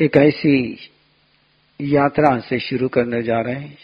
एक 0.00 0.16
ऐसी 0.16 0.56
यात्रा 1.80 2.38
से 2.38 2.58
शुरू 2.60 2.88
करने 2.88 3.22
जा 3.22 3.40
रहे 3.40 3.54
हैं। 3.54 3.76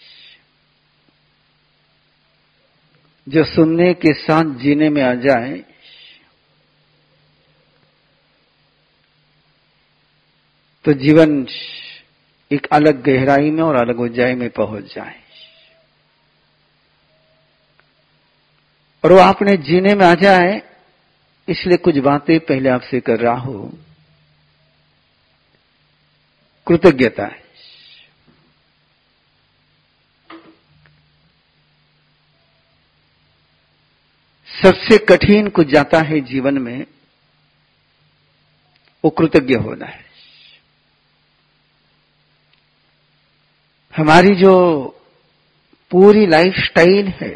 जो 3.27 3.45
सुनने 3.45 3.93
के 3.95 4.13
साथ 4.13 4.55
जीने 4.55 4.89
में 4.89 5.03
आ 5.03 5.15
जाए 5.15 5.63
तो 10.85 10.93
जीवन 10.93 11.47
एक 12.51 12.67
अलग 12.73 13.03
गहराई 13.03 13.51
में 13.51 13.63
और 13.63 13.77
अलग 13.77 14.01
ऊंचाई 14.01 14.35
में 14.35 14.49
पहुँच 14.51 14.95
जाए। 14.95 15.21
और 19.05 19.13
वो 19.13 19.19
आपने 19.19 19.57
जीने 19.59 19.95
में 19.95 20.05
आ 20.07 20.15
जाए, 20.15 20.61
इसलिए 21.49 21.77
कुछ 21.77 21.99
बातें 21.99 22.39
पहले 22.41 22.69
आपसे 22.69 23.01
कर 23.01 23.21
रहा 23.21 23.37
हूँ। 23.37 23.92
कृतज्ञता 26.73 27.25
है। 27.25 27.41
सबसे 34.49 34.99
कठिन 34.99 35.49
कुछ 35.49 35.67
जाता 35.67 36.01
है 36.01 36.21
जीवन 36.21 36.59
में, 36.59 36.87
वो 39.05 39.11
कृतज्ञ 39.11 39.55
होना 39.55 39.87
है। 39.87 40.05
हमारी 43.97 44.35
जो 44.35 44.55
पूरी 45.91 46.27
लाइफ 46.27 46.55
स्टाइल 46.57 47.09
है, 47.09 47.33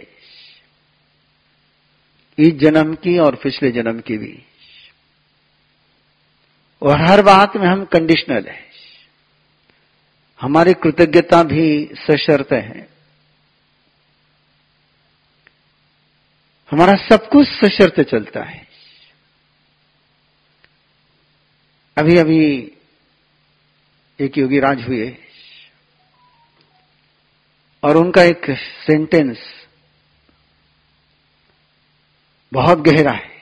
इस 2.39 2.53
जन्म 2.55 2.95
की 2.95 3.19
और 3.19 3.35
पिछले 3.35 3.71
जन्म 3.71 4.01
की 4.01 4.19
भी, 4.19 4.43
और 6.83 7.01
हर 7.01 7.23
बात 7.23 7.57
में 7.57 7.67
हम 7.69 7.85
कंडीशनल 7.85 8.49
है। 8.49 8.65
हमारी 10.41 10.73
कृतज्ञता 10.75 11.43
भी 11.43 11.91
सशर्त 11.95 12.53
है। 12.53 12.89
हमारा 16.71 16.95
सब 17.09 17.29
कुछ 17.29 17.49
सशर्त 17.49 18.01
चलता 18.01 18.43
है। 18.45 18.67
अभी 21.97 22.17
अभी 22.19 22.73
एक 24.21 24.39
योगी 24.39 24.61
राज 24.61 24.83
हुए 24.89 25.17
और 27.83 27.97
उनका 27.97 28.23
एक 28.23 28.47
सेंटेंस 28.87 29.39
बहुत 32.53 32.79
गहरा 32.79 33.13
है। 33.13 33.35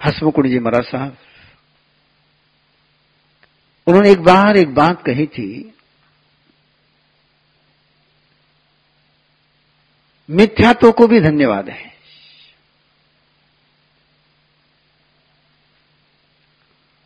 हसमुकुंड 0.00 0.46
जी 0.46 0.58
महाराज 0.58 0.84
साहब 0.84 1.16
उन्होंने 3.90 4.10
एक 4.10 4.20
बार 4.20 4.56
एक 4.56 4.74
बात 4.74 5.02
कही 5.02 5.26
थी, 5.26 5.50
मिथ्यात्व 10.28 10.90
को 10.92 11.06
भी 11.06 11.20
धन्यवाद 11.20 11.68
है। 11.68 11.88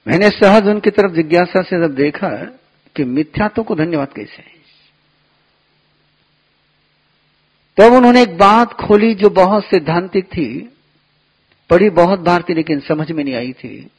मैंने 0.07 0.29
सहज 0.31 0.67
उनकी 0.67 0.91
तरफ़ 0.91 1.13
जिज्ञासा 1.13 1.63
से 1.63 1.81
जब 1.81 1.95
देखा 1.95 2.29
कि 2.97 3.05
मिथ्यात्व 3.05 3.63
को 3.63 3.75
धन्यवाद 3.75 4.13
कैसे 4.13 4.43
है। 4.43 4.53
तब 7.79 7.89
तो 7.89 7.97
उन्होंने 7.97 8.23
एक 8.23 8.37
बात 8.39 8.73
खोली 8.73 9.15
जो 9.15 9.31
बहुत 9.31 9.65
सिद्धांतिक 9.65 10.27
थी, 10.27 10.47
पढ़ी 11.71 11.91
बहुत 11.91 12.21
बार 12.21 12.43
थी, 12.43 12.55
लेकिन 12.55 12.81
समझ 12.81 13.11
में 13.11 13.23
नहीं 13.25 13.35
आई 13.35 13.53
थी। 13.53 13.91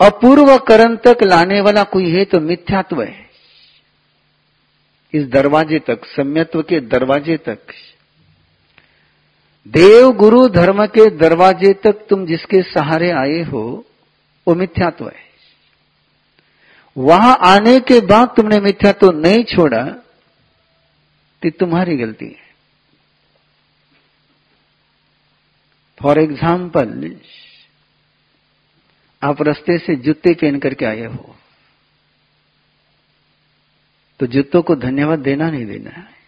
अपूर्व 0.00 0.56
करण 0.58 0.96
तक 0.96 1.22
लाने 1.22 1.60
वाला 1.60 1.82
कोई 1.84 2.10
है 2.10 2.24
तो 2.24 2.40
मिथ्यात्व 2.40 3.02
है। 3.02 3.26
इस 5.14 5.26
दरवाजे 5.26 5.78
तक, 5.78 6.04
सम्यत्व 6.06 6.62
के 6.62 6.80
दरवाजे 6.88 7.36
तक। 7.36 7.72
देव 9.66 10.10
गुरु 10.14 10.46
धर्म 10.48 10.84
के 10.86 11.08
दरवाजे 11.18 11.72
तक 11.74 12.06
तुम 12.10 12.26
जिसके 12.26 12.62
सहारे 12.64 13.10
आए 13.12 13.42
हो, 13.42 13.62
वो 14.46 14.54
मिथ्यात्व 14.54 15.06
है। 15.06 15.26
वहाँ 16.96 17.36
आने 17.44 17.78
के 17.80 18.00
बाद 18.06 18.28
तुमने 18.36 18.60
मिथ्यात्व 18.60 19.10
नहीं 19.16 19.42
छोड़ा 19.46 19.84
तो 21.42 21.50
तुम्हारी 21.50 21.96
गलती 21.96 22.26
है। 22.26 22.46
फॉर 26.00 26.18
एग्ज़ाम्पल 26.18 26.88
आप 29.22 29.42
रस्ते 29.42 29.78
से 29.78 29.94
जूते 29.96 30.34
पहन 30.34 30.58
करके 30.58 30.84
आए 30.84 31.04
हो। 31.04 31.36
तो 34.20 34.26
जूतों 34.26 34.62
को 34.62 34.74
धन्यवाद 34.74 35.18
देना 35.18 35.50
नहीं 35.50 35.66
देना 35.66 35.90
है। 35.90 36.18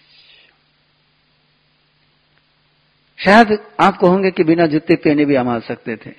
शायद 3.18 3.58
आप 3.80 3.96
कहोगे 3.96 4.30
कि 4.30 4.44
बिना 4.44 4.66
जूते 4.66 4.96
पहने 4.96 5.24
भी 5.24 5.34
हम 5.34 5.48
आ 5.48 5.58
सकते 5.58 5.96
थे। 5.96 6.12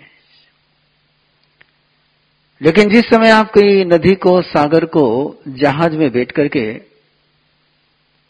लेकिन 2.62 2.90
जिस 2.90 3.06
समय 3.06 3.30
आप 3.30 3.52
कहीं 3.52 3.86
नदी 3.86 4.16
को, 4.16 4.42
सागर 4.42 4.86
को 4.86 5.36
जहाज़ 5.48 5.92
में 5.92 6.12
बैठ 6.12 6.32
करके 6.32 6.74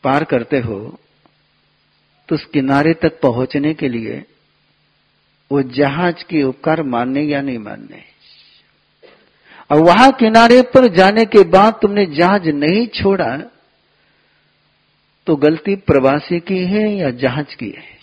पार 0.03 0.23
करते 0.23 0.59
हो 0.59 0.99
तो 2.29 2.35
उस 2.35 2.45
किनारे 2.45 2.93
तक 2.93 3.19
पहुँचने 3.19 3.73
के 3.73 3.89
लिए 3.89 4.23
वो 5.51 5.61
जहाज़ 5.61 6.23
की 6.23 6.43
उपकार 6.43 6.83
मानने 6.83 7.21
या 7.21 7.41
नहीं 7.41 7.57
मानने? 7.57 8.10
और 9.71 9.79
वहाँ 9.79 10.11
किनारे 10.11 10.61
पर 10.61 10.87
जाने 10.87 11.25
के 11.25 11.43
बाद 11.43 11.73
तुमने 11.73 12.05
जहाज़ 12.05 12.49
नहीं 12.49 12.87
छोड़ा 12.87 13.37
तो 15.27 15.35
गलती 15.35 15.75
प्रवासी 15.75 16.39
की 16.39 16.65
है 16.65 16.95
या 16.95 17.09
जहाज़ 17.11 17.55
की 17.55 17.69
है? 17.69 17.99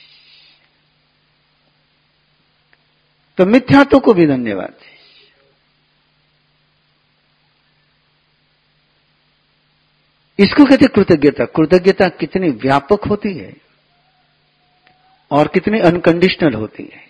तो 3.38 3.46
मिथ्यात्व 3.46 3.98
को 3.98 4.14
भी 4.14 4.26
धन्यवाद 4.26 4.74
इसको 10.38 10.64
कहते 10.64 10.86
कृतज्ञता। 10.86 11.44
कृतज्ञता 11.44 12.08
कितनी 12.08 12.48
व्यापक 12.48 13.04
होती 13.04 13.38
है 13.38 13.56
और 15.30 15.48
कितनी 15.48 15.80
अनकंडीशनल 15.80 16.54
होती 16.54 16.82
है। 16.82 17.07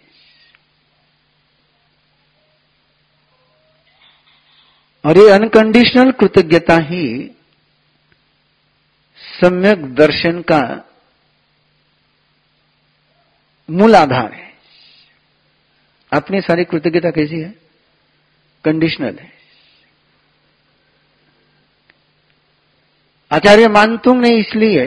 और 5.09 5.19
ये 5.19 5.31
अनकंडीशनल 5.31 6.11
कृतज्ञता 6.13 6.77
ही 6.77 7.31
सम्यक 9.41 9.95
दर्शन 9.95 10.43
का 10.43 10.89
मूल 13.71 13.97
आधार 13.97 14.33
है। 14.33 14.53
अपनी 16.13 16.41
सारी 16.41 16.65
कृतज्ञता 16.65 17.11
कैसी 17.11 17.41
है? 17.41 17.55
कंडीशनल 18.65 19.19
है। 19.19 19.33
आचार्य 23.33 23.69
मानतुंग 23.69 24.23
ने 24.23 24.37
इसलिए 24.37 24.87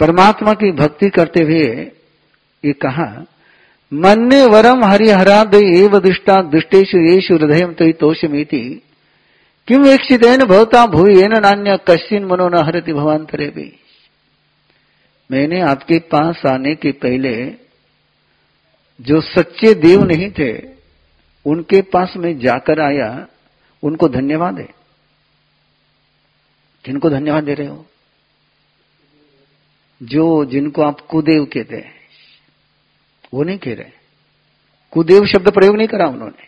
परमात्मा 0.00 0.52
की 0.52 0.72
भक्ति 0.72 1.10
करते 1.10 1.42
हुए 1.42 1.64
ये 2.64 2.72
कहा 2.72 3.26
मन्ने 3.92 4.46
वरम 4.46 4.84
हरिहराद 4.84 5.54
एव 5.54 5.98
दुष्टा 5.98 6.42
दुष्टेशु 6.42 6.98
येषु 6.98 7.34
हृदय 7.34 7.74
तो 7.74 7.92
तोषमीति। 7.92 8.82
किम 9.68 9.82
वीक्षितेन 9.82 10.44
भवता 10.44 10.86
भूयेन 10.86 11.32
नान्य 11.32 11.78
कश्चिन 11.88 12.24
मनो 12.24 12.48
न 12.48 12.54
हरति 12.54 12.92
भवांतरे 12.92 13.46
भी 13.46 13.72
मैंने 15.30 15.60
आपके 15.60 15.98
पास 15.98 16.42
आने 16.46 16.74
के 16.74 16.92
पहले 16.92 17.54
जो 19.00 19.20
सच्चे 19.20 19.74
देव 19.74 20.04
नहीं 20.04 20.30
थे, 20.30 20.62
उनके 21.46 21.82
पास 21.82 22.14
में 22.16 22.38
जाकर 22.38 22.80
आया, 22.80 23.26
उनको 23.82 24.08
धन्यवाद 24.08 24.58
है। 24.58 24.68
किनको 26.84 27.10
धन्यवाद 27.10 27.44
दे 27.44 27.54
रहे 27.54 27.66
हो? 27.66 27.86
जो 30.02 30.44
जिनको 30.44 30.82
आप 30.82 31.00
कुदेव 31.00 31.44
कहते 31.44 31.76
हैं। 31.76 31.97
वो 33.32 33.42
नहीं 33.42 33.58
कह 33.58 33.74
रहे। 33.74 33.90
कुदेव 34.92 35.26
शब्द 35.26 35.50
प्रयोग 35.50 35.76
नहीं 35.76 35.88
करा 35.88 36.06
उन्होंने। 36.06 36.46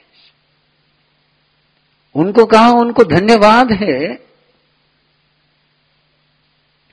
उनको 2.14 2.44
कहा, 2.44 2.70
उनको 2.70 3.04
धन्यवाद 3.04 3.72
है 3.72 4.08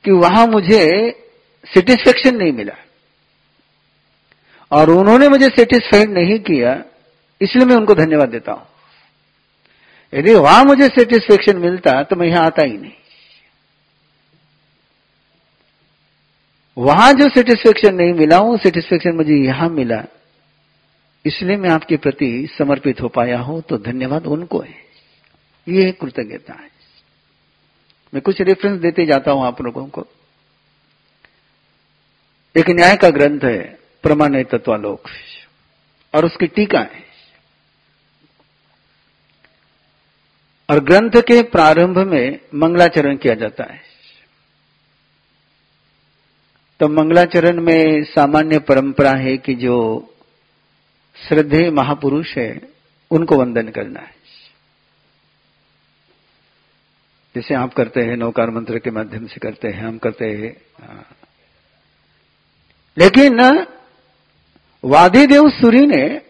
कि 0.05 0.11
वहाँ 0.11 0.45
मुझे 0.47 0.83
सेटिस्फेक्शन 1.65 2.35
नहीं 2.35 2.51
मिला। 2.51 2.75
और 4.71 4.89
उन्होंने 4.89 5.27
मुझे 5.29 5.47
सेटिस्फाइड 5.47 6.09
नहीं 6.09 6.39
किया, 6.39 6.73
इसलिए 7.41 7.65
मैं 7.65 7.75
उनको 7.75 7.93
धन्यवाद 7.93 8.29
देता 8.29 8.51
हूँ। 8.51 8.65
यदि 10.13 10.33
वहाँ 10.33 10.63
मुझे 10.63 10.87
सेटिस्फेक्शन 10.87 11.57
मिलता 11.57 12.01
तो 12.03 12.15
मैं 12.15 12.27
यहाँ 12.27 12.45
आता 12.45 12.63
ही 12.63 12.77
नहीं। 12.77 12.91
वहाँ 16.77 17.13
जो 17.13 17.29
सेटिस्फेक्शन 17.29 17.95
नहीं 17.95 18.13
मिला, 18.13 18.39
वो 18.39 18.57
सेटिस्फेक्शन 18.57 19.12
मुझे 19.12 19.33
यहाँ 19.33 19.69
मिला। 19.69 20.03
इसलिए 21.25 21.57
मैं 21.57 21.69
आपके 21.69 21.97
प्रति 21.97 22.50
समर्पित 22.57 23.01
हो 23.01 23.07
पाया 23.07 23.39
हूँ 23.39 23.62
तो 23.62 23.77
धन्यवाद 23.77 24.27
उनको 24.27 24.59
है। 24.59 24.75
ये 25.69 25.91
कृतज्ञता 25.91 26.53
है। 26.53 26.69
मैं 28.13 28.21
कुछ 28.21 28.41
रेफरेंस 28.41 28.79
देते 28.79 29.06
जाता 29.06 29.31
हूँ 29.31 29.45
आप 29.45 29.62
लोगों 29.62 29.88
को। 29.88 30.07
एक 32.57 32.69
न्याय 32.69 32.95
का 32.95 33.09
ग्रंथ 33.09 33.39
है 33.44 33.80
प्रमाण 34.03 34.44
तत्वालोक। 34.44 35.07
और 36.15 36.25
उसकी 36.25 36.47
टीका 36.47 36.80
है। 36.80 37.07
और 40.69 40.80
ग्रंथ 40.80 41.21
के 41.21 41.41
प्रारंभ 41.41 41.97
में 41.97 42.39
मंगलाचरण 42.56 43.18
किया 43.18 43.33
जाता 43.33 43.73
है। 43.73 43.86
तो 46.79 46.88
मंगलाचरण 46.88 47.62
में 47.62 48.03
सामान्य 48.03 48.59
परंपरा 48.59 49.12
है 49.12 49.38
कि 49.38 49.53
जो 49.56 49.77
श्रद्धे 51.27 51.69
महापुरुष 51.71 52.38
है, 52.38 52.62
उनको 53.12 53.38
वंदन 53.38 53.69
करना 53.69 54.00
है। 54.00 54.15
जैसे 57.35 57.53
आप 57.53 57.74
करते 57.74 58.01
हैं, 58.01 58.18
नौकार 58.18 58.50
मंत्र 58.50 58.79
के 58.79 58.91
माध्यम 58.91 59.27
से 59.27 59.39
करते 59.39 59.68
हैं, 59.68 59.83
हम 59.83 59.97
करते 59.97 60.25
हैं। 60.25 60.56
लेकिन 62.97 63.65
वादीदेव 64.83 65.50
सूरी 65.50 65.85
ने 65.85 66.21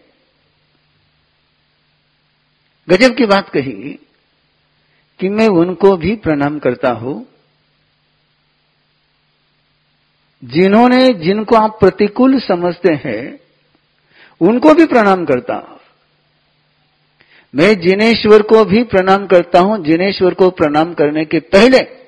गजब 2.88 3.16
की 3.16 3.26
बात 3.26 3.48
कही 3.48 3.92
कि 5.20 5.28
मैं 5.28 5.48
उनको 5.48 5.96
भी 5.96 6.16
प्रणाम 6.16 6.58
करता 6.58 6.90
हूँ। 6.90 7.26
जिन्होंने, 10.44 11.12
जिनको 11.12 11.56
आप 11.56 11.76
प्रतिकूल 11.80 12.40
समझते 12.40 12.94
हैं, 12.94 13.40
उनको 14.40 14.74
भी 14.74 14.86
प्रणाम 14.86 15.24
करता 15.24 15.54
हूँ। 15.54 15.78
मैं 17.54 17.80
जिनेश्वर 17.80 18.42
को 18.42 18.64
भी 18.64 18.84
प्रणाम 18.84 19.26
करता 19.26 19.60
हूँ। 19.60 19.84
जिनेश्वर 19.84 20.34
को 20.34 20.50
प्रणाम 20.50 20.94
करने 20.94 21.24
के 21.24 21.38
पहले 21.38 21.98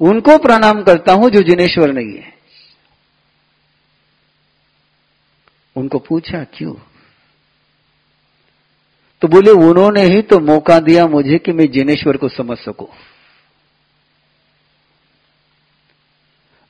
उनको 0.00 0.38
प्रणाम 0.38 0.82
करता 0.82 1.12
हूँ 1.12 1.30
जो 1.30 1.42
जिनेश्वर 1.42 1.92
नहीं 1.92 2.16
है। 2.16 2.34
उनको 5.76 5.98
पूछा, 5.98 6.44
क्यों? 6.44 6.74
तो 9.20 9.28
बोले, 9.28 9.50
उन्होंने 9.50 10.02
ही 10.02 10.22
तो 10.22 10.40
मौका 10.40 10.80
दिया 10.80 11.06
मुझे 11.06 11.38
कि 11.38 11.52
मैं 11.52 11.70
जिनेश्वर 11.70 12.16
को 12.16 12.28
समझ 12.28 12.58
सकूँ। 12.58 12.88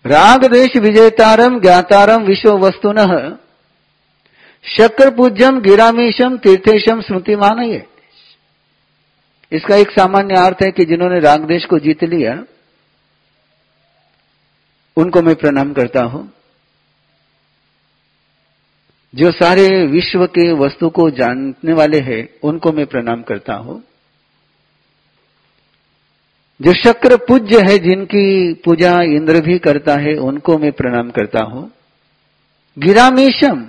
राग 0.04 0.44
देश 0.44 0.76
विजयतारम 0.76 1.60
ज्ञातारम 1.60 2.22
विश्व 2.22 2.58
वस्तुन 2.58 2.98
शक्र 4.64 5.10
पूज्यम 5.10 5.60
गिरामीशम 5.60 6.36
तीर्थेशम 6.36 7.00
स्मृति 7.00 7.36
मानिए 7.36 7.86
इसका 9.52 9.76
एक 9.76 9.90
सामान्य 9.90 10.34
अर्थ 10.34 10.62
है 10.62 10.70
कि 10.70 10.84
जिन्होंने 10.84 11.20
राग 11.20 11.44
देश 11.44 11.64
को 11.64 11.78
जीत 11.78 12.04
लिया, 12.04 12.44
उनको 14.96 15.22
मैं 15.22 15.34
प्रणाम 15.34 15.72
करता 15.72 16.02
हूँ। 16.02 16.32
जो 19.14 19.30
सारे 19.32 19.86
विश्व 19.86 20.26
के 20.26 20.52
वस्तु 20.52 20.88
को 20.88 21.10
जानने 21.10 21.72
वाले 21.72 22.00
हैं, 22.00 22.28
उनको 22.42 22.72
मैं 22.72 22.86
प्रणाम 22.86 23.22
करता 23.22 23.54
हूँ। 23.54 23.82
जो 26.62 26.72
शक्र 26.72 27.16
पूज्य 27.16 27.60
है, 27.60 27.78
जिनकी 27.78 28.52
पूजा 28.54 29.02
इंद्र 29.02 29.40
भी 29.40 29.58
करता 29.58 29.94
है, 29.94 30.16
उनको 30.16 30.58
मैं 30.58 30.72
प्रणाम 30.72 31.10
करता 31.10 31.44
हूँ। 31.44 31.70
गिरामेशम, 32.78 33.66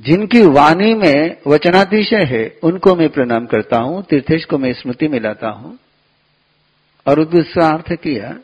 जिनकी 0.00 0.42
वाणी 0.42 0.94
में 0.94 1.36
वचनातिशय 1.46 2.24
है, 2.24 2.58
उनको 2.62 2.94
मैं 2.94 3.08
प्रणाम 3.08 3.46
करता 3.46 3.76
हूँ, 3.76 4.02
तीर्थेश 4.02 4.44
को 4.44 4.58
मैं 4.58 4.72
स्मृति 4.72 5.08
में 5.08 5.20
लाता 5.20 5.48
हूँ। 5.48 5.78
और 7.06 7.24
दूसरा 7.24 7.68
अर्थ 7.68 7.92
किया, 7.92 8.36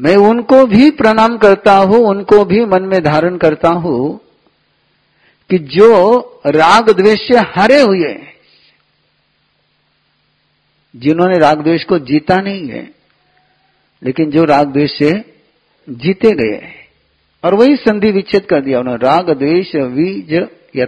मैं 0.00 0.16
उनको 0.16 0.66
भी 0.66 0.90
प्रणाम 0.90 1.36
करता 1.36 1.72
हूँ, 1.72 1.98
उनको 1.98 2.44
भी 2.44 2.64
मन 2.64 2.82
में 2.82 3.02
धारण 3.02 3.36
करता 3.36 3.68
हूँ 3.68 4.20
कि 5.50 5.58
जो 5.58 6.18
राग 6.46 6.90
द्वेष 6.90 7.18
से 7.18 7.38
हरे 7.38 7.80
हुए 7.80 8.08
हैं। 8.08 8.33
जिन्होंने 10.94 11.38
राग 11.38 11.62
द्वेष 11.62 11.84
को 11.84 11.98
जीता 11.98 12.36
नहीं 12.36 12.68
है, 12.68 12.88
लेकिन 14.02 14.30
जो 14.30 14.44
राग 14.44 14.72
द्वेष 14.72 14.98
से 14.98 15.10
जीते 15.88 16.30
गए 16.30 16.72
और 17.44 17.54
वही 17.54 17.76
संधि 17.76 18.10
विच्छेद 18.10 18.44
कर 18.44 18.60
दिया 18.60 18.80
उन्होंने, 18.80 19.06
राग 19.06 19.30
द्वेष 19.30 19.74
बीज 19.76 20.32
या 20.76 20.86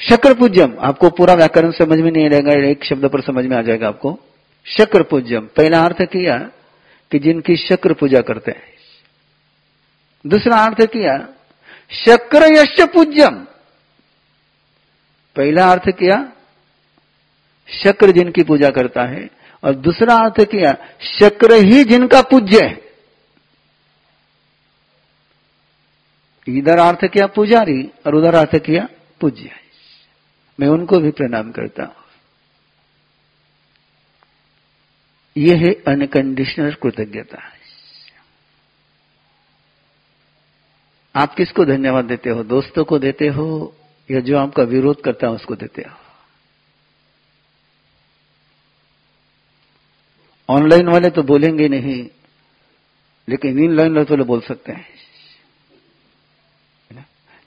शक्र 0.00 0.34
पूज्यम, 0.34 0.74
आपको 0.80 1.10
पूरा 1.10 1.34
व्याकरण 1.34 1.70
समझ 1.70 1.98
में 1.98 2.10
नहीं 2.10 2.28
रहेगा, 2.30 2.52
एक 2.68 2.84
शब्द 2.84 3.06
पर 3.06 3.20
समझ 3.20 3.44
में 3.44 3.56
आ 3.56 3.62
जाएगा 3.62 3.88
आपको। 3.88 4.18
शक्र 4.66 5.02
पूज्यम, 5.02 5.48
पहला 5.56 5.82
अर्थ 5.84 6.02
किया 6.02 6.36
कि 7.12 7.18
जिनकी 7.18 7.56
शक्र 7.56 7.92
पूजा 7.92 8.20
करते 8.20 8.50
हैं। 8.50 8.62
दूसरा 10.24 10.56
अर्थ 10.56 10.86
किया, 10.86 11.16
शक्र 11.90 12.52
यश 12.52 12.80
पूज्यम 12.80 13.46
पहला 15.36 15.72
अर्थ 15.72 15.88
किया, 15.88 16.32
शक्र 17.84 18.10
जिनकी 18.10 18.42
पूजा 18.42 18.70
करता 18.70 19.02
है, 19.02 19.30
और 19.64 19.74
दूसरा 19.74 20.14
अर्थ 20.14 20.44
किया, 20.44 20.72
शक्र 21.00 21.52
ही 21.52 21.84
जिनका 21.84 22.22
पूज्य 22.22 22.66
है। 22.66 22.86
इधर 26.48 26.78
अर्थ 26.78 27.04
किया 27.04 27.26
पुजारी, 27.26 27.90
और 28.06 28.14
उधर 28.14 28.34
अर्थ 28.34 28.56
किया 28.56 28.88
पूज्य। 29.20 29.50
मैं 30.60 30.68
उनको 30.68 30.98
भी 30.98 31.10
प्रणाम 31.10 31.52
करता 31.52 31.82
हूँ। 31.82 31.94
यह 35.36 35.58
है 35.58 35.72
अनकंडीशनल 35.72 36.74
कृतज्ञता। 36.74 37.52
आप 41.16 41.34
किसको 41.34 41.64
धन्यवाद 41.64 42.04
देते 42.04 42.30
हो? 42.30 42.44
दोस्तों 42.44 42.84
को 42.84 42.98
देते 42.98 43.28
हो? 43.28 43.76
या 44.08 44.20
जो 44.20 44.38
आपका 44.38 44.62
विरोध 44.62 45.02
करता 45.02 45.26
है 45.26 45.32
उसको 45.32 45.54
देते 45.54 45.82
हो। 45.82 45.94
ऑनलाइन 50.48 50.88
वाले 50.88 51.10
तो 51.10 51.22
बोलेंगे 51.22 51.68
नहीं, 51.68 52.06
लेकिन 53.28 53.58
इन 53.58 53.76
लाइन 53.76 53.94
वाले 53.94 54.04
तो 54.06 54.24
बोल 54.24 54.40
सकते 54.40 54.72
हैं। 54.72 54.94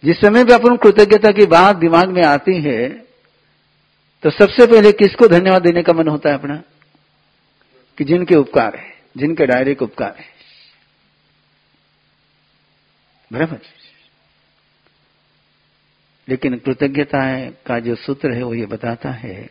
जिस 0.03 0.17
समय 0.17 0.43
भी 0.43 0.53
अपन 0.53 0.75
कृतज्ञता 0.77 1.31
की 1.31 1.45
बात 1.45 1.75
दिमाग 1.75 2.10
में 2.10 2.24
आती 2.24 2.62
है 2.62 2.88
तो 4.24 4.29
सबसे 4.29 4.65
पहले 4.67 4.91
किसको 4.91 5.27
धन्यवाद 5.27 5.62
देने 5.62 5.81
का 5.84 5.93
मन 5.93 6.07
होता 6.07 6.29
है 6.29 6.36
अपना? 6.36 6.55
कि 7.98 8.03
जिनके 8.03 8.36
उपकार 8.36 8.75
है, 8.75 8.93
जिनके 9.17 9.45
डायरेक्ट 9.45 9.81
उपकार 9.81 10.15
है। 10.17 10.25
बराबर? 13.31 13.60
लेकिन 16.29 16.57
कृतज्ञता 16.57 17.24
का 17.65 17.79
जो 17.79 17.95
सूत्र 17.95 18.31
है, 18.31 18.43
वो 18.43 18.53
ये 18.53 18.65
बताता 18.65 19.12
है 19.12 19.50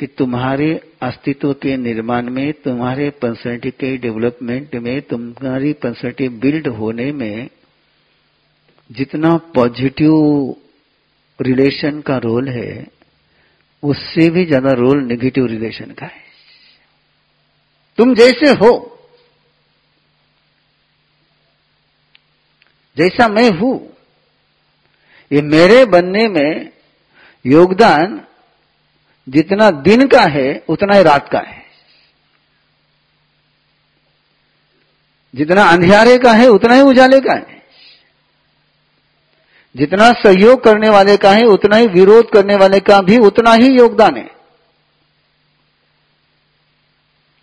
कि 0.00 0.06
तुम्हारे 0.06 0.72
अस्तित्व 1.02 1.52
के 1.52 1.76
निर्माण 1.76 2.30
में, 2.30 2.52
तुम्हारे 2.52 3.10
पर्सनैलिटी 3.10 3.70
के 3.70 3.96
डेवलपमेंट 3.96 4.74
में, 4.74 5.00
तुम्हारी 5.02 5.72
पर्सनैलिटी 5.72 6.28
बिल्ड 6.28 6.68
होने 6.68 7.12
में 7.12 7.48
जितना 8.90 9.36
पॉजिटिव 9.54 10.12
रिलेशन 11.40 12.00
का 12.00 12.16
रोल 12.16 12.48
है, 12.48 12.86
उससे 13.82 14.28
भी 14.30 14.44
ज़्यादा 14.44 14.72
रोल 14.72 15.02
नेगेटिव 15.04 15.46
रिलेशन 15.46 15.90
का 15.90 16.06
है। 16.06 16.24
तुम 17.98 18.14
जैसे 18.14 18.50
हो, 18.52 18.72
जैसा 22.96 23.28
मैं 23.28 23.50
हूँ 23.50 23.95
ये 25.32 25.42
मेरे 25.42 25.84
बनने 25.84 26.28
में 26.28 26.72
योगदान 27.46 28.20
जितना 29.28 29.70
दिन 29.70 30.06
का 30.06 30.22
है, 30.22 30.64
उतना 30.68 30.94
ही 30.94 31.02
रात 31.02 31.28
का 31.28 31.38
है। 31.38 31.64
जितना 35.34 35.64
अंधियारे 35.64 36.18
का 36.18 36.32
है, 36.32 36.48
उतना 36.48 36.74
ही 36.74 36.80
उजाले 36.80 37.20
का 37.20 37.32
है। 37.32 37.62
जितना 39.76 40.12
सहयोग 40.12 40.64
करने 40.64 40.88
वाले 40.88 41.16
का 41.16 41.30
है, 41.30 41.44
उतना 41.44 41.76
ही 41.76 41.86
विरोध 41.86 42.30
करने 42.32 42.56
वाले 42.56 42.80
का 42.80 43.00
भी 43.00 43.18
उतना 43.18 43.52
ही 43.52 43.78
योगदान 43.78 44.16
है। 44.16 44.30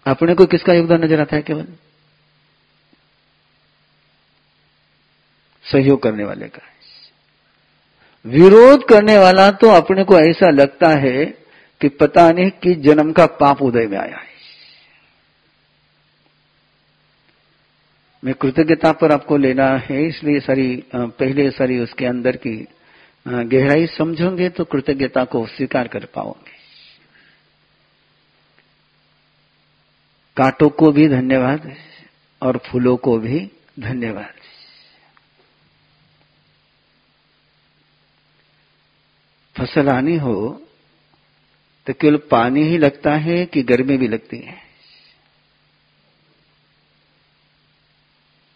अपने 0.06 0.36
को 0.36 0.46
किसका 0.46 0.74
योगदान 0.74 1.04
नज़र 1.04 1.22
आता 1.22 1.36
है 1.36 1.42
केवल? 1.42 1.68
सहयोग 5.66 6.04
करने 6.04 6.24
वाले 6.24 6.48
का 6.48 6.73
विरोध 8.26 8.88
करने 8.90 9.18
वाला 9.18 9.50
तो 9.52 9.70
अपने 9.72 10.04
को 10.04 10.20
ऐसा 10.20 10.50
लगता 10.52 10.90
है 11.00 11.26
कि 11.82 11.90
पता 11.92 12.30
नहीं 12.32 12.50
किस 12.64 12.78
जन्म 12.84 13.12
का 13.12 13.26
पाप 13.40 13.62
उदय 13.62 13.88
में 13.88 13.98
आया 13.98 14.18
है। 14.18 14.32
मैं 18.24 18.34
कृतज्ञता 18.34 18.92
पर 18.92 19.12
आपको 19.12 19.38
लेना 19.38 19.66
है, 19.80 20.06
इसलिए 20.08 20.40
सारी 20.40 20.84
पहले 20.96 21.50
सारी 21.52 21.80
उसके 21.80 22.06
अंदर 22.06 22.36
की 22.38 22.56
गहराई 23.26 23.88
समझोगे 23.88 24.50
तो 24.50 24.64
कृतज्ञता 24.66 25.24
को 25.26 25.46
स्वीकार 25.48 25.88
कर 25.88 26.06
पाओगे। 26.06 26.52
कांटों 30.38 30.70
को 30.70 30.92
भी 30.92 31.08
धन्यवाद 31.08 31.74
और 32.42 32.58
फूलों 32.66 32.96
को 32.98 33.18
भी 33.20 33.40
धन्यवाद। 33.80 34.34
फ़सल 39.56 39.90
आनी 39.90 40.18
हो 40.18 40.62
तो 41.88 41.94
केवल 41.94 42.18
पानी 42.18 42.64
ही 42.64 42.78
लगता 42.78 43.16
है 43.16 43.46
कि 43.46 43.64
गर्मी 43.64 43.98
भी 43.98 44.08
लगती 44.08 44.38
है? 44.38 44.62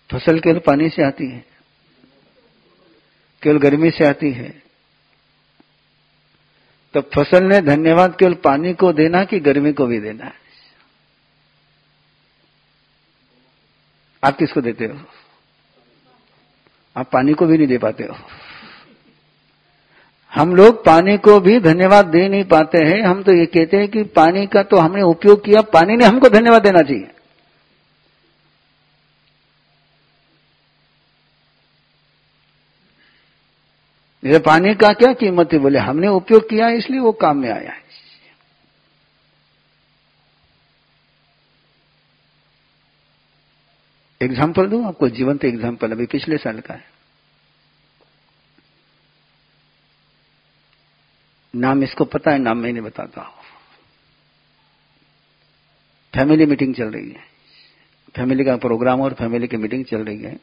फ़सल 0.10 0.40
केवल 0.40 0.60
पानी 0.60 0.90
से 0.90 1.04
आती 1.04 1.30
है, 1.30 1.46
केवल 3.44 3.58
गर्मी 3.58 3.92
से 3.92 4.06
आती 4.06 4.32
है। 4.32 4.64
तो 6.94 7.02
फ़सल 7.02 7.44
ने 7.44 7.62
धन्यवाद 7.62 8.16
केवल 8.16 8.34
पानी 8.34 8.74
को 8.74 8.94
देना 8.94 9.24
कि 9.24 9.40
गर्मी 9.40 9.74
को 9.74 9.86
भी 9.86 10.00
देना? 10.00 10.26
है 10.26 10.48
आप 14.24 14.38
किसको 14.38 14.62
देते 14.62 14.86
हो? 14.86 15.00
आप 16.96 17.10
पानी 17.14 17.34
को 17.34 17.46
भी 17.46 17.58
नहीं 17.58 17.68
दे 17.68 17.78
पाते 17.78 18.04
हो? 18.04 18.16
हम 20.38 20.56
लोग 20.56 20.84
पानी 20.86 21.18
को 21.18 21.40
भी 21.40 21.60
धन्यवाद 21.60 22.06
दे 22.06 22.28
नहीं 22.30 22.44
पाते 22.46 22.78
हैं। 22.80 23.02
हम 23.02 23.22
तो 23.24 23.34
ये 23.34 23.46
कहते 23.48 23.78
हैं 23.78 23.88
कि 23.88 24.04
पानी 24.16 24.46
का 24.48 24.64
तो 24.64 24.78
हमने 24.78 25.02
उपयोग 25.04 25.44
किया, 25.46 25.62
पानी 25.64 25.96
ने 25.98 26.06
हमको 26.06 26.30
धन्यवाद 26.30 26.64
देना 26.64 26.82
चाहिए। 26.82 27.12
ये 34.24 34.40
पानी 34.42 34.74
का 34.76 34.92
क्या 34.94 35.12
कीमत 35.14 35.54
है 35.54 35.60
बोले, 35.60 35.80
हमने 35.80 36.08
उपयोग 36.10 36.50
किया, 36.50 36.70
इसलिए 36.72 37.00
वो 37.00 37.12
काम 37.14 37.38
में 37.38 37.50
आया 37.50 37.72
है। 37.72 37.86
एग्ज़ाम्पल 44.22 44.68
दू? 44.68 44.84
आपको 44.84 45.10
जीवंत 45.10 45.44
एग्ज़ाम्पल 45.46 45.92
अभी 45.92 46.06
पिछले 46.08 46.38
साल 46.38 46.60
का 46.60 46.74
है। 46.74 46.97
नाम 51.58 51.84
इसको 51.84 52.06
पता 52.06 52.32
है, 52.32 52.38
नाम 52.38 52.58
मैं 52.58 52.74
नहीं 52.74 52.84
बताता। 52.84 53.22
हूँ 53.22 53.38
फैमिली 56.16 56.46
मीटिंग 56.46 56.76
चल 56.76 56.86
रही 56.86 57.10
है। 57.10 57.20
फैमिली 58.16 58.44
का 58.44 58.58
प्रोग्राम 58.58 59.02
और 59.02 59.14
फैमिली 59.14 59.48
की 59.48 59.58
मीटिंग 59.58 59.86
चल 59.86 59.98
रही 59.98 60.22
है। 60.22 60.40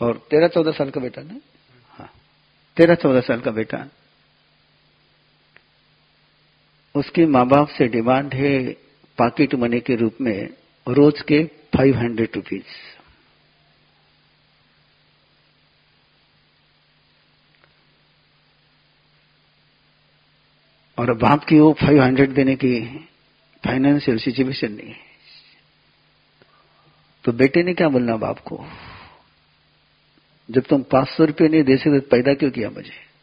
और 0.00 0.26
तेरह 0.30 0.48
चौदह 0.48 0.72
साल 0.72 0.90
का 0.90 1.00
बेटा 1.00 1.22
ना? 1.22 1.40
हाँ। 1.88 2.10
तेरह 2.76 2.94
चौदह 2.94 3.20
साल 3.20 3.40
का 3.40 3.50
बेटा। 3.50 3.88
उसके 6.94 7.26
माँ 7.26 7.46
बाप 7.46 7.68
से 7.68 7.88
डिमांड 7.88 8.34
है 8.34 8.72
पॉकेट 9.18 9.54
मनी 9.54 9.80
के 9.80 9.96
रूप 9.96 10.14
में 10.20 10.48
रोज 10.88 11.22
के 11.22 11.44
फाइव 11.44 11.96
हंड्रेड 11.96 12.28
रुपीज़ 12.36 12.93
और 20.98 21.14
बाप 21.14 21.44
की 21.44 21.60
वो 21.60 21.72
फाइव 21.72 22.02
हंड्रेड 22.02 22.30
देने 22.30 22.56
की 22.56 22.98
फाइनेंशियल 23.64 24.18
सिचुएशन 24.18 24.72
नहीं 24.72 24.88
है। 24.88 25.14
तो 27.24 27.32
बेटे 27.32 27.62
ने 27.62 27.74
क्या 27.74 27.88
बोलना 27.88 28.16
बाप 28.16 28.38
को? 28.38 28.66
जब 30.50 30.60
तुम 30.60 30.82
पाँच 30.82 31.08
सौ 31.08 31.24
रुपये 31.24 31.48
नहीं 31.48 31.62
दे 31.62 31.76
सकते 31.76 32.00
पैदा 32.00 32.34
क्यों 32.34 32.50
किया 32.50 32.70
मुझे? 32.70 33.14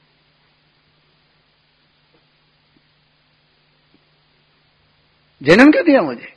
जन्म 5.44 5.72
क्यों 5.72 5.86
दिया 5.86 6.02
मुझे? 6.02 6.34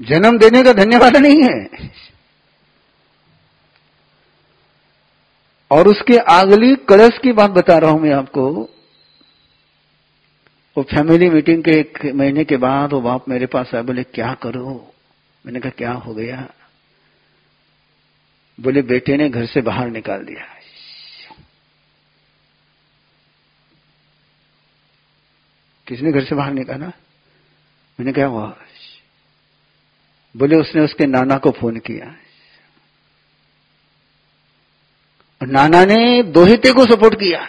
जन्म 0.00 0.38
देने 0.38 0.62
का 0.62 0.72
धन्यवाद 0.72 1.16
नहीं 1.16 1.42
है। 1.42 1.90
और 5.70 5.88
उसके 5.88 6.16
अगली 6.16 6.74
कलश 6.88 7.18
की 7.18 7.32
बात 7.32 7.50
बता 7.50 7.78
रहा 7.78 7.90
हूँ 7.90 8.00
मैं 8.00 8.12
आपको। 8.12 8.50
वो 10.76 10.82
फैमिली 10.82 11.28
मीटिंग 11.30 11.64
के 11.64 11.70
एक 11.70 11.98
महीने 12.14 12.44
के 12.44 12.56
बाद 12.56 12.92
वो 12.92 13.00
बाप 13.00 13.28
मेरे 13.28 13.46
पास 13.46 13.74
आए 13.74 13.82
बोले, 13.82 14.02
क्या 14.02 14.34
करो? 14.34 14.94
मैंने 15.46 15.60
कहा, 15.60 15.70
क्या 15.70 15.92
हो 15.92 16.14
गया? 16.14 16.48
बोले, 18.60 18.82
बेटे 18.82 19.16
ने 19.16 19.28
घर 19.30 19.46
से 19.46 19.60
बाहर 19.60 19.90
निकाल 19.90 20.24
दिया 20.24 20.46
किसने 25.86 26.12
घर 26.12 26.24
से 26.24 26.34
बाहर 26.34 26.52
निकाला? 26.52 26.86
मैंने 27.98 28.12
क्या 28.12 28.26
हुआ 28.26 28.56
बोले, 30.34 30.56
उसने 30.56 30.82
उसके 30.82 31.06
नाना 31.06 31.36
को 31.36 31.50
फ़ोन 31.50 31.78
किया 31.78 32.14
और 35.40 35.46
नाना 35.46 35.84
ने 35.84 36.22
दोहिते 36.22 36.72
को 36.72 36.84
सपोर्ट 36.84 37.14
किया। 37.14 37.46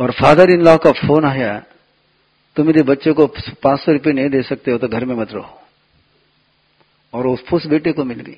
और 0.00 0.10
फादर 0.10 0.50
इन 0.50 0.62
लॉ 0.62 0.76
का 0.76 0.90
फ़ोन 0.92 1.24
आया, 1.24 1.58
तुम 2.56 2.70
यदि 2.70 2.82
बच्चे 2.82 3.12
को 3.12 3.26
पाँच 3.62 3.80
सौ 3.80 3.92
रुपये 3.92 4.12
नहीं 4.12 4.28
दे 4.28 4.42
सकते 4.42 4.70
हो 4.70 4.78
तो 4.78 4.88
घर 4.88 5.04
में 5.04 5.14
मत 5.14 5.32
रहो। 5.32 5.62
और 7.12 7.26
उस 7.26 7.44
फुस 7.46 7.66
बेटे 7.66 7.92
को 7.92 8.04
मिल 8.04 8.20
गई। 8.20 8.36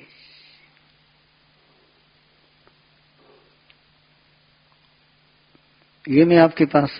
ये 6.09 6.25
मैं 6.25 6.37
आपके 6.37 6.65
पास 6.65 6.97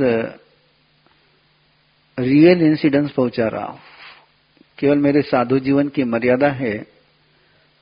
रियल 2.18 2.62
इंसिडेंस 2.62 3.12
पहुँचा 3.12 3.48
रहा 3.48 3.66
हूँ। 3.66 3.80
केवल 4.78 4.98
मेरे 4.98 5.22
साधु 5.22 5.60
जीवन 5.60 5.88
की 5.90 6.04
मर्यादा 6.04 6.48
है। 6.48 6.99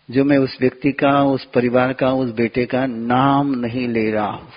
जो 0.09 0.23
मैं 0.23 0.37
उस 0.37 0.57
व्यक्ति 0.61 0.91
का, 0.91 1.23
उस 1.23 1.45
परिवार 1.45 1.93
का, 1.93 2.11
उस 2.11 2.31
बेटे 2.31 2.65
का 2.65 2.85
नाम 2.85 3.55
नहीं 3.55 3.87
ले 3.87 4.11
रहा 4.11 4.27
हूँ। 4.27 4.49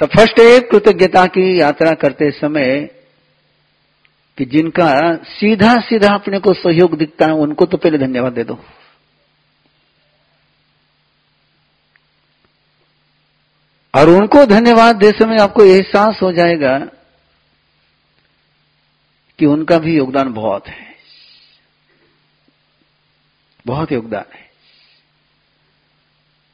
तो 0.00 0.06
फ़र्स्ट 0.06 0.38
एक 0.38 0.70
कृतज्ञता 0.70 1.24
की 1.26 1.60
यात्रा 1.60 1.92
करते 1.92 2.30
समय 2.30 2.90
कि 4.38 4.44
जिनका 4.44 5.16
सीधा 5.16 5.74
सीधा 5.80 6.14
अपने 6.14 6.38
को 6.38 6.52
सहयोग 6.52 6.96
दिखता 6.98 7.26
है, 7.26 7.32
उनको 7.32 7.66
तो 7.66 7.76
पहले 7.76 7.98
धन्यवाद 7.98 8.32
दे 8.32 8.44
दो। 8.44 8.58
और 13.94 14.08
उनको 14.08 14.44
धन्यवाद 14.46 14.96
दे 14.96 15.10
समय 15.10 15.38
आपको 15.38 15.64
एहसास 15.64 16.18
हो 16.22 16.32
जाएगा 16.32 16.78
कि 19.38 19.46
उनका 19.46 19.78
भी 19.78 19.96
योगदान 19.96 20.32
बहुत 20.32 20.68
है। 20.68 20.94
बहुत 23.66 23.92
योगदान 23.92 24.32
है। 24.34 24.48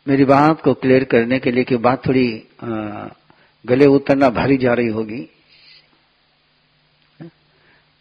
मेरी 0.08 0.24
बात 0.24 0.62
को 0.62 0.74
क्लियर 0.74 1.04
करने 1.04 1.38
के 1.38 1.50
लिए 1.50 1.64
कि 1.64 1.76
बात 1.76 2.06
थोड़ी 2.06 2.48
गले 3.66 3.86
उतरना 3.86 4.28
भारी 4.30 4.56
जा 4.56 4.72
रही 4.74 4.88
होगी। 4.88 5.28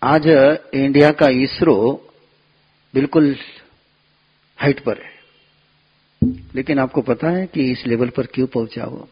आज 0.03 0.27
इंडिया 0.73 1.11
का 1.11 1.27
इसरो 1.29 1.75
बिल्कुल 2.93 3.35
हाइट 4.57 4.79
पर 4.79 5.01
है। 5.01 5.11
लेकिन 6.55 6.79
आपको 6.79 7.01
पता 7.01 7.29
है 7.29 7.45
कि 7.47 7.71
इस 7.71 7.85
लेवल 7.87 8.09
पर 8.09 8.25
क्यों 8.25 8.47
पहुँचा 8.47 8.85
वो? 8.85 9.09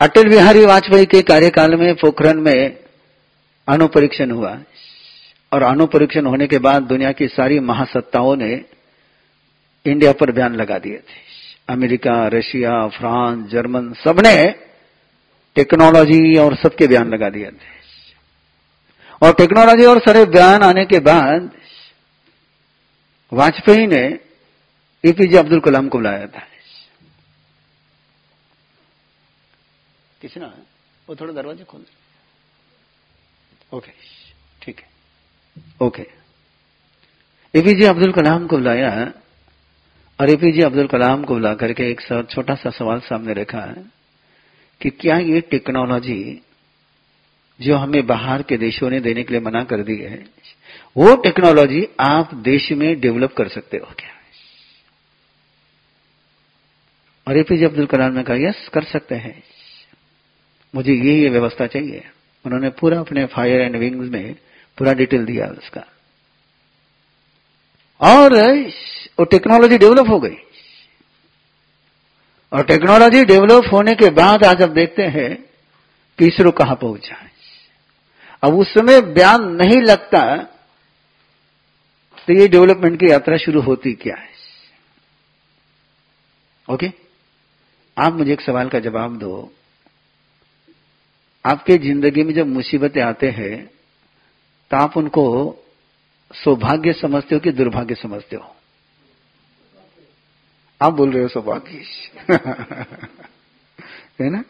अटल 0.00 0.28
बिहारी 0.28 0.64
वाजपेयी 0.64 1.06
के 1.06 1.22
कार्यकाल 1.22 1.74
में 1.74 1.94
पोखरण 1.94 2.40
में 2.40 2.78
अणु 3.68 3.86
परीक्षण 3.86 4.30
हुआ। 4.30 4.58
और 5.52 5.62
अणु 5.62 5.86
परीक्षण 5.86 6.26
होने 6.26 6.46
के 6.46 6.58
बाद 6.58 6.82
दुनिया 6.82 7.12
की 7.12 7.28
सारी 7.28 7.60
महासत्ताओं 7.60 8.36
ने 8.36 8.64
इंडिया 9.86 10.12
पर 10.12 10.30
बयान 10.30 10.54
लगा 10.54 10.78
दिए 10.78 10.96
थे। 10.96 11.30
अमेरिका, 11.68 12.26
रशिया, 12.26 12.86
फ्रांस, 12.86 13.50
जर्मन, 13.50 13.92
सबने 14.04 14.54
टेक्नोलॉजी 15.54 16.36
और 16.36 16.54
सबके 16.54 16.86
बयान 16.86 17.08
लगा 17.08 17.28
दिए 17.28 17.46
थे। 17.46 17.80
और 19.22 19.32
टेक्नोलॉजी 19.32 19.84
और 19.84 19.98
सारे 19.98 20.24
बयान 20.24 20.62
आने 20.62 20.84
के 20.84 20.98
बाद 20.98 21.50
वाजपेयी 23.32 23.86
ने 23.86 24.18
एपीजे 25.04 25.38
अब्दुल 25.38 25.60
कलाम 25.60 25.88
को 25.88 25.98
बुलाया 25.98 26.26
था। 26.26 26.46
किसी 30.20 30.40
ना 30.40 30.46
वो 31.08 31.14
थोड़ा 31.16 31.32
दरवाजे 31.32 31.64
खोल 31.64 31.80
दे। 31.80 33.76
ओके 33.76 33.92
ठीक 34.62 34.80
है। 34.80 34.88
ओके 35.82 36.02
एपीजे 37.54 37.86
अब्दुल 37.86 38.12
कलाम 38.12 38.46
को 38.46 38.56
बुलाया 38.56 38.90
और 40.18 40.30
एपीजे 40.30 40.62
अब्दुल 40.62 40.86
कलाम 40.86 41.24
को 41.24 41.34
बुला 41.34 41.54
करके 41.54 41.90
एक 41.90 42.00
छोटा 42.30 42.54
सा 42.54 42.70
सवाल 42.70 43.00
सामने 43.00 43.32
रखा 43.34 43.60
है 43.60 43.84
कि 44.80 44.90
क्या 44.92 45.16
ये 45.18 45.40
टेक्नोलॉजी 45.50 46.22
जो 47.60 47.76
हमें 47.76 48.06
बाहर 48.06 48.42
के 48.42 48.56
देशों 48.58 48.90
ने 48.90 49.00
देने 49.00 49.22
के 49.22 49.32
लिए 49.32 49.40
मना 49.40 49.62
कर 49.64 49.82
दी 49.82 49.96
है, 49.96 50.24
वो 50.96 51.16
टेक्नोलॉजी 51.16 51.86
आप 52.00 52.34
देश 52.44 52.70
में 52.72 53.00
डेवलप 53.00 53.34
कर 53.34 53.48
सकते 53.48 53.76
हो 53.76 53.94
क्या? 53.98 54.10
और 57.26 57.36
एपीजे 57.36 57.64
अब्दुल 57.64 57.86
कलाम 57.86 58.12
ने 58.12 58.22
कहा 58.22 58.36
यस 58.38 58.68
कर 58.74 58.84
सकते 58.84 59.14
हैं। 59.16 59.42
मुझे 60.74 60.92
ये 60.94 61.14
ये 61.22 61.28
व्यवस्था 61.28 61.66
चाहिए। 61.66 62.04
उन्होंने 62.44 62.68
पूरा 62.70 62.98
अपने 63.00 63.24
फायर 63.26 63.60
एंड 63.60 63.76
विंग्स 63.76 64.10
में 64.10 64.34
पूरा 64.78 64.92
डिटेल 64.92 65.24
दिया 65.24 65.46
उसका। 65.58 65.84
और 68.00 68.34
वो 69.18 69.24
टेक्नोलॉजी 69.24 69.78
डेवलप 69.78 70.08
हो 70.08 70.18
गई। 70.20 70.36
और 72.52 72.64
टेक्नोलॉजी 72.64 73.24
डेवलप 73.24 73.72
होने 73.72 73.94
के 73.94 74.10
बाद 74.10 74.44
आज 74.44 74.62
अब 74.62 74.72
देखते 74.74 75.02
हैं 75.08 75.34
कि 76.18 76.26
इसरो 76.26 76.50
कहाँ 76.50 76.76
पहुँचा 76.76 77.14
है 77.14 77.28
अब 78.42 78.54
उस 78.54 78.72
समय 78.74 79.00
बयान 79.14 79.42
नहीं 79.52 79.80
लगता 79.82 80.22
तो 82.28 82.32
ये 82.32 82.46
डेवलपमेंट 82.48 82.98
की 83.00 83.10
यात्रा 83.10 83.36
शुरू 83.36 83.60
होती 83.60 83.92
क्या 83.92 84.16
है। 84.16 84.28
ओके? 86.68 86.90
आप 87.96 88.12
मुझे 88.12 88.32
एक 88.32 88.40
सवाल 88.40 88.68
का 88.68 88.78
जवाब 88.80 89.16
दो। 89.18 89.52
आपके 91.44 91.78
ज़िंदगी 91.78 92.22
में 92.22 92.34
जब 92.34 92.46
मुसीबतें 92.46 93.02
आते 93.02 93.30
हैं 93.30 93.66
तो 94.70 94.76
आप 94.76 94.96
उनको 94.96 95.56
सौभाग्य 96.34 96.92
समझते 96.92 97.34
हो 97.34 97.40
कि 97.40 97.52
दुर्भाग्य 97.52 97.94
समझते 97.94 98.36
हो? 98.36 98.56
आप 100.82 100.92
बोल 100.92 101.12
रहे 101.12 101.22
हो 101.22 101.28
सौभाग्य। 101.28 101.84
है 104.20 104.30
ना? 104.30 104.44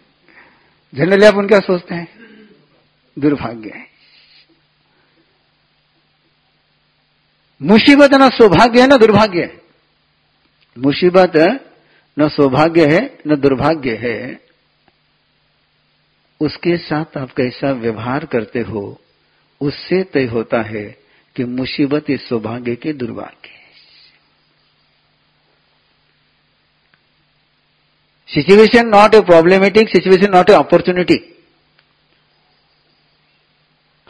जनरली 0.95 1.27
आप 1.27 1.35
उनका 1.35 1.59
सोचते 1.59 1.95
हैं, 1.95 2.09
दुर्भाग्य। 3.19 3.71
है 3.71 3.87
मुसीबत 7.63 8.15
ना 8.15 8.29
सौभाग्य 8.29 8.81
है, 8.81 8.87
ना 8.87 8.97
दुर्भाग्य। 8.97 9.41
है 9.41 9.61
मुसीबत 10.79 11.33
न 12.19 12.29
सौभाग्य 12.29 12.87
है, 12.95 13.19
न 13.27 13.37
दुर्भाग्य 13.37 13.97
है। 13.97 14.50
उसके 16.41 16.77
साथ 16.77 17.17
आप 17.19 17.33
कैसा 17.33 17.71
व्यवहार 17.73 18.25
करते 18.25 18.61
हो, 18.61 19.01
उससे 19.61 20.03
तय 20.05 20.25
होता 20.25 20.61
है 20.63 20.85
कि 21.37 21.45
मुसीबत 21.45 22.11
इस 22.11 22.29
सौभाग्य 22.29 22.75
के 22.77 22.93
दुर्भाग्य 22.93 23.49
situation 28.29 28.89
not 28.89 29.15
a 29.15 29.21
problematic 29.21 29.89
situation 29.89 30.33
not 30.33 30.51
a 30.51 30.53
opportunity 30.53 31.19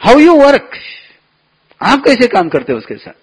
how 0.01 0.19
you 0.19 0.35
work 0.35 0.71
आप 1.81 2.03
कैसे 2.05 2.27
काम 2.27 2.49
करते 2.49 2.71
हो 2.73 2.77
उसके 2.77 2.95
साथ? 2.95 3.13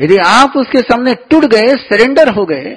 यदि 0.00 0.16
आप 0.26 0.56
उसके 0.56 0.80
सामने 0.80 1.14
टूट 1.30 1.44
गए 1.44 1.74
सरेंडर 1.82 2.28
हो 2.28 2.44
गए 2.46 2.76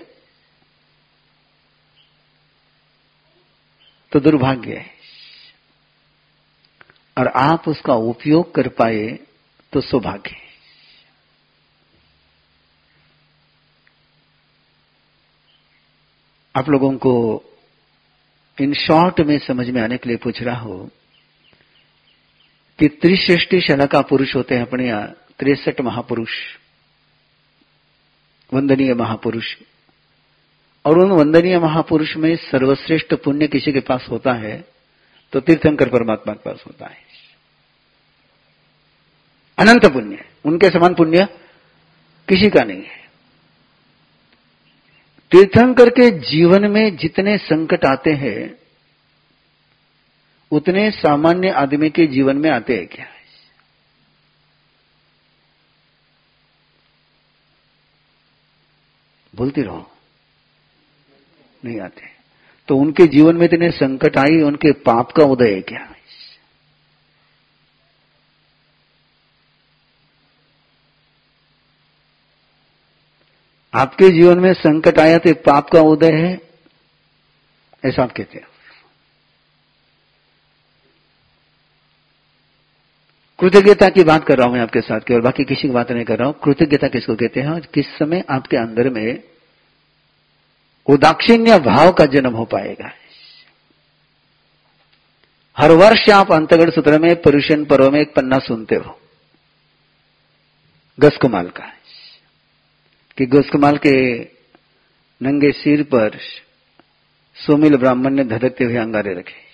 तो 4.11 4.19
दुर्भाग्य 4.19 4.75
है। 4.75 4.97
और 7.17 7.27
आप 7.27 7.67
उसका 7.67 7.93
उपयोग 7.93 8.53
कर 8.55 8.67
पाए 8.67 9.07
तो 9.73 9.81
सौभाग्य 9.81 10.29
है। 10.29 10.47
आप 16.55 16.69
लोगों 16.69 16.91
को 16.97 17.13
इन 18.57 18.73
शॉर्ट 18.73 19.19
में 19.21 19.37
समझ 19.39 19.69
में 19.69 19.81
आने 19.81 19.97
के 19.97 20.09
लिए 20.09 20.17
पूछ 20.17 20.41
रहा 20.41 20.59
हो 20.59 20.89
कि 22.79 22.87
त्रिश्रेष्ठी 23.01 23.59
शला 23.61 23.85
का 23.85 24.01
पुरुष 24.01 24.35
होते 24.35 24.55
हैं 24.55 24.61
अपने 24.61 24.87
यहाँ, 24.87 25.07
तिरसठ 25.39 25.81
महापुरुष, 25.81 26.35
वंदनीय 28.53 28.93
महापुरुष। 28.93 29.55
और 30.85 30.99
उन 30.99 31.11
वंदनीय 31.11 31.59
महापुरुष 31.59 32.15
में 32.15 32.35
सर्वश्रेष्ठ 32.35 33.13
पुण्य 33.13 33.47
किसी 33.47 33.71
के 33.71 33.79
पास 33.79 34.05
होता 34.09 34.33
है 34.33 34.67
तो 35.33 35.39
तीर्थंकर 35.39 35.89
परमात्मा 35.89 36.33
के 36.33 36.49
पास 36.49 36.63
होता 36.67 36.87
है। 36.87 36.97
अनंत 39.57 39.85
पुण्य, 39.85 40.25
उनके 40.45 40.69
समान 40.69 40.93
पुण्य 40.93 41.25
किसी 42.27 42.49
का 42.49 42.63
नहीं 42.63 42.83
है। 42.83 42.99
तीर्थंकर 45.31 45.89
के 45.89 46.19
जीवन 46.19 46.71
में 46.71 46.97
जितने 46.97 47.37
संकट 47.37 47.85
आते 47.85 48.13
हैं, 48.13 48.59
उतने 50.51 50.91
सामान्य 50.91 51.49
आदमी 51.49 51.89
के 51.89 52.07
जीवन 52.07 52.37
में 52.37 52.49
आते 52.51 52.77
हैं 52.77 52.87
क्या? 52.87 53.05
बोलती 59.35 59.61
रहो। 59.61 59.91
नहीं 61.65 61.79
आते। 61.79 62.01
तो 62.67 62.77
उनके 62.77 63.07
जीवन 63.07 63.35
में 63.35 63.45
इतने 63.45 63.69
संकट 63.71 64.17
आई, 64.17 64.41
उनके 64.41 64.71
पाप 64.71 65.11
का 65.11 65.23
उदय 65.23 65.53
है 65.53 65.61
क्या? 65.61 65.87
आपके 73.73 74.09
जीवन 74.09 74.39
में 74.39 74.53
संकट 74.53 74.99
आया 74.99 75.17
तो 75.17 75.33
पाप 75.33 75.69
का 75.69 75.81
उदय 75.81 76.11
है? 76.11 76.41
ऐसा 77.83 78.03
आप 78.03 78.11
कहते 78.11 78.37
हैं। 78.37 78.47
कृतज्ञता 83.39 83.89
की 83.89 84.03
बात 84.03 84.25
कर 84.27 84.37
रहा 84.37 84.47
हूँ 84.47 84.53
मैं 84.53 84.61
आपके 84.61 84.81
साथ 84.81 84.99
की, 84.99 85.13
और 85.13 85.21
बाकी 85.21 85.43
किसी 85.43 85.61
की 85.61 85.73
बात 85.73 85.91
नहीं 85.91 86.05
कर 86.05 86.17
रहा 86.19 86.27
हूँ। 86.27 86.35
कृतज्ञता 86.43 86.87
किसको 86.87 87.15
कहते 87.15 87.39
हैं? 87.39 87.61
किस 87.61 87.85
समय 87.87 88.23
आपके 88.29 88.57
अंदर 88.57 88.89
में 88.89 89.23
उदाक्षिण्य 90.89 91.59
भाव 91.59 91.91
का 91.91 92.05
जन्म 92.05 92.33
हो 92.33 92.45
पाएगा। 92.45 92.91
हर 95.57 95.71
वर्ष 95.71 96.09
आप 96.09 96.31
अंतगढ़ 96.31 96.69
सूत्र 96.69 96.99
में, 96.99 97.21
पुरुषन 97.21 97.65
पर्व 97.65 97.91
में 97.91 98.01
एक 98.01 98.13
पन्ना 98.13 98.39
सुनते 98.39 98.75
हो। 98.75 99.01
गसकुमाल 100.99 101.49
का। 101.49 101.73
कि 103.17 103.25
गसकुमाल 103.25 103.77
के 103.77 104.19
नंगे 105.21 105.51
सिर 105.51 105.83
पर 105.83 106.17
सोमिल 107.35 107.75
ब्राह्मण 107.75 108.13
ने 108.13 108.23
धधकते 108.23 108.63
हुए 108.63 108.75
अंगारे 108.75 109.13
रखे। 109.13 109.49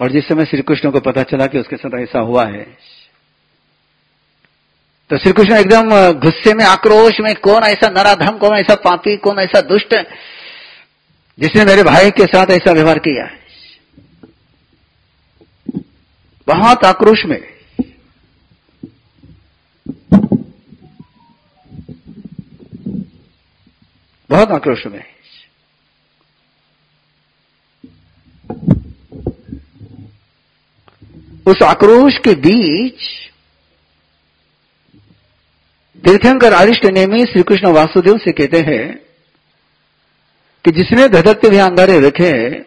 और 0.00 0.12
जिस 0.12 0.28
समय 0.28 0.44
श्री 0.44 0.62
कृष्ण 0.62 0.90
को 0.90 1.00
पता 1.00 1.22
चला 1.22 1.46
कि 1.46 1.58
उसके 1.58 1.76
साथ 1.76 1.98
ऐसा 1.98 2.18
हुआ 2.18 2.44
है 2.44 2.78
तो 5.12 5.18
श्री 5.18 5.32
कृष्ण 5.32 5.56
एकदम 5.56 5.90
गुस्से 6.12 6.54
में, 6.54 6.64
आक्रोश 6.64 7.12
में, 7.20 7.34
कौन 7.34 7.62
ऐसा 7.62 7.88
नराधम, 7.88 8.38
कौन 8.38 8.56
ऐसा 8.56 8.74
पापी, 8.74 9.16
कौन 9.16 9.38
ऐसा 9.38 9.60
दुष्ट? 9.60 9.94
जिसने 11.38 11.64
मेरे 11.64 11.82
भाई 11.82 12.10
के 12.10 12.26
साथ 12.26 12.46
ऐसा 12.46 12.72
व्यवहार 12.72 12.98
किया। 12.98 13.24
है 13.24 13.42
बहुत 16.46 16.84
आक्रोश 16.84 17.24
में। 17.24 17.40
बहुत 24.30 24.50
आक्रोश 24.50 24.86
में। 24.86 25.04
उस 31.46 31.62
आक्रोश 31.62 32.18
के 32.18 32.34
बीच 32.34 33.31
तीर्थंकर 36.06 36.52
अरिष्ट 36.52 36.84
नेमी 36.84 37.24
श्री 37.24 37.42
कृष्ण 37.42 37.66
वासुदेव 37.66 38.18
से 38.18 38.32
कहते 38.32 38.60
हैं 38.60 38.98
कि 40.64 40.70
जिसने 40.70 41.08
धधकते 41.08 41.48
हुए 41.48 41.58
अंगारे 41.58 42.00
रखे, 42.00 42.60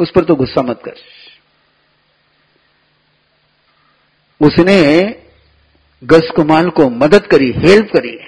उस 0.00 0.10
पर 0.10 0.24
तो 0.24 0.34
गुस्सा 0.34 0.62
मत 0.62 0.82
कर। 0.84 0.94
उसने 4.46 5.02
गस 6.04 6.30
कुमाल 6.36 6.70
को 6.70 6.88
मदद 6.88 7.26
करी, 7.26 7.52
हेल्प 7.52 7.86
करी। 7.96 8.18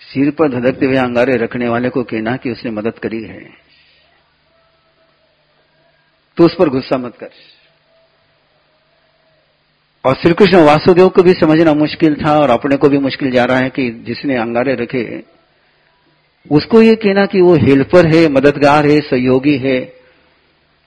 सिर 0.00 0.30
पर 0.30 0.60
धधकते 0.60 0.86
हुए 0.86 0.96
अंगारे 0.96 1.36
रखने 1.36 1.68
वाले 1.68 1.88
को 1.88 2.02
कहना 2.02 2.36
कि 2.36 2.50
उसने 2.50 2.70
मदद 2.70 2.98
करी 2.98 3.22
है। 3.22 3.44
तो 6.36 6.46
उस 6.46 6.56
पर 6.58 6.68
गुस्सा 6.68 6.98
मत 6.98 7.16
कर। 7.16 7.30
और 10.04 10.14
श्री 10.14 10.32
कृष्ण 10.32 10.56
वासुदेव 10.56 11.08
को 11.08 11.22
भी 11.22 11.32
समझना 11.32 11.72
मुश्किल 11.74 12.14
था 12.26 12.38
और 12.38 12.50
अपने 12.50 12.76
को 12.76 12.88
भी 12.88 12.98
मुश्किल 12.98 13.30
जा 13.30 13.44
रहा 13.44 13.58
है 13.58 13.70
कि 13.70 14.04
जिसने 14.06 14.36
अंगारे 14.36 14.74
रखे 14.74 15.22
उसको 16.50 16.82
ये 16.82 16.94
कहना 16.94 17.26
कि 17.26 17.40
वो 17.40 17.54
हेल्पर 17.54 18.06
है, 18.14 18.28
मददगार 18.28 18.86
है, 18.86 19.00
सहयोगी 19.00 19.56
है, 19.58 19.94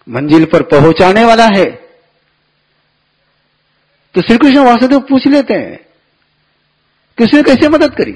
मंजिल 0.10 0.46
पर 0.46 0.62
पहुँचाने 0.62 1.24
वाला 1.24 1.46
है। 1.46 1.66
तो 4.16 4.22
श्री 4.22 4.38
कृष्ण 4.38 4.60
वासुदेव 4.60 5.00
पूछ 5.00 5.28
लेते 5.28 5.54
हैं 5.54 5.80
कि 7.18 7.24
उसने 7.24 7.44
कैसे 7.44 7.70
मदद 7.70 7.96
करी? 7.96 8.12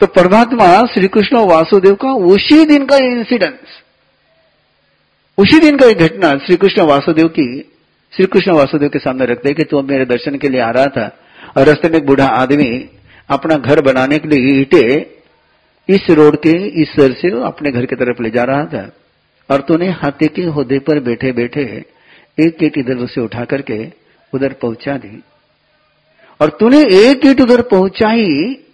तो 0.00 0.06
परमात्मा 0.06 0.86
श्री 0.86 1.08
कृष्ण 1.08 1.38
वासुदेव 1.38 1.94
का 1.94 2.12
उसी 2.12 2.64
दिन 2.64 2.86
का 2.86 2.96
इंसिडेंस 2.96 3.82
उसी 5.38 5.58
दिन 5.58 5.76
का 5.76 5.86
एक 5.86 5.98
घटना 5.98 6.32
श्री 6.32 6.56
कृष्ण 6.56 6.82
वासुदेव 6.82 7.28
की 7.28 7.74
श्री 8.12 8.26
कृष्ण 8.26 8.52
वासुदेव 8.52 8.88
के 8.88 8.98
सामने 8.98 9.24
रखते 9.24 9.52
कि 9.54 9.64
तू 9.64 9.82
मेरे 9.82 10.04
दर्शन 10.04 10.36
के 10.36 10.48
लिए 10.48 10.60
आ 10.60 10.70
रहा 10.70 10.86
था 10.86 11.06
और 11.56 11.68
रस्ते 11.68 11.88
में 11.88 11.96
एक 11.98 12.06
बूढ़ा 12.06 12.26
आदमी 12.26 12.68
अपना 13.28 13.56
घर 13.56 13.80
बनाने 13.80 14.18
के 14.18 14.28
लिए 14.28 14.60
ईटे 14.60 14.84
इस 15.88 16.10
रोड 16.10 16.36
के 16.36 16.52
इस 16.82 16.88
सर 16.90 17.12
से 17.12 17.30
अपने 17.42 17.70
घर 17.70 17.86
की 17.86 17.96
तरफ़ 17.96 18.22
ले 18.22 18.30
जा 18.30 18.42
रहा 18.42 18.64
था 18.64 18.90
और 19.50 19.60
तूने 19.60 19.90
हाथी 19.90 20.26
के 20.26 20.42
होदे 20.42 20.78
पर 20.78 21.00
बैठे 21.00 21.32
बैठे 21.32 21.62
एक 22.38 22.62
ईट 22.62 22.78
इधर 22.78 23.04
उसे 23.04 23.20
उठा 23.20 23.44
करके 23.44 23.78
उधर 24.32 24.52
पहुँचा 24.52 24.96
दी। 24.96 25.22
और 26.40 26.48
तूने 26.60 26.80
एक 26.96 27.26
ईट 27.26 27.40
उधर 27.40 27.62
पहुंचाई 27.62 28.64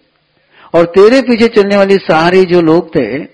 और 0.74 0.84
तेरे 0.96 1.20
पीछे 1.22 1.48
चलने 1.48 1.76
वाले 1.76 1.96
सारे 1.96 2.44
जो 2.44 2.60
लोग 2.60 2.94
थे, 2.96 3.24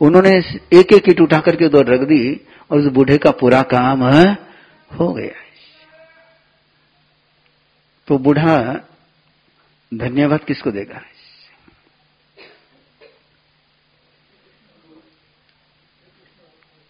उन्होंने 0.00 0.30
एक 0.72 0.92
एक 0.92 1.08
ईट 1.08 1.20
उठा 1.20 1.38
करके 1.38 1.66
उधर 1.66 1.86
रख 1.86 2.00
दी 2.00 2.40
और 2.70 2.78
उस 2.78 2.92
बूढ़े 2.92 3.18
का 3.18 3.30
पूरा 3.30 3.62
काम, 3.62 4.02
हो 4.04 4.24
गया। 4.92 5.34
तो 8.08 8.18
बूढ़ा 8.18 8.56
धन्यवाद 9.94 10.44
किसको 10.44 10.70
देगा? 10.70 11.00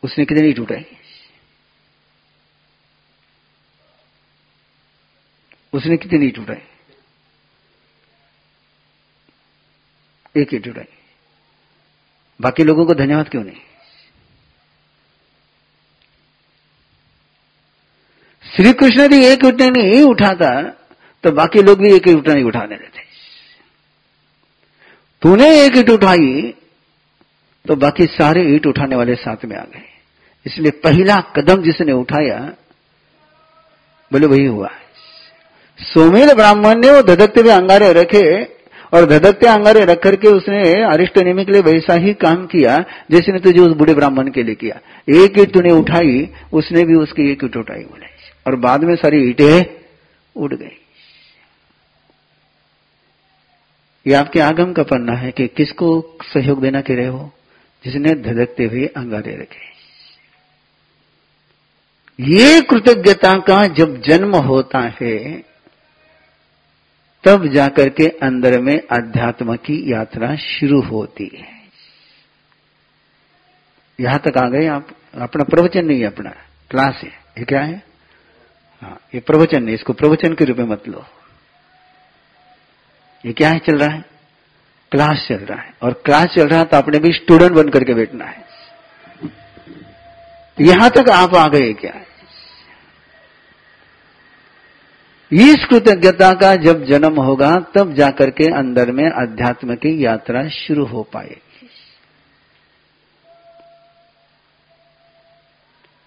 उसने 0.02 0.24
कितनी 0.24 0.48
ईट 0.48 0.58
उठाई 0.58 0.84
उसने 5.72 5.96
कितनी 5.96 6.26
ईट 6.26 6.38
उठाई 6.38 6.62
एक 10.36 10.54
ईट 10.54 10.68
उठाई 10.68 10.88
बाकी 12.40 12.64
लोगों 12.64 12.86
को 12.86 12.94
धन्यवाद 12.94 13.28
क्यों 13.28 13.44
नहीं? 13.44 13.60
श्री 18.50 18.72
कृष्ण 18.72 19.08
भी 19.08 19.24
एक 19.26 19.44
ईट 19.44 19.60
नहीं 19.68 20.02
उठाता 20.04 20.50
तो 21.24 21.30
बाकी 21.32 21.62
लोग 21.62 21.78
भी 21.78 21.94
एक 21.94 22.08
ईट 22.08 22.28
नहीं 22.28 22.44
उठाने 22.44 22.76
देते 22.76 23.08
तूने 25.22 25.48
एक 25.60 25.76
ईट 25.76 25.90
उठाई 25.90 26.54
तो 27.64 27.76
बाकी 27.78 28.06
सारे 28.10 28.42
ईट 28.54 28.66
उठाने 28.66 28.96
वाले 28.96 29.14
साथ 29.16 29.44
में 29.44 29.56
आ 29.56 29.62
गए। 29.64 29.82
इसलिए 30.46 30.70
पहला 30.84 31.16
कदम 31.36 31.62
जिसने 31.62 31.92
उठाया, 31.92 32.38
बोले 34.10 34.26
वही 34.26 34.44
हुआ 34.44 34.70
सोमेल 35.78 36.32
ब्राह्मण 36.34 36.80
ने 36.80 36.90
वो 36.90 37.02
धधकते 37.04 37.40
हुए 37.40 37.50
अंगारे 37.52 37.92
रखे, 37.92 38.22
और 38.92 39.04
धधकते 39.06 39.46
अंगारे 39.46 39.84
रख 39.84 40.02
करके 40.02 40.28
उसने 40.28 40.62
अरिष्ट 40.84 41.18
नेमी 41.18 41.44
के 41.44 41.52
लिए 41.52 41.62
वैसा 41.62 41.94
ही 41.96 42.14
काम 42.16 42.46
किया, 42.46 42.78
जैसे 43.10 43.32
ने 43.32 43.40
तुझे 43.40 43.60
उस 43.60 43.76
बूढ़े 43.76 43.94
ब्राह्मण 43.94 44.30
के 44.30 44.42
लिए 44.42 44.54
किया। 44.54 44.80
एक 45.16 45.38
ईट 45.38 45.52
तूने 45.54 45.72
उठाई, 45.72 46.28
उसने 46.52 46.84
भी 46.84 46.94
उसकी 46.96 47.30
एक 47.32 47.44
ईट 47.44 47.56
उठाई 47.56 47.82
बोले। 47.82 48.09
और 48.46 48.56
बाद 48.56 48.84
में 48.84 48.96
सारी 48.96 49.30
ईटे 49.30 49.84
उड़ 50.36 50.54
गई। 50.54 50.76
ये 54.06 54.14
आपके 54.14 54.40
आगम 54.40 54.72
का 54.72 54.82
पन्ना 54.82 55.12
है 55.12 55.30
कि 55.30 55.48
किसको 55.48 56.18
सहयोग 56.22 56.60
देना 56.60 56.80
के 56.80 56.94
रहे 56.94 57.06
हो? 57.06 57.32
जिसने 57.84 58.14
धधकते 58.14 58.64
हुए 58.64 58.86
अंगारे 58.86 59.36
रखे। 59.36 59.70
ये 62.20 62.60
कृतज्ञता 62.60 63.38
का 63.38 63.66
जब 63.66 64.00
जन्म 64.00 64.36
होता 64.36 64.92
है, 65.00 65.44
तब 67.24 67.46
जाकर 67.46 67.88
के 67.88 68.06
अंदर 68.06 68.60
में 68.60 68.78
अध्यात्म 68.78 69.56
की 69.56 69.92
यात्रा 69.92 70.36
शुरू 70.36 70.82
होती 70.82 71.30
है। 71.34 71.60
यहाँ 74.00 74.18
तक 74.18 74.38
आ 74.38 74.48
गए 74.48 74.66
आप। 74.66 74.88
अपना 75.20 75.44
प्रवचन 75.44 75.84
नहीं 75.84 76.04
अपना 76.04 76.30
क्लास 76.70 77.00
है। 77.02 77.10
ये 77.10 77.44
क्या 77.44 77.60
है? 77.60 77.89
हाँ 78.82 78.98
ये 79.14 79.20
प्रवचन 79.20 79.68
है, 79.68 79.74
इसको 79.74 79.92
प्रवचन 79.92 80.34
के 80.34 80.44
रूप 80.44 80.58
में 80.58 80.66
मत 80.66 80.88
लो। 80.88 81.04
ये 83.24 83.32
क्या 83.32 83.50
है, 83.50 83.58
चल 83.58 83.78
रहा 83.78 83.88
है? 83.88 84.04
क्लास 84.92 85.26
चल 85.28 85.44
रहा 85.44 85.60
है। 85.60 85.74
और 85.82 85.92
क्लास 86.04 86.26
चल 86.26 86.48
रहा 86.48 86.58
है 86.58 86.64
तो 86.64 86.76
आपने 86.76 86.98
भी 86.98 87.12
स्टूडेंट 87.12 87.52
बन 87.52 87.68
करके 87.68 87.94
बैठना 87.94 88.24
है। 88.24 88.44
यहाँ 90.58 90.90
तक 90.90 91.10
आप 91.10 91.34
आ 91.34 91.46
गए 91.48 91.72
क्या? 91.72 91.92
इस 95.32 95.64
कृतज्ञता 95.70 96.32
का 96.32 96.54
जब 96.56 96.84
जन्म 96.84 97.20
होगा, 97.20 97.50
तब 97.74 97.92
जाकर 97.94 98.30
के 98.30 98.44
अंदर 98.44 98.90
में 98.92 99.04
अध्यात्म 99.04 99.74
की 99.74 100.04
यात्रा 100.04 100.48
शुरू 100.48 100.86
हो 100.86 101.02
पाएगी। 101.02 101.68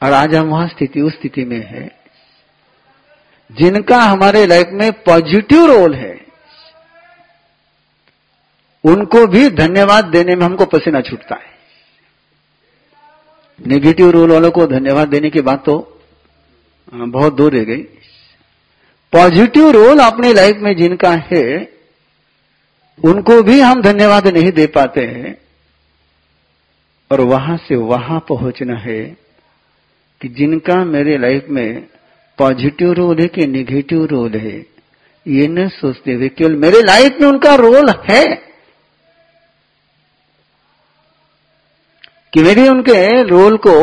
और 0.01 0.13
आज 0.13 0.35
हम 0.35 0.47
वहाँ 0.47 0.67
स्थिति, 0.67 1.01
उस 1.01 1.13
स्थिति 1.13 1.45
में 1.45 1.61
है 1.67 2.02
जिनका 3.49 3.97
हमारे 4.01 4.45
लाइफ 4.45 4.69
में 4.71 4.91
पॉजिटिव 5.03 5.65
रोल 5.65 5.95
है, 5.95 6.13
उनको 8.83 9.25
भी 9.27 9.49
धन्यवाद 9.49 10.05
देने 10.05 10.35
में 10.35 10.45
हमको 10.45 10.65
पसीना 10.65 11.01
छूटता 11.01 11.35
है। 11.35 11.51
नेगेटिव 13.59 14.09
रोल 14.09 14.31
वालों 14.31 14.51
को 14.51 14.65
धन्यवाद 14.67 15.07
देने 15.07 15.29
की 15.29 15.41
बात 15.41 15.63
तो 15.65 15.77
बहुत 16.93 17.33
दूर 17.33 17.53
रह 17.53 17.63
गई। 17.63 17.81
पॉजिटिव 19.13 19.69
रोल 19.71 19.99
अपने 19.99 20.33
लाइफ 20.33 20.57
में 20.57 20.75
जिनका 20.75 21.11
है, 21.23 21.45
उनको 22.99 23.41
भी 23.43 23.59
हम 23.59 23.81
धन्यवाद 23.81 24.27
नहीं 24.27 24.51
दे 24.51 24.65
पाते 24.67 25.01
हैं। 25.01 25.37
और 27.11 27.21
वहाँ 27.21 27.57
से 27.57 27.75
वहाँ 27.75 28.19
पहुँचना 28.19 28.77
है 28.79 29.01
कि 30.21 30.27
जिनका 30.29 30.83
मेरे 30.85 31.17
लाइफ 31.17 31.45
में 31.49 31.87
पॉजिटिव 32.37 32.91
रोल 32.91 33.19
है 33.19 33.27
कि 33.27 33.45
निगेटिव 33.47 34.05
रोल 34.05 34.35
है? 34.35 34.55
ये 35.25 35.47
न 35.47 35.67
सोचते 35.69 36.13
हुए, 36.13 36.29
केवल 36.29 36.55
मेरे 36.55 36.81
लाइफ 36.81 37.17
में 37.21 37.27
उनका 37.27 37.53
रोल 37.55 37.89
है। 38.09 38.23
कि 42.33 42.41
मेरी 42.41 42.67
उनके 42.67 43.23
रोल 43.23 43.57
को 43.57 43.73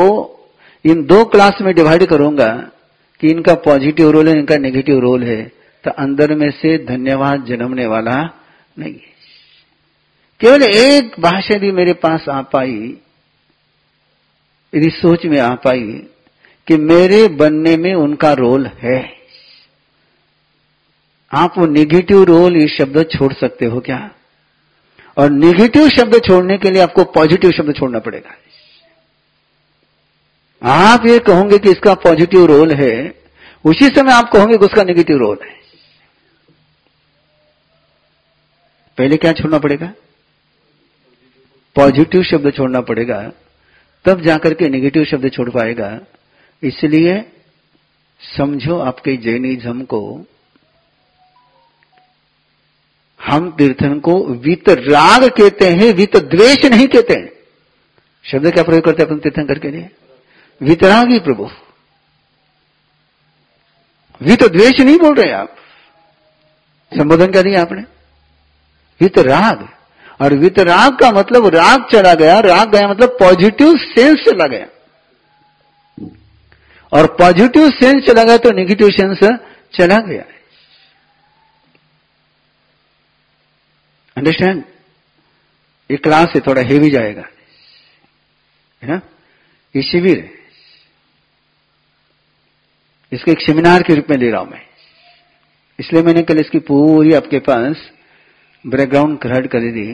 इन 0.84 1.04
दो 1.04 1.24
क्लास 1.24 1.60
में 1.62 1.74
डिवाइड 1.74 2.04
करूँगा, 2.04 2.48
कि 3.20 3.28
इनका 3.28 3.54
पॉजिटिव 3.64 4.10
रोल 4.10 4.28
है, 4.28 4.38
इनका 4.38 4.56
नेगेटिव 4.56 4.98
रोल 4.98 5.22
है 5.24 5.42
तो 5.84 5.90
अंदर 5.90 6.34
में 6.34 6.50
से 6.52 6.76
धन्यवाद 6.86 7.44
जन्मने 7.44 7.86
वाला 7.86 8.16
नहीं 8.78 8.92
है। 8.92 9.10
केवल 10.40 10.62
एक 10.64 11.20
भाषा 11.20 11.58
भी 11.58 11.70
मेरे 11.72 11.92
पास 11.94 12.28
आ 12.28 12.40
पाई 12.42 12.96
यदि 14.72 14.90
सोच 14.90 15.24
में 15.26 15.38
आ 15.38 15.54
पाई। 15.54 16.02
कि 16.66 16.76
मेरे 16.76 17.28
बनने 17.28 17.76
में 17.76 17.94
उनका 17.94 18.32
रोल 18.32 18.66
है। 18.66 19.16
आप 21.32 21.54
वो 21.58 21.66
निगेटिव 21.66 22.22
रोल 22.22 22.56
ये 22.56 22.68
शब्द 22.68 23.02
छोड़ 23.02 23.32
सकते 23.32 23.66
हो 23.66 23.80
क्या? 23.80 24.10
और 25.16 25.30
निगेटिव 25.30 25.88
शब्द 25.88 26.20
छोड़ने 26.26 26.58
के 26.58 26.70
लिए 26.70 26.82
आपको 26.82 27.04
पॉजिटिव 27.04 27.50
शब्द 27.50 27.74
छोड़ना 27.76 27.98
पड़ेगा। 27.98 28.36
आप 30.62 31.06
ये 31.06 31.18
कहोगे 31.18 31.58
कि 31.58 31.70
इसका 31.70 31.94
पॉजिटिव 31.94 32.44
रोल 32.44 32.72
है, 32.72 33.14
उसी 33.64 33.88
समय 33.88 34.12
आप 34.12 34.30
कहोगे 34.32 34.56
कि 34.56 34.64
उसका 34.64 34.82
निगेटिव 34.82 35.16
रोल 35.16 35.38
है। 35.42 35.60
पहले 38.98 39.16
क्या 39.16 39.32
छोड़ना 39.32 39.58
पड़ेगा? 39.58 39.92
पॉजिटिव 41.76 42.22
शब्द 42.22 42.52
छोड़ना 42.56 42.80
पड़ेगा, 42.80 43.30
तब 44.04 44.20
जाकर 44.20 44.54
के 44.54 44.68
निगेटिव 44.68 45.04
शब्द 45.04 45.30
छोड़ 45.32 45.50
पाएगा। 45.50 46.00
इसलिए 46.62 47.32
समझो 48.38 48.78
आपके 48.78 49.16
जैनिज्म 49.16 49.82
को, 49.84 50.24
हम 53.22 53.50
तीर्थन 53.50 54.00
को 54.00 54.26
वित 54.26 54.68
राग 54.68 55.30
कहते 55.30 55.68
हैं, 55.68 55.92
वित 55.92 56.16
द्वेष 56.16 56.64
नहीं 56.64 56.88
कहते 56.88 57.14
हैं। 57.14 57.32
शब्द 58.24 58.52
क्या 58.52 58.62
प्रयोग 58.62 58.84
करते 58.84 59.02
हैं 59.02 59.10
अपन 59.10 59.18
तीर्थन 59.18 59.46
करके 59.46 59.70
लिए। 59.70 59.90
वितरागी 60.62 61.18
प्रभु। 61.18 61.50
वित 64.22 64.42
द्वेष 64.42 64.80
नहीं 64.80 64.98
बोल 64.98 65.14
रहे 65.14 65.32
आप। 65.32 65.56
संबोधन 66.98 67.26
क्या 67.26 67.42
दिया 67.42 67.62
आपने। 67.62 67.82
वित 69.00 69.18
राग। 69.18 69.68
और 70.22 70.34
वित 70.34 70.58
राग 70.58 70.98
का 70.98 71.12
मतलब 71.12 71.46
राग 71.46 71.88
चला 71.92 72.14
गया, 72.14 72.40
राग 72.40 72.76
गया 72.76 72.88
मतलब 72.88 73.08
पॉजिटिव 73.08 73.76
सेंस 73.76 74.18
चला 74.18 74.46
गया। 74.46 74.66
और 76.92 77.06
पॉजिटिव 77.18 77.68
सेंस 77.70 78.06
चला 78.06 78.22
गया 78.24 78.36
तो 78.36 78.50
नेगेटिव 78.50 78.90
सेंस 78.90 79.18
चला 79.74 79.98
गया। 80.00 80.22
अंडरस्टैंड 84.16 84.62
ये 85.90 85.96
क्लास 85.96 86.32
से 86.32 86.40
थोड़ा 86.40 86.62
हेवी 86.62 86.90
जाएगा। 86.90 87.22
है 88.82 88.88
ना? 88.88 89.00
ये 89.74 89.82
शिविर 89.82 90.18
है। 90.18 90.38
इसको 93.12 93.30
एक 93.30 93.40
सेमिनार 93.40 93.82
के 93.82 93.94
रूप 93.94 94.10
में 94.10 94.16
ले 94.16 94.30
रहा 94.30 94.40
हूँ 94.40 94.50
मैं। 94.50 94.62
इसलिए 95.78 96.02
मैंने 96.02 96.22
कल 96.22 96.38
इसकी 96.40 96.58
पूरी 96.58 97.14
आपके 97.14 97.38
पास 97.38 97.88
बैकग्राउंड 98.64 99.18
क्रिएट 99.18 99.46
कर 99.46 99.70
दी 99.72 99.86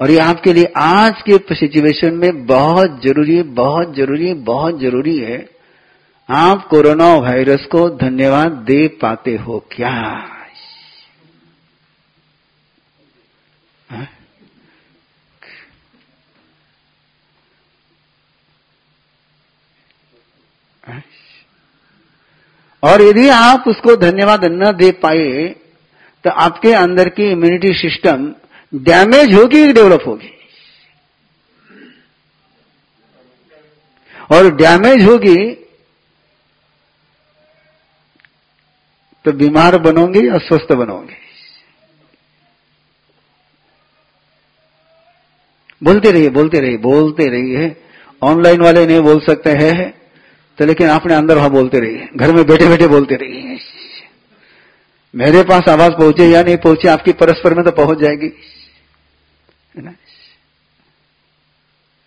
और 0.00 0.10
ये 0.10 0.18
आपके 0.18 0.52
लिए 0.52 0.72
आज 0.76 1.22
के 1.28 1.54
सिचुएशन 1.54 2.14
में 2.14 2.46
बहुत 2.46 3.00
ज़रूरी 3.04 3.36
है, 3.36 3.42
बहुत 3.42 3.94
ज़रूरी 3.96 4.28
है, 4.28 4.34
बहुत 4.34 4.80
ज़रूरी 4.80 5.16
है। 5.18 5.38
आप 6.30 6.66
कोरोना 6.66 7.06
वायरस 7.14 7.64
को 7.66 7.88
धन्यवाद 7.98 8.52
दे 8.66 8.86
पाते 9.00 9.34
हो 9.36 9.58
क्या 9.72 9.90
हाँ? 13.88 14.06
हाँ? 20.84 21.02
और 22.82 23.02
यदि 23.02 23.28
आप 23.28 23.64
उसको 23.68 23.96
धन्यवाद 23.96 24.44
न 24.44 24.72
दे 24.72 24.90
पाए 25.02 25.48
तो 26.24 26.30
आपके 26.40 26.72
अंदर 26.72 27.08
की 27.08 27.30
इम्यूनिटी 27.30 27.72
सिस्टम 27.72 28.32
डैमेज 28.72 29.34
होगी 29.34 29.72
डेवलप 29.72 30.04
होगी 30.06 30.30
और 34.30 34.54
डैमेज 34.54 35.04
होगी 35.04 35.59
तो 39.24 39.32
बीमार 39.32 39.76
बनोगे 39.78 40.20
या 40.20 40.38
स्वस्थ 40.38 40.72
बनोगे। 40.72 41.16
बोलते 45.82 46.10
रहिए 46.10 46.28
बोलते 46.30 46.60
रहिए 46.60 46.76
बोलते 46.78 47.26
रहिए। 47.26 47.74
ऑनलाइन 48.22 48.60
वाले 48.60 48.86
नहीं 48.86 49.00
बोल 49.00 49.20
सकते 49.20 49.50
हैं 49.54 49.90
तो 50.58 50.64
लेकिन 50.66 50.88
आपने 50.88 51.14
अंदर 51.14 51.36
वहाँ 51.36 51.50
बोलते 51.50 51.80
रहिए। 51.80 52.08
घर 52.16 52.32
में 52.32 52.44
बैठे 52.46 52.68
बैठे 52.68 52.86
बोलते 52.88 53.14
रहिए। 53.14 53.58
मेरे 55.14 55.42
पास 55.42 55.68
आवाज़ 55.68 55.92
पहुँचे 55.92 56.26
या 56.26 56.42
नहीं 56.42 56.56
पहुँचे, 56.56 56.88
आपकी 56.88 57.12
परस्पर 57.12 57.54
में 57.54 57.64
तो 57.64 57.70
पहुँच 57.72 57.98
जाएगी। 57.98 58.32
है 59.74 59.82
ना? 59.82 59.94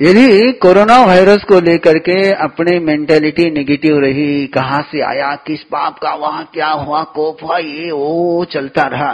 यदि 0.01 0.51
कोरोना 0.51 1.05
वायरस 1.05 1.43
को 1.43 1.59
लेकर 1.59 1.97
के 1.97 2.31
अपनी 2.31 2.79
मेंटेलिटी 2.79 3.51
नेगेटिव 3.51 3.99
रही, 3.99 4.47
कहाँ 4.47 4.81
से 4.81 5.01
आया, 5.01 5.35
किस 5.35 5.63
पाप 5.63 5.99
का, 5.99 6.13
वहाँ 6.13 6.49
क्या 6.53 6.67
हुआ, 6.67 7.03
कोप 7.03 7.43
हुआ, 7.43 7.57
ये, 7.57 7.91
वो 7.91 8.45
चलता 8.45 8.83
रहा। 8.83 9.13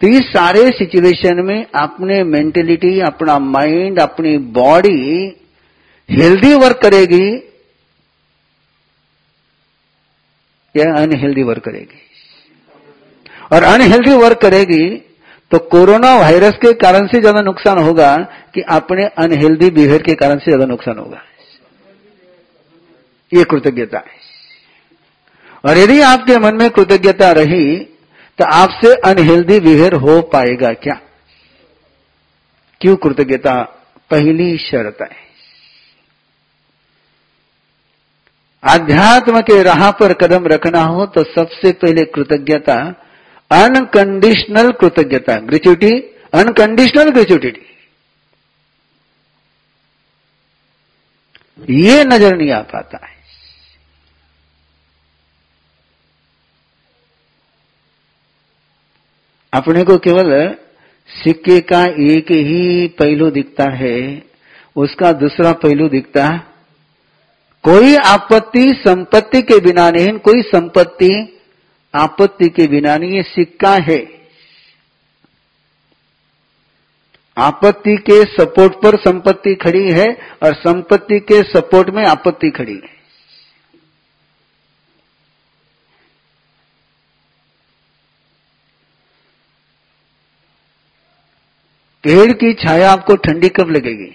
तो 0.00 0.06
इस 0.06 0.20
सारे 0.20 0.70
सिचुएशन 0.70 1.40
में 1.40 1.66
अपने 1.74 2.24
मेंटेलिटी 2.24 3.00
अपना 3.00 3.38
माइंड 3.38 4.00
अपनी 4.00 4.38
बॉडी 4.38 5.36
हेल्दी 6.10 6.54
वर्क 6.54 6.76
करेगी। 6.76 7.36
या 10.76 10.96
अनहेल्दी 10.96 11.42
वर्क 11.42 11.62
करेगी? 11.62 12.00
और 13.52 13.62
अनहेल्दी 13.62 14.12
वर्क 14.12 14.38
करेगी 14.38 15.07
तो 15.50 15.58
कोरोना 15.68 16.14
वायरस 16.16 16.56
के 16.62 16.72
कारण 16.76 17.06
से 17.06 17.20
ज़्यादा 17.20 17.40
नुकसान 17.42 17.78
होगा 17.78 18.14
कि 18.54 18.60
अपने 18.70 19.04
अनहेल्दी 19.18 19.70
बिहेवियर 19.70 20.02
के 20.02 20.14
कारण 20.14 20.38
से 20.38 20.44
ज़्यादा 20.44 20.66
नुकसान 20.66 20.98
होगा। 20.98 21.22
ये 23.32 23.44
कृतज्ञता 23.44 23.98
है। 23.98 24.16
और 25.64 25.78
यदि 25.78 26.00
आपके 26.02 26.36
मन 26.38 26.56
में 26.56 26.68
कृतज्ञता 26.70 27.30
रही 27.34 27.76
तो 28.38 28.44
आपसे 28.54 28.94
अनहेल्दी 29.04 29.58
बिहेवियर 29.60 29.94
हो 29.96 30.20
पाएगा 30.32 30.72
क्या? 30.74 31.00
क्यों 32.80 32.96
कृतज्ञता? 32.98 33.54
पहली 34.10 34.56
शर्त 34.58 35.02
है। 35.02 35.26
आध्यात्म 38.62 39.40
के 39.40 39.62
राह 39.62 39.90
पर 39.90 40.12
कदम 40.20 40.46
रखना 40.46 40.82
हो 40.84 41.04
तो 41.08 41.22
सबसे 41.24 41.72
पहले 41.74 42.04
कृतज्ञता 42.14 42.76
अनकंडीशनल 43.50 44.70
कृतज्ञता 44.72 45.34
ग्रेचुटी 45.40 45.90
अनकंडीशनल 46.34 47.10
ग्रेचुटी 47.10 47.52
ये 51.70 52.02
नज़र 52.04 52.36
नहीं 52.36 52.50
आ 52.50 52.60
पाता 52.62 52.98
है। 53.06 53.16
अपने 59.52 59.82
को 59.84 59.96
केवल 59.98 60.30
सिक्के 61.10 61.58
का 61.60 61.82
एक 62.04 62.30
ही 62.30 62.86
पहलू 62.98 63.30
दिखता 63.30 63.64
है, 63.72 64.22
उसका 64.76 65.12
दूसरा 65.14 65.52
पहलू 65.52 65.88
दिखता 65.88 66.24
है। 66.26 66.38
कोई 67.64 67.94
आपत्ति, 67.96 68.72
संपत्ति 68.78 69.42
के 69.42 69.58
बिना 69.60 69.90
नहीं, 69.90 70.12
कोई 70.18 70.42
संपत्ति 70.44 71.10
आपत्ति 71.94 72.48
के 72.48 72.66
बिना 72.66 72.96
नहीं, 72.96 73.10
ये 73.10 73.22
सिक्का 73.22 73.74
है। 73.74 74.18
आपत्ति 77.36 77.96
के 77.96 78.22
सपोर्ट 78.24 78.74
पर 78.74 78.96
संपत्ति 78.96 79.54
खड़ी 79.54 79.90
है 79.92 80.06
और 80.42 80.54
संपत्ति 80.54 81.18
के 81.20 81.42
सपोर्ट 81.42 81.90
में 81.90 82.04
आपत्ति 82.06 82.50
खड़ी 82.50 82.74
है। 82.74 82.96
पेड़ 92.04 92.32
की 92.32 92.52
छाया 92.54 92.90
आपको 92.92 93.16
ठंडी 93.16 93.48
कब 93.48 93.70
लगेगी? 93.70 94.10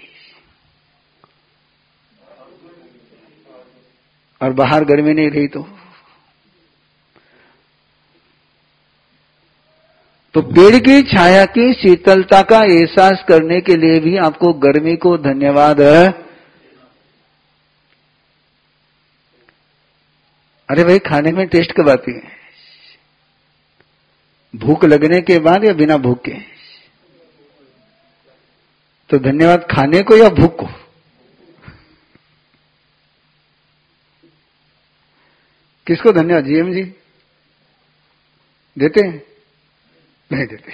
और 4.42 4.52
बाहर 4.52 4.84
गर्मी 4.84 5.14
नहीं 5.14 5.30
रही 5.30 5.48
तो? 5.48 5.68
तो 10.34 10.42
पेड़ 10.42 10.76
की 10.76 11.02
छाया 11.02 11.44
की 11.44 11.72
शीतलता 11.72 12.42
का 12.42 12.64
एहसास 12.64 13.24
करने 13.28 13.60
के 13.60 13.76
लिए 13.76 14.00
भी 14.00 14.16
आपको 14.16 14.52
गर्मी 14.52 14.96
को 14.96 15.16
धन्यवाद। 15.16 15.80
है 15.80 16.12
अरे 20.68 20.84
भाई, 20.84 20.98
खाने 20.98 21.32
में 21.32 21.46
टेस्ट 21.46 21.72
कब 21.72 21.88
आती 21.88 22.12
है। 22.12 22.22
भूख 24.56 24.84
लगने 24.84 25.20
के 25.20 25.38
बाद 25.38 25.64
या 25.64 25.72
बिना 25.72 25.96
भूख 25.96 26.24
के? 26.24 26.34
तो 29.10 29.18
धन्यवाद 29.18 29.66
खाने 29.70 30.02
को 30.02 30.16
या 30.16 30.28
भूख 30.28 30.58
को? 30.60 30.66
किसको 35.86 36.12
धन्यवाद, 36.12 36.44
जीएम 36.44 36.72
जी? 36.72 36.82
देते 38.78 39.00
हैं? 39.00 39.33
नहीं 40.32 40.46
देते। 40.46 40.72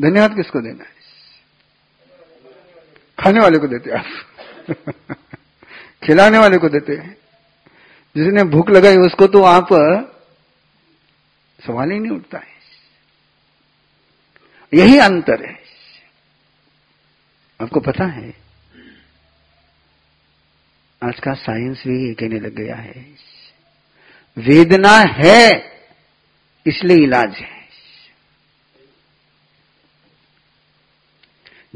धन्यवाद 0.00 0.34
किसको 0.36 0.60
देना 0.60 0.84
है? 0.84 0.94
खाने 3.18 3.40
वाले 3.40 3.58
को 3.58 3.66
देते 3.66 3.90
आप। 3.90 4.06
खिलाने 6.04 6.38
वाले 6.38 6.58
को 6.58 6.68
देते 6.68 6.92
हैं। 6.92 7.16
जिसने 8.16 8.44
भूख 8.44 8.70
लगाई 8.70 8.96
उसको 8.96 9.26
तो 9.26 9.42
आप, 9.42 9.68
सवाल 11.66 11.90
ही 11.90 11.98
नहीं 11.98 12.12
उठता 12.12 12.38
है। 12.38 12.54
यही 14.74 14.98
अंतर 14.98 15.44
है। 15.46 15.62
आपको 17.62 17.80
पता 17.80 18.06
है, 18.06 18.34
आज 21.02 21.20
का 21.20 21.34
साइंस 21.34 21.78
भी 21.78 22.14
कहने 22.14 22.40
लग 22.40 22.54
गया 22.54 22.76
है। 22.76 23.33
वेदना 24.38 24.96
है, 24.98 25.72
इसलिए 26.66 26.96
इलाज 26.96 27.36
है। 27.36 27.54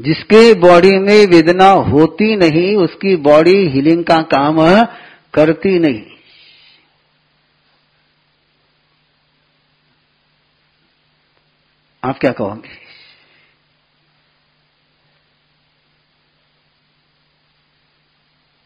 जिसके 0.01 0.53
बॉडी 0.53 0.91
में 0.91 1.25
वेदना 1.25 1.69
होती 1.69 2.35
नहीं, 2.35 2.75
उसकी 2.75 3.15
बॉडी 3.15 3.67
हीलिंग 3.67 4.03
का 4.03 4.21
काम 4.21 4.85
करती 5.33 5.79
नहीं। 5.79 6.05
आप 12.03 12.19
क्या 12.19 12.31
कहोगे? 12.31 12.69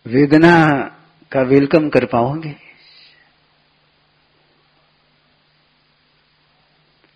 वेदना 0.06 0.80
का 1.32 1.42
वेलकम 1.42 1.90
कर 1.90 2.06
पाओगे? 2.06 2.63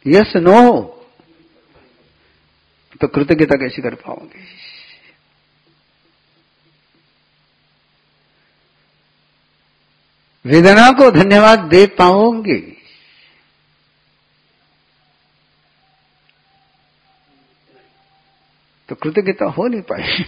यस 0.08 0.34
नो 0.36 0.94
तो 3.02 3.08
कृतज्ञता 3.08 3.56
कैसे 3.56 3.82
कर 3.82 3.96
पाओगे? 3.96 4.44
वेदना 10.46 10.90
को 10.92 11.12
धन्यवाद 11.12 11.60
दे 11.60 11.86
पाओगे? 11.88 12.58
तो 18.90 18.96
कृतज्ञता 18.96 19.46
हो 19.46 19.68
नहीं 19.68 19.82
पाई। 19.82 20.24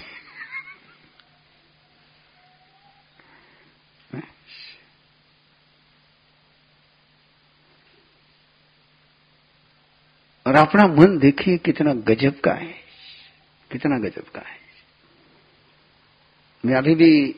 और 10.50 10.56
अपना 10.56 10.86
मन 10.88 11.18
देखिए 11.20 11.58
कितना 11.58 11.94
गजब 11.94 12.40
का 12.40 12.52
है। 12.52 12.74
कितना 13.72 13.98
गजब 14.00 14.30
का 14.30 14.42
है। 14.42 14.58
मैं 16.64 16.76
अभी 16.76 16.96
भी 16.96 17.36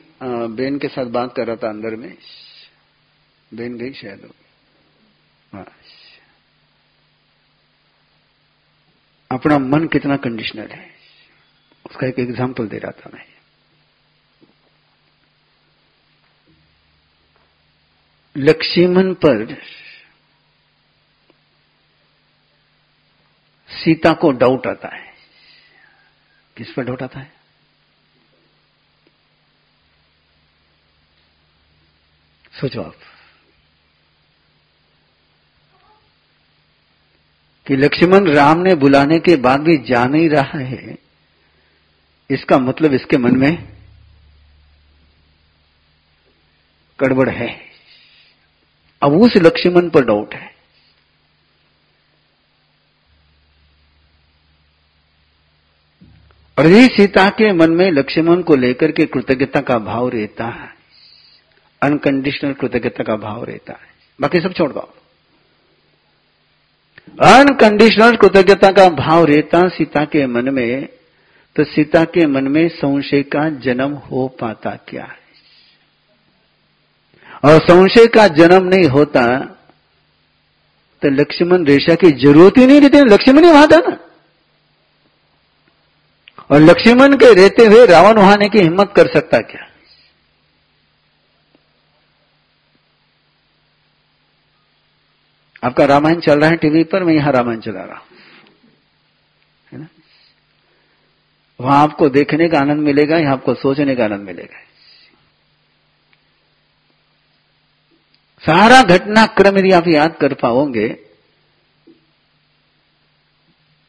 बेन 0.56 0.78
के 0.78 0.88
साथ 0.88 1.06
बात 1.06 1.34
कर 1.36 1.46
रहा 1.46 1.56
था 1.56 1.68
अंदर 1.68 1.96
में। 1.96 2.16
बेन 3.52 3.76
गई 3.76 3.92
शायद। 3.92 4.30
अपना 9.30 9.58
मन 9.58 9.86
कितना 9.86 10.16
कंडीशनल 10.16 10.68
है। 10.68 10.90
उसका 11.90 12.06
एक 12.06 12.18
एग्ज़ाम्पल 12.18 12.68
दे 12.68 12.78
रहा 12.78 12.92
था 13.00 13.10
मैं। 13.14 13.26
लक्ष्मण 18.36 19.14
पर 19.14 19.56
सीता 23.72 24.12
को 24.12 24.30
डाउट 24.30 24.66
आता 24.66 24.96
है। 24.96 25.12
किस 26.56 26.72
पर 26.72 26.84
डाउट 26.84 27.02
आता 27.02 27.20
है? 27.20 27.32
सोचो 32.60 32.82
आप। 32.82 32.96
कि 37.66 37.76
लक्ष्मण 37.76 38.34
राम 38.34 38.58
ने 38.58 38.74
बुलाने 38.74 39.18
के 39.18 39.36
बाद 39.36 39.60
भी 39.60 39.78
जा 39.78 40.04
नहीं 40.04 40.28
रहा 40.28 40.58
है, 40.58 40.98
इसका 42.30 42.58
मतलब 42.58 42.92
इसके 42.92 43.16
मन 43.16 43.36
में 43.36 43.72
गड़बड़ 47.00 47.30
है। 47.30 47.60
अब 49.02 49.12
उस 49.12 49.32
लक्ष्मण 49.36 49.90
पर 49.90 50.04
डाउट 50.04 50.34
है। 50.34 50.51
यही 56.66 56.86
सीता 56.86 57.28
के 57.28 57.52
मन 57.52 57.70
में 57.70 57.90
लक्ष्मण 57.90 58.42
को 58.42 58.54
लेकर 58.54 58.90
के 58.90 59.04
कृतज्ञता 59.04 59.60
का 59.60 59.78
भाव 59.78 60.08
रहता 60.08 60.44
है। 60.44 60.68
अनकंडीशनल 61.82 62.52
कृतज्ञता 62.52 63.04
का 63.04 63.16
भाव 63.16 63.44
रहता 63.44 63.72
है। 63.72 63.88
बाकी 64.20 64.40
सब 64.40 64.52
छोड़ 64.52 64.72
दो। 64.72 64.80
अनकंडीशनल 67.22 68.16
कृतज्ञता 68.16 68.70
का 68.70 68.88
भाव 68.88 69.24
रहता 69.24 69.68
सीता 69.68 70.04
के 70.04 70.26
मन 70.26 70.54
में 70.54 70.88
तो 71.56 71.64
सीता 71.64 72.04
के 72.04 72.26
मन 72.26 72.48
में 72.48 72.68
संशय 72.68 73.22
का 73.22 73.48
जन्म 73.60 73.92
हो 73.92 74.28
पाता 74.40 74.70
क्या? 74.88 75.04
है 75.04 75.22
और 77.44 77.58
संशय 77.60 78.06
का 78.06 78.26
जन्म 78.28 78.64
नहीं 78.64 78.88
होता 78.88 79.24
तो 81.02 81.10
लक्ष्मण 81.10 81.64
रेशा 81.64 81.94
की 81.94 82.10
ज़रूरत 82.10 82.58
ही 82.58 82.66
नहीं 82.66 82.80
रहती। 82.80 82.98
लक्ष्मण 83.04 83.44
ही 83.44 83.50
वहाँ 83.50 83.66
था 83.66 83.78
ना। 83.78 83.96
और 86.52 86.60
लक्ष्मण 86.60 87.16
के 87.16 87.34
रहते 87.34 87.66
हुए 87.66 87.86
रावण 87.86 88.16
वहाँ 88.16 88.32
आने 88.32 88.48
की 88.48 88.58
हिम्मत 88.58 88.92
कर 88.96 89.06
सकता 89.06 89.38
क्या? 89.38 89.68
आपका 95.64 95.84
रामायण 95.84 96.20
चल 96.20 96.40
रहा 96.40 96.50
है 96.50 96.56
टीवी 96.56 96.84
पर, 96.84 97.04
मैं 97.04 97.14
यहाँ 97.14 97.32
रामायण 97.32 97.60
चला 97.60 97.84
रहा 97.84 97.96
हूँ। 97.96 98.06
है 99.72 99.78
ना? 99.78 99.86
वहाँ 101.60 101.82
आपको 101.82 102.08
देखने 102.08 102.48
का 102.48 102.58
आनंद 102.58 102.80
मिलेगा, 102.80 103.16
यहाँ 103.16 103.32
आपको 103.32 103.54
सोचने 103.54 103.96
का 103.96 104.04
आनंद 104.04 104.20
मिलेगा। 104.20 104.60
सारा 108.42 108.82
घटनाक्रम 108.82 109.58
यदि 109.58 109.70
आप 109.72 109.88
याद 109.88 110.16
कर 110.20 110.34
पाओगे 110.34 111.01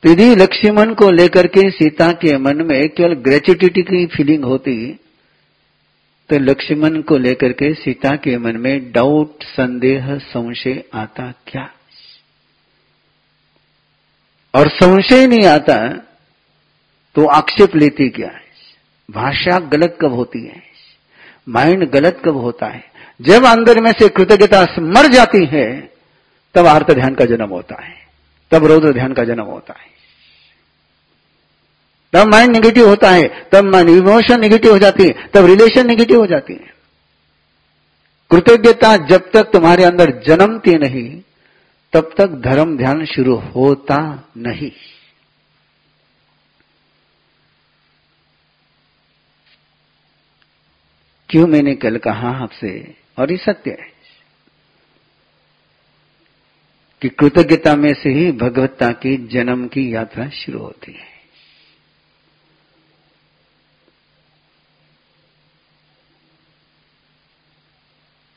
यदि 0.06 0.36
लक्ष्मण 0.36 0.94
को 0.94 1.10
लेकर 1.12 1.48
के 1.48 1.70
सीता 1.72 2.12
के 2.12 2.38
मन 2.38 2.62
में 2.62 2.90
केवल 2.90 3.14
ग्रेचुटिटी 3.14 3.82
की 3.82 4.06
फीलिंग 4.06 4.44
होती 4.44 5.00
तो 6.30 6.40
लक्ष्मण 6.40 7.02
को 7.02 7.18
लेकर 7.18 7.52
के 7.52 7.74
सीता 7.74 8.16
के 8.16 8.38
मन 8.38 8.58
में 8.58 8.92
डाउट 8.92 9.44
संदेह, 9.44 10.18
संशय 10.18 10.84
आता 10.94 11.32
क्या? 11.48 11.70
और 14.54 14.70
संशय 14.70 15.28
नहीं 15.28 15.48
आता 15.48 15.88
तो 17.16 17.26
आक्षेप 17.28 17.76
लेती 17.76 18.10
क्या 18.10 18.32
भाषा 19.12 19.60
गलत 19.60 19.98
कब 20.02 20.14
होती 20.14 20.46
है? 20.46 20.62
माइंड 21.50 21.90
गलत 21.90 22.22
कब 22.26 22.38
होता 22.38 22.66
है? 22.66 22.84
जब 23.22 23.46
अंदर 23.46 23.82
में 23.82 23.92
से 23.92 24.10
कृतज्ञता 24.10 24.62
मर 24.80 25.08
जाती 25.08 25.46
है, 25.46 25.92
तब 26.56 26.66
आर्त 26.66 26.92
ध्यान 26.92 27.16
का 27.16 27.26
जन्म 27.26 27.50
होता 27.50 27.84
है, 27.84 27.96
तब 28.52 28.66
रौद्र 28.66 28.94
ध्यान 28.94 29.14
का 29.14 29.24
जन्म 29.24 29.44
होता 29.44 29.74
है। 29.80 29.93
तब 32.14 32.28
माइंड 32.28 32.52
निगेटिव 32.52 32.88
होता 32.88 33.10
है, 33.10 33.50
तब 33.52 33.76
इमोशन 33.76 34.40
निगेटिव 34.40 34.72
हो 34.72 34.78
जाती 34.78 35.04
है, 35.04 35.28
तब 35.28 35.46
रिलेशन 35.46 35.88
निगेटिव 35.88 36.20
हो 36.20 36.26
जाती 36.26 36.54
है। 36.54 36.74
कृतज्ञता 38.32 38.98
जब 38.98 39.32
तक 39.32 39.44
तुम्हारे 39.44 39.84
अंदर 39.84 40.24
जन्मती 40.28 40.78
नहीं, 40.78 41.22
तब 41.94 42.14
तक 42.18 42.28
धर्म 42.28 42.78
ध्यान 42.78 43.06
शुरू 43.06 43.36
होता 43.36 44.30
नहीं। 44.38 44.72
क्यों 51.30 51.48
मैंने 51.48 51.76
कल 51.76 51.98
कहा 51.98 52.30
आपसे? 52.30 52.96
और 53.20 53.32
ये 53.32 53.38
सत्य 53.38 53.72
है 53.72 53.94
कि 57.02 57.10
कृतज्ञता 57.10 57.76
में 57.76 57.94
से 57.94 58.10
ही 58.10 58.32
भगवत्ता 58.32 58.88
की 58.88 59.28
जन्म 59.28 59.68
की 59.68 59.96
यात्रा 59.96 60.30
शुरू 60.30 60.60
होती 60.60 60.92
है। 60.92 61.13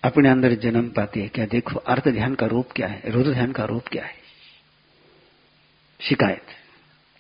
अपने 0.07 0.29
अंदर 0.29 0.55
जन्म 0.55 0.89
पाती 0.89 1.21
है। 1.21 1.29
क्या 1.29 1.47
देखो, 1.47 1.79
अर्थ 1.79 2.09
ध्यान 2.09 2.35
का 2.35 2.47
रूप 2.47 2.73
क्या 2.73 2.89
है? 2.89 3.03
रुद्र 3.07 3.33
ध्यान 3.33 3.53
का 3.53 3.65
रूप 3.65 3.89
क्या 3.89 4.05
है? 4.05 4.15
शिकायत 6.01 6.55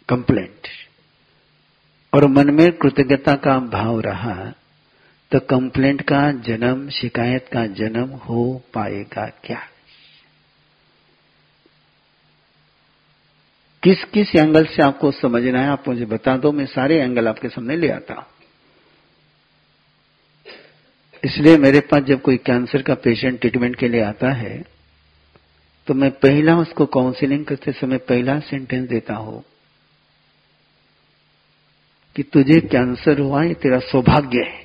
कंप्लेंट 0.08 0.68
और 2.12 2.26
मन 2.26 2.50
में 2.50 2.70
कृतज्ञता 2.72 3.34
का 3.36 3.58
भाव 3.68 4.00
रहा 4.00 4.34
तो 5.32 5.38
कंप्लेंट 5.40 6.02
का 6.02 6.20
जन्म, 6.42 6.88
शिकायत 6.90 7.48
का 7.52 7.66
जन्म 7.66 8.10
हो 8.18 8.62
पाएगा 8.74 9.26
क्या? 9.44 9.60
किस 13.82 14.04
किस 14.04 14.34
एंगल 14.36 14.64
से 14.66 14.82
आपको 14.82 15.10
समझना 15.12 15.60
है? 15.60 15.68
आप 15.68 15.88
मुझे 15.88 16.04
बता 16.06 16.36
दो, 16.36 16.52
मैं 16.52 16.66
सारे 16.66 17.00
एंगल 17.00 17.28
आपके 17.28 17.48
सामने 17.48 17.76
ले 17.76 17.90
आता 17.90 18.14
हूँ। 18.14 18.26
इसलिए 21.24 21.56
मेरे 21.56 21.80
पास 21.80 22.02
जब 22.02 22.20
कोई 22.22 22.36
कैंसर 22.36 22.82
का 22.82 22.94
पेशेंट 22.94 23.40
ट्रीटमेंट 23.40 23.76
के 23.76 23.88
लिए 23.88 24.02
आता 24.02 24.32
है 24.32 24.56
तो 25.88 25.94
मैं 25.94 26.10
पहला 26.18 26.56
उसको 26.58 26.86
काउंसलिंग 26.86 27.44
करते 27.44 27.72
समय 27.72 27.98
पहला 28.08 28.38
सेंटेंस 28.40 28.88
देता 28.88 29.14
हूँ 29.14 29.42
कि 32.16 32.22
तुझे 32.22 32.60
कैंसर 32.62 33.20
हुआ, 33.20 33.42
ये 33.44 33.54
तेरा 33.54 33.78
सौभाग्य 33.82 34.42
है। 34.42 34.64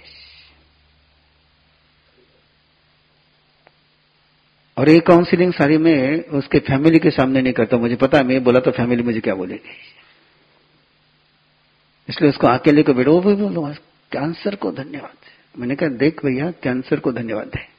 और 4.78 4.90
ये 4.90 5.00
काउंसिलिंग 5.00 5.54
सारी 5.54 5.78
मैं 5.78 6.24
उसके 6.40 6.60
फैमिली 6.60 7.00
के 7.00 7.10
सामने 7.12 7.42
नहीं 7.42 7.54
करता 7.54 7.78
मुझे 7.78 7.96
पता 7.96 8.22
मैं 8.24 8.44
बोला 8.44 8.60
तो 8.60 8.72
फैमिली 8.72 9.04
मुझे 9.04 9.20
क्या 9.20 9.36
बोलेगी? 9.36 9.76
इसलिए 12.10 12.30
उसको 12.30 12.48
अकेले 12.48 12.84
को 12.84 12.94
बैठो 12.94 13.20
भी 13.22 13.36
बोलो 13.36 13.68
कैंसर 14.12 14.56
को 14.56 14.72
धन्यवाद। 14.74 15.31
मैंने 15.56 15.76
कहा, 15.76 15.90
देख 15.90 16.26
भैया 16.26 16.50
कैंसर 16.64 17.00
को 17.00 17.12
धन्यवाद 17.12 17.52
है। 17.56 17.70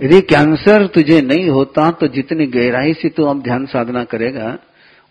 यदि 0.00 0.20
कैंसर 0.24 0.86
तुझे 0.86 1.20
नहीं 1.22 1.48
होता 1.50 1.90
तो 1.90 2.06
जितनी 2.08 2.46
गहराई 2.48 2.94
से 2.94 3.08
तू 3.08 3.24
अब 3.24 3.42
ध्यान 3.42 3.66
साधना 3.66 4.04
करेगा, 4.06 4.56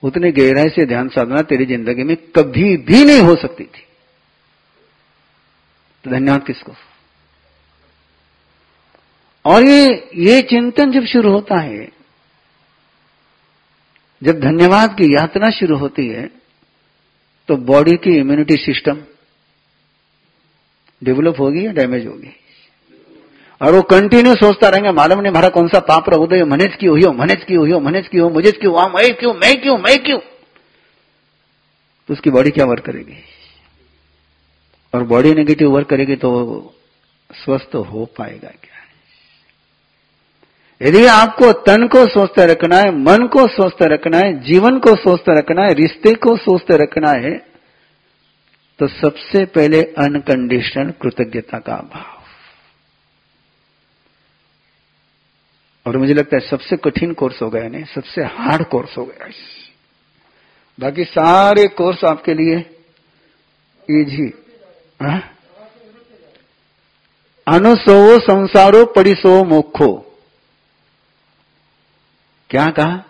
उतनी 0.04 0.32
गहराई 0.32 0.70
से 0.70 0.86
ध्यान 0.86 1.10
साधना 1.10 1.41
तेरी 1.44 1.66
ज़िंदगी 1.66 2.04
में 2.04 2.16
कभी 2.36 2.76
भी 2.80 3.04
नहीं 3.06 3.22
हो 3.22 3.36
सकती 3.38 3.64
थी। 3.66 3.86
तो 6.06 6.12
धन्यवाद 6.12 6.46
किसको? 6.46 6.74
और 9.46 9.64
ये 9.64 9.88
ये 10.18 10.41
चिंतन 10.50 10.91
जब 10.91 11.06
शुरू 11.06 11.32
होता 11.32 11.60
है, 11.62 11.88
जब 14.22 14.39
धन्यवाद 14.41 14.94
की 14.98 15.14
यात्रा 15.14 15.50
शुरू 15.52 15.78
होती 15.78 16.08
है 16.08 16.28
तो 17.50 17.56
बॉडी 17.64 17.96
की 17.98 18.18
इम्यूनिटी 18.18 18.56
सिस्टम 18.58 19.04
डेवलप 21.04 21.39
होगी 21.39 21.66
या 21.66 21.72
डैमेज 21.72 22.06
होगी? 22.08 22.36
और 23.62 23.76
वो 23.76 23.82
कंटिन्यू 23.82 24.36
सोचता 24.36 24.70
रहेंगे, 24.70 24.91
मालूम 24.91 25.20
नहीं 25.20 25.32
हमारा 25.32 25.49
कौन 25.49 25.68
सा 25.68 25.80
पाप 25.80 26.10
उदय 26.10 26.43
मनेज 26.43 26.76
की 26.76 26.86
हुई 26.86 27.01
हो, 27.01 27.12
मनेज 27.12 27.43
की 27.43 27.54
हुई 27.56 27.72
हो, 27.72 27.80
मनेज 27.80 28.08
की 28.08 28.18
हो, 28.18 28.30
मुझे 28.30 28.51
क्यों 28.51 28.74
हुआ, 28.74 28.88
मैं 28.88 29.14
क्यों 29.14 29.34
मैं 29.34 29.62
क्यों 29.62 29.78
मैं 29.78 30.04
क्यों? 30.04 30.20
तो 32.08 32.14
उसकी 32.14 32.30
बॉडी 32.30 32.49
क्या 32.49 32.66
वर्क 32.66 32.84
करेगी? 32.84 33.24
और 34.93 35.04
बॉडी 35.04 35.34
नेगेटिव 35.34 35.72
वर्क 35.72 35.88
करेगी 35.88 36.16
तो 36.16 36.30
स्वस्थ 37.34 37.76
हो 37.76 38.06
पाएगा 38.18 38.49
क्या? 38.49 38.70
यदि 40.82 41.06
आपको 41.06 41.51
तन 41.51 41.88
को 41.88 42.06
स्वस्थ 42.06 42.39
रखना 42.39 42.78
है, 42.78 42.91
मन 42.95 43.28
को 43.28 43.47
स्वस्थ 43.47 43.78
रखना 43.82 44.18
है, 44.18 44.43
जीवन 44.43 44.80
को 44.80 44.95
स्वस्थ 44.95 45.24
रखना 45.30 45.64
है, 45.64 45.74
रिश्ते 45.74 46.14
को 46.14 46.38
स्वस्थ 46.38 46.72
रखना 46.72 47.12
है 47.12 47.53
तो 48.80 48.88
सबसे 48.88 49.45
पहले 49.45 49.82
अनकंडीशनल 49.82 50.91
कृतज्ञता 50.91 51.59
का 51.59 51.76
भाव 51.76 52.24
और 55.88 55.97
मुझे 55.97 56.13
लगता 56.13 56.38
है 56.41 56.49
सबसे 56.49 56.78
कठिन 56.78 57.13
कोर्स 57.13 57.41
हो 57.41 57.49
गया, 57.49 57.67
नहीं, 57.67 57.84
सबसे 57.84 58.21
हार्ड 58.21 58.65
कोर्स 58.65 58.97
हो 58.97 59.05
गया। 59.05 59.28
बाकी 60.80 61.03
सारे 61.03 61.67
कोर्स 61.67 62.03
आपके 62.03 62.34
लिए 62.34 62.57
इजी 64.01 64.34
हाँ? 65.01 65.38
अनुसो 67.47 68.19
संसारो 68.19 68.86
परिसो 68.86 69.43
मोखो 69.43 70.19
क्या 72.49 72.69
कहा? 72.69 73.03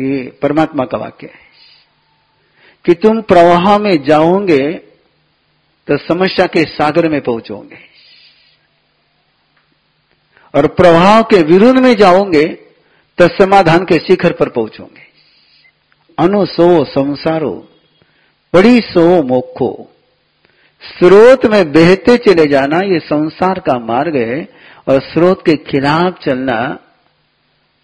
ये 0.00 0.38
परमात्मा 0.42 0.84
का 0.84 0.98
वाक्य 0.98 1.26
है। 1.26 1.48
कि 2.84 2.94
तुम 2.94 3.22
प्रवाह 3.22 3.78
में 3.78 4.02
जाओगे 4.02 4.87
तो 5.88 5.96
समस्या 5.98 6.46
के 6.46 6.62
सागर 6.64 7.08
में 7.08 7.20
पहुंचोगे। 7.20 7.78
और 10.54 10.66
प्रभाव 10.74 11.22
के 11.22 11.42
विरुद्ध 11.42 11.78
में 11.80 11.94
जाओगे 11.94 12.44
तो 13.18 13.28
समाधान 13.28 13.84
के 13.84 13.98
शिखर 13.98 14.32
पर 14.32 14.48
पहुंचोगे। 14.48 15.06
अनुसो 16.18 16.84
संसारो 16.84 17.52
बड़ी 18.54 18.80
सो 18.80 19.22
मोखो 19.22 19.72
स्रोत 20.82 21.44
में 21.46 21.72
बहते 21.72 22.16
चले 22.18 22.46
जाना, 22.46 22.78
ये 22.78 22.98
संसार 22.98 23.58
का 23.58 23.78
मार्ग 23.78 24.16
है, 24.16 24.48
और 24.88 25.00
स्रोत 25.02 25.44
के 25.46 25.54
खिलाफ 25.64 26.18
चलना, 26.24 26.78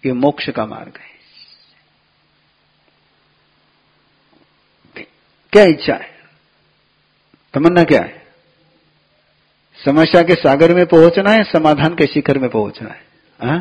ये 0.03 0.13
मोक्ष 0.13 0.49
का 0.49 0.65
मार्ग 0.65 0.97
है। 0.97 1.13
क्या 5.53 5.63
इच्छा 5.63 5.93
है? 5.93 6.14
तमन्ना 7.55 7.83
क्या 7.83 8.01
है? 8.01 8.25
समस्या 9.85 10.21
के 10.21 10.35
सागर 10.35 10.75
में 10.75 10.85
पहुँचना 10.85 11.31
है, 11.31 11.43
समाधान 11.43 11.95
के 11.95 12.07
शिखर 12.07 12.39
में 12.39 12.49
पहुँचना 12.49 12.89
है। 12.89 13.05
हा? 13.41 13.57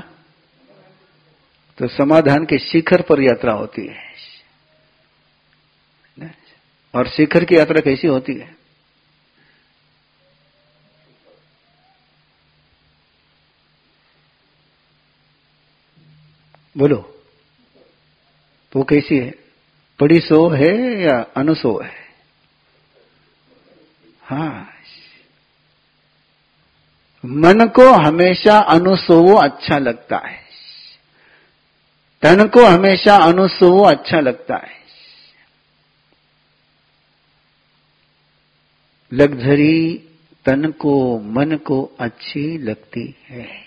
तो 1.79 1.89
समाधान 1.89 2.45
के 2.45 2.59
शिखर 2.59 3.03
पर 3.03 3.21
यात्रा 3.21 3.53
होती 3.53 3.87
है। 3.87 4.15
और 6.95 7.09
शिखर 7.09 7.45
की 7.45 7.57
यात्रा 7.57 7.81
कैसी 7.81 8.07
होती 8.07 8.35
है? 8.35 8.57
बोलो 16.77 17.23
तो 18.73 18.83
कैसी 18.83 19.19
है? 19.19 19.31
बड़ी 20.01 20.21
सो 20.21 20.49
है 20.49 21.03
या 21.03 21.27
अनुसो 21.37 21.83
है? 21.85 22.04
हाँ। 24.25 24.71
मन 27.27 27.67
को 27.67 27.93
हमेशा 27.93 28.59
अनुसो 28.59 29.35
अच्छा 29.37 29.79
लगता 29.79 30.17
है। 30.17 30.45
तन 32.23 32.49
को 32.49 32.65
हमेशा 32.65 33.17
अनुसो 33.17 33.83
अच्छा 33.83 34.21
लगता 34.21 34.57
है। 34.57 34.85
लग्जरी 39.13 40.09
तन 40.45 40.71
को, 40.71 41.19
मन 41.19 41.57
को 41.57 41.97
अच्छी 42.01 42.59
लगती 42.59 43.15
है। 43.29 43.65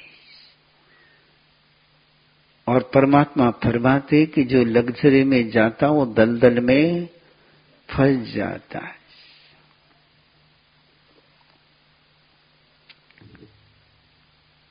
और 2.68 2.92
परमात्मा 2.94 3.52
फरमाते 3.52 4.26
कि 4.26 4.44
जो 4.44 4.64
लग्जरी 4.64 5.24
में 5.24 5.52
जाता 5.52 5.88
वो 5.88 6.06
दलदल 6.06 6.60
में 6.60 7.10
फंस 7.90 8.34
जाता 8.34 8.80
है। 8.80 9.07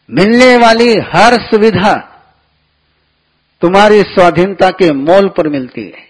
मिलने 0.08 0.56
वाली 0.56 0.92
हर 1.08 1.34
सुविधा 1.42 1.94
तुम्हारी 3.62 4.02
स्वाधीनता 4.02 4.70
के 4.70 4.90
मोल 4.92 5.28
पर 5.28 5.48
मिलती 5.48 5.84
है। 5.84 6.04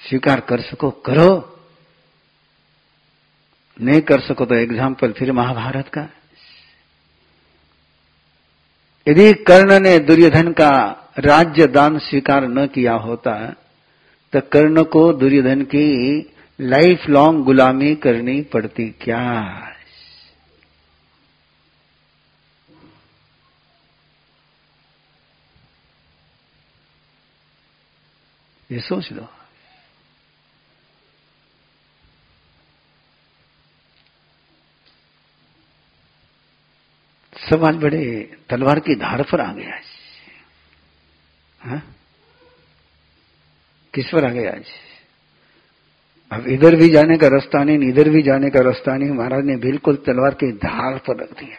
स्वीकार 0.00 0.40
कर 0.40 0.60
सको, 0.60 0.90
करो। 0.90 1.56
नहीं 3.78 4.00
कर 4.00 4.20
सको 4.20 4.44
तो 4.44 4.54
एग्ज़ाम्पल 4.54 5.12
फिर 5.12 5.32
महाभारत 5.32 5.88
का। 5.88 6.08
यदि 9.06 9.32
कर्ण 9.44 9.78
ने 9.80 9.98
दुर्योधन 9.98 10.52
का 10.52 10.70
राज्य 11.18 11.66
दान 11.68 11.98
स्वीकार 11.98 12.48
न 12.48 12.66
किया 12.66 12.94
होता 12.98 13.34
तो 14.32 14.40
कर्ण 14.40 14.82
को 14.84 15.12
दुर्योधन 15.12 15.62
की 15.62 15.86
लाइफ 16.60 17.08
लॉन्ग 17.08 17.44
गुलामी 17.44 17.94
करनी 17.94 18.42
पड़ती 18.42 18.88
क्या? 18.90 19.22
ये 28.70 28.80
सोच 28.80 29.12
लो। 29.12 29.28
सवाल 37.50 37.78
बड़े 37.78 38.04
तलवार 38.48 38.80
की 38.80 38.94
धार 38.94 39.22
पर 39.22 39.40
आ 39.40 39.52
गया 39.52 39.74
आज 39.74 39.82
हाँ? 41.60 41.99
किस 43.94 44.06
पर 44.06 44.24
आ 44.24 44.28
गया 44.28 44.50
आज 44.50 44.64
अब 46.32 46.46
इधर 46.48 46.76
भी 46.76 46.88
जाने 46.88 47.16
का 47.16 47.28
रास्ता 47.28 47.64
नहीं, 47.64 47.78
इधर 47.78 48.08
भी 48.08 48.22
जाने 48.22 48.50
का 48.50 48.60
रास्ता 48.60 48.96
नहीं। 48.96 49.10
महाराज 49.10 49.44
ने 49.44 49.56
बिल्कुल 49.56 49.96
तलवार 49.96 50.34
की 50.34 50.52
धार 50.52 50.98
पर 50.98 51.22
रख 51.22 51.30
दिया। 51.30 51.56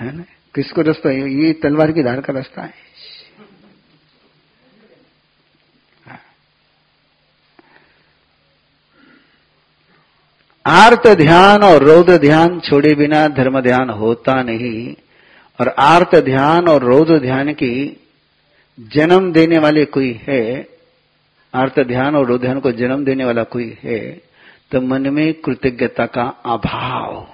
है 0.00 0.16
ना? 0.16 0.22
किसको 0.54 0.82
रास्ता? 0.82 1.10
ये 1.10 1.52
तलवार 1.52 1.92
की 1.92 2.02
धार 2.02 2.20
का 2.20 2.32
रास्ता 2.32 2.62
है। 2.62 2.88
आर्त 10.66 11.08
ध्यान 11.08 11.62
और 11.62 11.82
रौद्र 11.82 12.16
ध्यान 12.16 12.60
छोड़े 12.60 12.94
बिना 12.94 13.28
धर्म 13.28 13.60
ध्यान 13.60 13.90
होता 13.90 14.42
नहीं। 14.42 14.94
और 15.60 15.68
आर्त 15.68 16.16
ध्यान 16.16 16.68
और 16.68 16.82
रौद्र 16.82 17.18
ध्यान 17.18 17.52
की 17.52 18.04
जन्म 18.78 19.32
देने 19.32 19.58
वाले 19.58 19.84
कोई 19.84 20.12
है, 20.22 20.66
आर्त 21.54 21.78
ध्यान 21.80 22.16
और 22.16 22.26
रौद्र 22.26 22.42
ध्यान 22.42 22.60
को 22.60 22.72
जन्म 22.72 23.04
देने 23.04 23.24
वाला 23.24 23.42
कोई 23.44 23.76
है 23.82 24.00
तो 24.70 24.80
मन 24.80 25.08
में 25.14 25.32
कृतज्ञता 25.34 26.06
का 26.06 26.22
अभाव। 26.46 27.26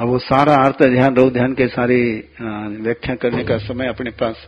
अब 0.00 0.08
वो 0.08 0.18
सारा 0.18 0.54
अर्थ 0.56 0.82
ध्यान 0.84 1.14
रौद्र 1.16 1.32
ध्यान 1.32 1.54
के 1.54 1.66
सारे 1.68 1.98
व्याख्या 2.40 3.14
करने 3.14 3.44
का 3.44 3.56
समय 3.58 3.88
अपने 3.88 4.10
पास 4.12 4.46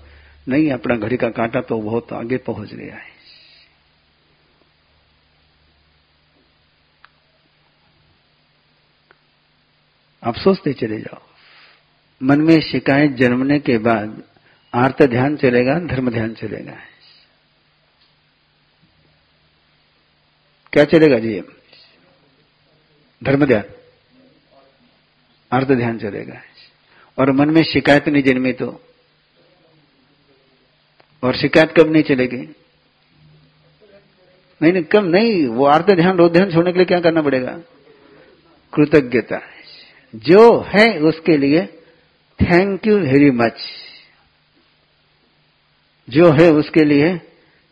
नहीं 0.48 0.70
अपना 0.72 0.96
घड़ी 0.96 1.16
का 1.16 1.28
कांटा 1.30 1.60
तो 1.60 1.80
बहुत 1.80 2.12
आगे 2.12 2.36
पहुँच 2.46 2.74
गया 2.74 2.94
है। 2.94 3.16
आप 10.24 10.34
सोचते 10.36 10.72
चले 10.72 11.00
जाओ। 11.00 11.22
मन 12.22 12.40
में 12.40 12.60
शिकायत 12.60 13.10
जन्मने 13.10 13.58
के 13.58 13.78
बाद 13.78 14.22
आर्त 14.74 15.02
ध्यान 15.02 15.36
चलेगा, 15.36 15.74
धर्म 15.78 16.10
ध्यान 16.10 16.34
चलेगा। 16.34 16.78
क्या 20.72 20.84
चलेगा 20.84 21.18
जी? 21.18 21.40
धर्म 23.24 23.46
ध्यान। 23.46 23.64
अर्थ 25.52 25.68
ध्यान 25.68 25.98
चलेगा। 25.98 26.40
और 27.18 27.32
मन 27.32 27.50
में 27.50 27.62
शिकायत 27.62 28.08
नहीं 28.08 28.22
जन्मी 28.22 28.52
तो? 28.52 28.84
और 31.22 31.36
शिकायत 31.36 31.74
कब 31.80 31.92
नहीं 31.92 32.02
चलेगी? 32.02 32.54
नहीं 34.62 34.72
नहीं, 34.72 34.84
कब 34.84 35.04
नहीं, 35.04 35.46
वो 35.46 35.66
आर्थ 35.66 35.90
ध्यान 35.90 36.16
रोध 36.16 36.32
ध्यान 36.32 36.52
छोड़ने 36.52 36.72
के 36.72 36.76
लिए 36.76 36.86
क्या 36.86 37.00
करना 37.00 37.22
पड़ेगा? 37.22 37.58
कृतज्ञता 38.74 39.57
जो 40.16 40.60
है 40.60 40.98
उसके 40.98 41.36
लिए 41.36 41.66
थैंक 42.38 42.86
यू 42.86 42.98
वेरी 42.98 43.30
मच 43.30 43.60
जो 46.08 46.32
है 46.32 46.50
उसके 46.50 46.84
लिए 46.84 47.18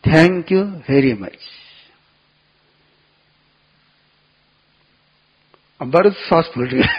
थैंक 0.04 0.52
यू 0.52 0.62
वेरी 0.62 1.12
मच 1.12 1.38
अब 5.80 5.90
बड़े 5.90 6.10
सॉस 6.10 6.50
फूल 6.54 6.68
गया 6.68 6.92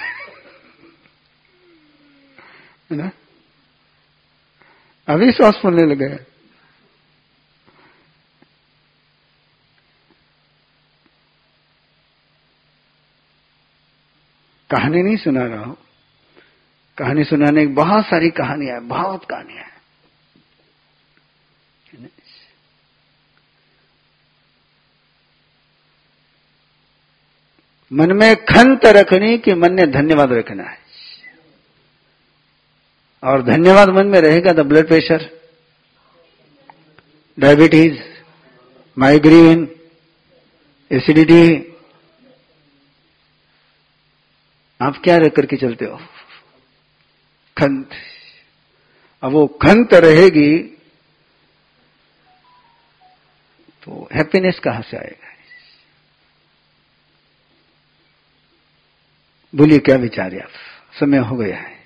है 2.91 2.97
ना? 2.97 3.11
अभी 5.07 5.31
सॉस 5.31 5.55
फूलने 5.61 5.85
लगे 5.85 6.36
कहानी 14.70 15.03
नहीं 15.03 15.18
सुना 15.18 15.43
रहा 15.43 15.63
हूँ। 15.63 15.78
कहानी 16.97 17.24
सुनाने 17.24 17.65
की 17.65 17.74
बहुत 17.74 18.05
सारी 18.05 18.30
कहानियाँ 18.30 18.82
बहुत 18.82 19.26
कहानियाँ 19.26 19.63
हैं। 19.63 19.76
मन 27.91 28.11
में 28.11 28.36
खंत 28.36 28.86
रखनी 28.86 29.38
कि 29.38 29.53
मन 29.53 29.74
ने 29.74 29.86
धन्यवाद 29.88 30.32
रखना 30.32 30.63
है। 30.63 30.78
और 33.24 33.41
धन्यवाद 33.43 33.89
मन 33.89 34.07
में 34.07 34.20
रहेगा 34.22 34.53
तो 34.53 34.63
blood 34.63 34.88
pressure 34.88 35.30
diabetes 37.38 37.99
migraine 38.97 39.68
acidity 40.91 41.74
आप 44.82 45.01
क्या 45.03 45.17
रह 45.17 45.28
करके 45.28 45.57
चलते 45.57 45.86
हो? 45.86 45.97
खंत। 47.57 47.89
अब 49.23 49.32
वो 49.32 49.47
खंत 49.47 49.93
रहेगी 49.93 50.57
तो 53.84 54.09
हैप्पीनेस 54.13 54.59
कहाँ 54.59 54.82
से 54.82 54.97
आएगा? 54.97 55.28
बोलिए, 59.55 59.80
क्या 59.80 59.95
विचार 59.95 60.34
है 60.34 60.39
आप? 60.39 60.49
समय 60.99 61.17
हो 61.17 61.36
गया 61.36 61.57
है। 61.57 61.78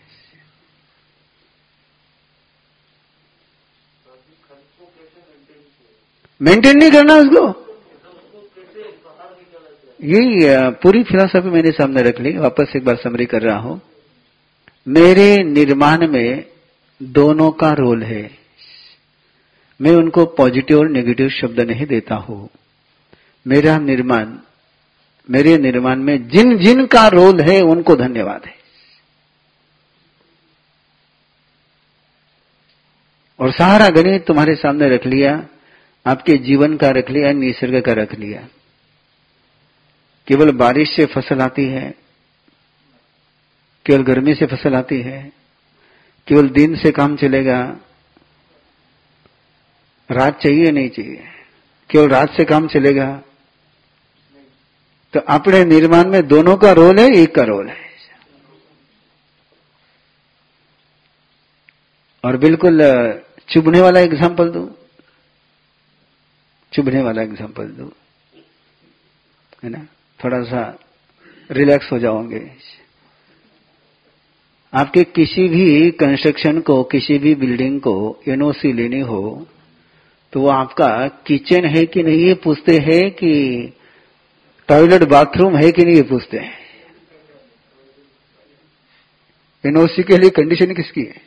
मेंटेन 6.41 6.77
नहीं 6.77 6.91
करना 6.91 7.13
उसको? 7.13 7.60
यही 10.03 10.39
पूरी 10.69 11.03
फिलोसफी 11.03 11.49
मैंने 11.49 11.71
सामने 11.71 12.01
रख 12.01 12.19
ली, 12.19 12.37
वापस 12.37 12.73
एक 12.75 12.85
बार 12.85 12.95
समरी 12.95 13.25
कर 13.25 13.41
रहा 13.41 13.57
हूँ। 13.57 13.81
मेरे 14.87 15.43
निर्माण 15.43 16.07
में 16.07 16.45
दोनों 17.03 17.51
का 17.51 17.69
रोल 17.69 18.03
है। 18.03 18.31
मैं 19.81 19.91
उनको 19.91 20.25
पॉजिटिव 20.25 20.79
और 20.79 20.89
नेगेटिव 20.89 21.29
शब्द 21.29 21.59
नहीं 21.59 21.85
देता 21.85 22.15
हूँ। 22.15 22.49
मेरा 23.47 23.77
निर्माण, 23.77 24.25
मेरे 25.29 25.57
निर्माण 25.57 25.95
में 25.95 26.27
जिन 26.27 26.57
जिन 26.57 26.85
का 26.85 27.07
रोल 27.07 27.41
है, 27.41 27.61
उनको 27.61 27.95
धन्यवाद 27.95 28.41
है। 28.45 28.55
और 33.39 33.51
सारा 33.51 33.89
गणित 33.89 34.25
तुम्हारे 34.25 34.55
सामने 34.55 34.89
रख 34.89 35.05
लिया, 35.05 35.47
आपके 36.05 36.37
जीवन 36.37 36.77
का 36.77 36.89
रख 36.89 37.09
लिया, 37.09 37.31
निसर्ग 37.31 37.81
का 37.81 37.93
रख 37.93 38.19
लिया। 38.19 38.47
केवल 40.27 40.51
बारिश 40.51 40.95
से 40.95 41.05
फ़सल 41.05 41.41
आती 41.41 41.65
है, 41.65 41.89
केवल 43.85 44.03
गर्मी 44.03 44.35
से 44.35 44.45
फ़सल 44.45 44.75
आती 44.75 45.01
है, 45.01 45.21
केवल 46.27 46.49
दिन 46.49 46.75
से 46.75 46.91
काम 46.91 47.15
चलेगा, 47.15 47.59
रात 50.09 50.39
चाहिए 50.39 50.71
नहीं 50.71 50.89
चाहिए। 50.89 51.27
केवल 51.89 52.09
रात 52.09 52.29
से 52.29 52.45
काम 52.45 52.67
चलेगा। 52.67 53.05
तो 55.13 55.19
अपने 55.19 55.63
निर्माण 55.65 56.09
में 56.09 56.27
दोनों 56.27 56.55
का 56.57 56.71
रोल 56.71 56.99
है, 56.99 57.07
एक 57.13 57.35
का 57.35 57.43
रोल 57.43 57.69
है। 57.69 57.89
और 62.23 62.37
बिल्कुल 62.37 62.81
चुभने 63.49 63.81
वाला 63.81 63.99
एग्ज़ाम्पल 63.99 64.49
दू? 64.49 64.69
चुभने 66.73 67.01
वाला 67.01 67.21
एग्ज़ाम्पल 67.21 67.67
दू? 67.67 67.91
है 69.63 69.69
ना? 69.69 69.85
थोड़ा 70.23 70.41
सा 70.43 70.63
रिलैक्स 71.49 71.91
हो 71.91 71.99
जाओगे। 71.99 72.39
आपके 74.73 75.03
किसी 75.05 75.47
भी 75.49 75.89
कंस्ट्रक्शन 75.91 76.59
को, 76.59 76.83
किसी 76.83 77.17
भी 77.17 77.33
बिल्डिंग 77.35 77.79
को 77.81 78.21
एनओसी 78.27 78.73
लेनी 78.73 78.99
हो 79.01 79.47
तो 80.33 80.41
वो 80.41 80.49
आपका 80.49 80.87
किचन 81.27 81.65
है 81.65 81.85
कि 81.85 82.03
नहीं 82.03 82.19
ये 82.19 82.33
पूछते 82.33 82.77
हैं 82.77 83.09
कि 83.11 83.31
टॉयलेट 84.69 85.03
बाथरूम 85.03 85.55
है 85.55 85.71
कि 85.71 85.85
नहीं 85.85 85.95
ये 85.95 86.01
पूछते 86.03 86.37
हैं। 86.37 86.59
एनओसी 89.63 90.03
के 90.03 90.17
लिए 90.17 90.29
कंडीशन 90.29 90.73
किसकी 90.73 91.01
है? 91.01 91.21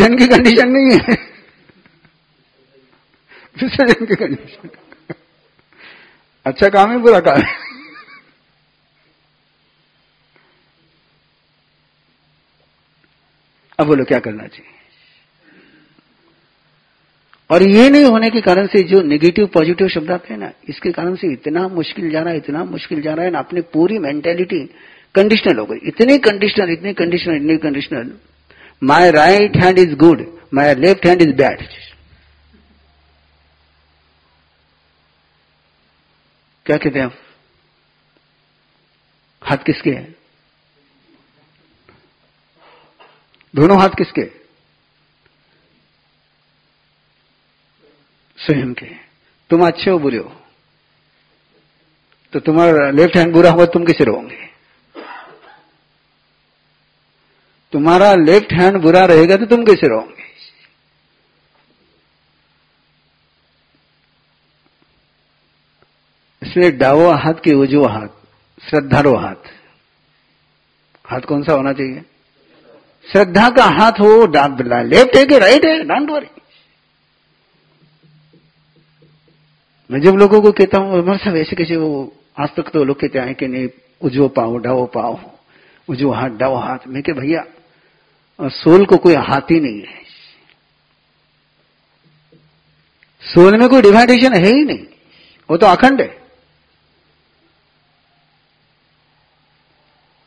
भोजन 0.00 0.16
की 0.16 0.26
कंडीशन 0.26 0.68
नहीं 0.68 0.98
है। 0.98 1.14
विसर्जन 3.56 4.04
की 4.06 4.14
कंडीशन 4.14 4.68
अच्छा 6.46 6.68
काम 6.68 6.90
है 6.90 6.98
बुरा 6.98 7.18
काम 7.20 7.40
है। 7.40 7.54
अब 13.78 13.86
बोलो, 13.86 14.04
क्या 14.04 14.18
करना 14.18 14.46
चाहिए? 14.46 14.72
और 17.50 17.62
ये 17.62 17.88
नहीं 17.90 18.04
होने 18.04 18.30
के 18.30 18.40
कारण 18.40 18.66
से 18.66 18.82
जो 18.82 19.02
नेगेटिव 19.02 19.46
पॉजिटिव 19.46 19.88
शब्द 19.88 20.10
आते 20.10 20.32
हैं 20.34 20.40
ना, 20.40 20.50
इसके 20.68 20.90
कारण 20.92 21.14
से 21.14 21.32
इतना 21.32 21.66
मुश्किल 21.68 22.10
जा 22.10 22.20
रहा 22.20 22.30
है, 22.30 22.36
इतना 22.36 22.64
मुश्किल 22.64 23.00
जा 23.02 23.14
रहा 23.14 23.24
है 23.24 23.30
ना, 23.30 23.38
अपनी 23.38 23.60
पूरी 23.72 23.98
मेंटेलिटी 23.98 24.64
कंडीशनल 25.14 25.58
हो 25.58 25.64
गई। 25.66 25.88
इतनी 25.88 26.18
कंडीशनल 26.18 26.72
इतनी 26.72 26.92
कंडीशनल 26.94 27.36
इतनी 27.36 27.56
conditional 27.58 28.12
my 28.82 29.10
right 29.10 29.56
hand 29.56 29.78
is 29.78 29.94
good 29.94 30.40
my 30.54 30.74
left 30.74 31.06
hand 31.06 31.22
is 31.22 31.32
bad 31.32 31.68
क्या 36.66 36.76
कहते 36.76 36.98
हैं 36.98 37.06
आप? 37.06 37.14
हाथ 39.42 39.56
किसके 39.56 39.90
हैं? 39.90 40.14
दोनों 43.56 43.80
हाथ 43.80 43.88
किसके? 43.88 44.26
स्वयं 48.38 48.74
के। 48.74 48.86
तुम 49.50 49.66
अच्छे 49.66 49.90
हो, 49.90 49.98
बुरे 49.98 50.18
हो। 50.18 50.42
तो 52.32 52.40
तुम्हारा 52.40 52.90
लेफ़्ट 52.90 53.16
हैंड 53.16 53.32
बुरा 53.32 53.50
हुआ, 53.50 53.64
तुम 53.64 53.84
किसे 53.84 54.04
रहोगे? 54.04 54.49
तुम्हारा 57.72 58.14
लेफ़्ट 58.16 58.52
हैंड 58.52 58.76
बुरा 58.82 59.04
रहेगा 59.06 59.36
तो 59.36 59.46
तुम 59.46 59.64
कैसे 59.64 59.88
रहोगे? 59.88 60.28
इसलिए 66.42 66.70
डावो 66.72 67.10
हाथ 67.14 67.40
के 67.44 67.52
उजो 67.54 67.84
हाथ 67.86 68.08
श्रद्धारो 68.60 69.14
हाथ। 69.16 69.48
हाथ 71.04 71.20
कौन 71.20 71.42
सा 71.42 71.52
होना 71.52 71.72
चाहिए? 71.72 72.02
श्रद्धा 73.06 73.48
का 73.50 73.64
हाथ 73.76 74.00
हो 74.00 74.26
लेफ़्ट 74.26 75.16
है 75.16 75.24
कि 75.26 75.38
राइट 75.38 75.64
है? 75.64 75.82
डोंट 75.84 76.10
वरी 76.10 76.26
मैं 79.90 80.00
जब 80.00 80.16
लोगों 80.16 80.40
को 80.40 80.52
कहता 80.52 80.78
हूँ 80.78 81.02
मेरे 81.02 81.16
साहब 81.18 81.36
ऐसे 81.36 81.56
कैसे 81.56 81.76
वो, 81.76 82.12
आज 82.38 82.48
तक 82.56 82.68
तो 82.72 82.84
लोग 82.84 83.00
कहते 83.00 83.18
हैं 83.18 83.34
कि 83.34 83.48
नहीं 83.48 83.68
उजो 84.02 84.28
पाओ 84.30 84.56
डाओ 84.58 84.84
पाओ 84.86 85.18
उजो 85.88 86.10
हाथ 86.12 86.30
डाओ 86.38 86.56
हाथ। 86.56 86.86
मैं 86.88 87.02
के 87.02 87.12
भैया 87.12 87.44
सोल 88.48 88.86
को 88.86 88.96
कोई 88.96 89.14
हाथ 89.14 89.40
ही 89.40 89.60
नहीं 89.60 89.82
है। 89.82 90.00
सोल 93.22 93.58
में 93.58 93.68
कोई 93.68 93.82
डिवाइडेशन 93.82 94.34
है 94.34 94.46
ही 94.46 94.64
नहीं। 94.64 94.86
वो 95.50 95.56
तो 95.56 95.66
अखंड 95.66 96.00
है। 96.00 96.20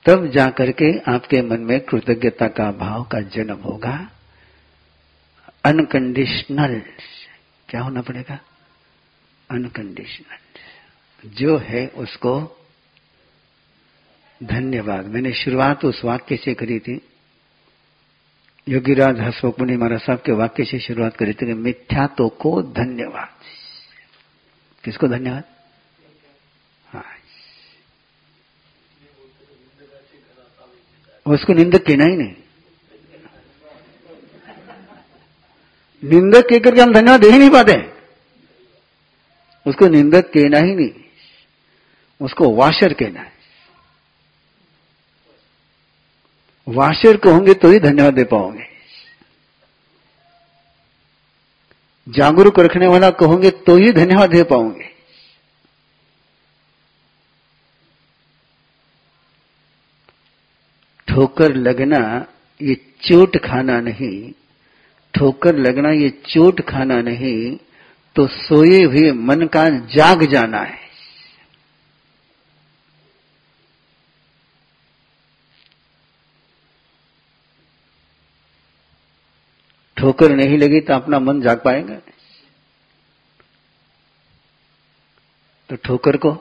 तब 0.06 0.28
जाकर 0.28 0.72
के 0.72 1.00
आपके 1.00 1.42
मन 1.42 1.60
में 1.60 1.80
कृतज्ञता 1.80 2.48
का 2.48 2.72
भाव 2.72 3.04
का 3.04 3.22
जन्म 3.22 3.56
होगा। 3.56 4.12
अनकंडीशनल 5.66 6.80
क्या 7.70 7.82
होना 7.82 8.02
पड़ेगा? 8.02 8.40
अनकंडीशनल 9.52 10.38
जो 11.30 11.58
है 11.58 11.88
उसको 11.88 12.66
धन्यवाद। 14.44 15.06
मैंने 15.06 15.34
शुरुआत 15.34 15.86
उस 15.86 16.02
वाक्य 16.06 16.38
से 16.38 16.54
करी 16.54 16.80
थी। 16.80 17.10
योगीराज 18.68 19.20
हसमुख 19.20 19.60
मुनि 19.60 19.78
महाराज 19.78 20.00
साहब 20.00 20.20
के 20.20 20.32
वाक्य 20.32 20.64
से 20.64 20.80
शुरुआत 20.80 21.16
करी 21.16 21.34
थी 21.34 21.54
मिथ्या 21.54 22.08
तो 22.08 22.30
को 22.30 22.62
धन्यवाद। 22.62 23.30
किसको 24.84 25.08
धन्यवाद? 25.08 25.44
हाँ। 26.86 27.06
उसको 31.26 31.54
निंदक 31.54 31.86
कहना 31.88 32.04
ही 32.04 32.18
नहीं। 32.18 32.36
निंदक 36.04 36.48
कह 36.50 36.60
करके 36.60 36.82
हम 36.82 36.94
धन्यवाद 36.94 37.22
दे 37.22 37.30
ही 37.30 37.38
नहीं 37.38 37.50
पाते। 37.50 37.94
उसको 39.70 39.88
निंदक 39.88 40.22
कहना 40.22 40.58
ही 40.58 40.76
नहीं। 40.76 40.92
उसको 42.22 42.56
वाशर 42.56 42.94
कहना 42.94 43.22
है। 43.22 43.33
वाशर 46.68 47.18
कहोगे 47.18 47.54
तो 47.54 47.72
ही 47.72 47.80
धन्यवाद 47.80 48.14
दे 48.14 48.24
पाओगे। 48.26 48.72
जागरूक 52.08 52.60
रखने 52.60 52.88
वाला 52.88 53.10
कहोगे 53.18 53.50
तो 53.66 53.76
ही 53.78 53.92
धन्यवाद 53.94 54.30
दे 54.30 54.44
पाओगे। 54.44 54.92
ठोकर 61.08 61.56
लगना 61.58 62.00
ये 62.62 62.76
चोट 63.04 63.38
खाना 63.46 63.80
नहीं, 63.82 64.32
ठोकर 65.14 65.56
लगना 65.58 65.92
ये 65.94 66.10
चोट 66.28 66.62
खाना 66.62 67.02
नहीं 67.02 67.58
तो 68.16 68.26
सोए 68.30 68.82
हुए 68.84 69.12
मन 69.12 69.46
का 69.48 69.68
जाग 69.90 70.24
जाना 70.32 70.62
है। 70.62 70.83
ठोकर 80.04 80.32
नहीं 80.32 80.58
लगी 80.58 80.80
तो 80.80 80.94
अपना 80.94 81.20
मन 81.20 81.42
जाग 81.42 81.58
पाएँगे? 81.58 81.96
तो 85.70 85.76
ठोकर 85.76 86.18
को 86.18 86.32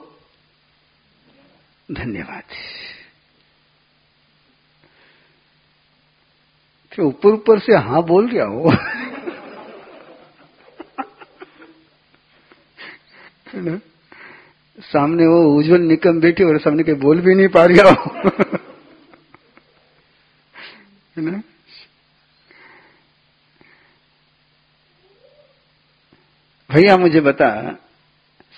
धन्यवाद। 1.89 2.43
तो 6.91 7.07
ऊपर 7.07 7.29
ऊपर 7.29 7.59
से 7.59 7.77
हाँ 7.77 8.03
बोल 8.03 8.27
गया 8.31 8.45
हो। 8.45 8.71
सामने 14.79 15.27
वो 15.27 15.39
उज्जवल 15.57 15.81
निकम 15.81 16.19
बैठे 16.19 16.43
और 16.43 16.59
सामने 16.59 16.83
के 16.83 16.93
बोल 16.99 17.21
भी 17.21 17.35
नहीं 17.35 17.47
पा 17.47 17.65
रहा 17.65 17.91
हो। 17.93 18.11
है 21.17 21.21
ना? 21.21 21.41
भैया 26.73 26.95
मुझे 26.97 27.19
बता, 27.21 27.49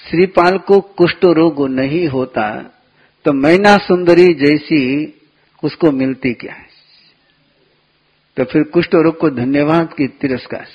श्रीपाल 0.01 0.57
को 0.57 0.79
कुष्ठ 0.97 1.25
रोग 1.37 1.67
नहीं 1.69 2.07
होता 2.07 2.47
तो 3.25 3.33
मैना 3.33 3.75
सुंदरी 3.77 4.33
जैसी 4.35 4.81
उसको 5.63 5.91
मिलती 5.91 6.33
क्या 6.33 6.53
है? 6.53 6.67
तो 8.37 8.43
फिर 8.43 8.63
कुष्ठ 8.63 8.95
रोग 8.95 9.17
को 9.19 9.29
धन्यवाद 9.29 9.93
की 9.93 10.07
तिरस्कार 10.21 10.67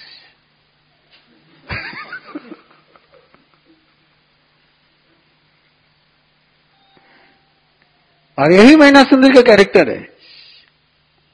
और 8.38 8.52
यही 8.52 8.76
मैना 8.76 9.02
सुंदरी 9.02 9.32
का 9.32 9.40
कैरेक्टर 9.42 9.90
है। 9.90 10.08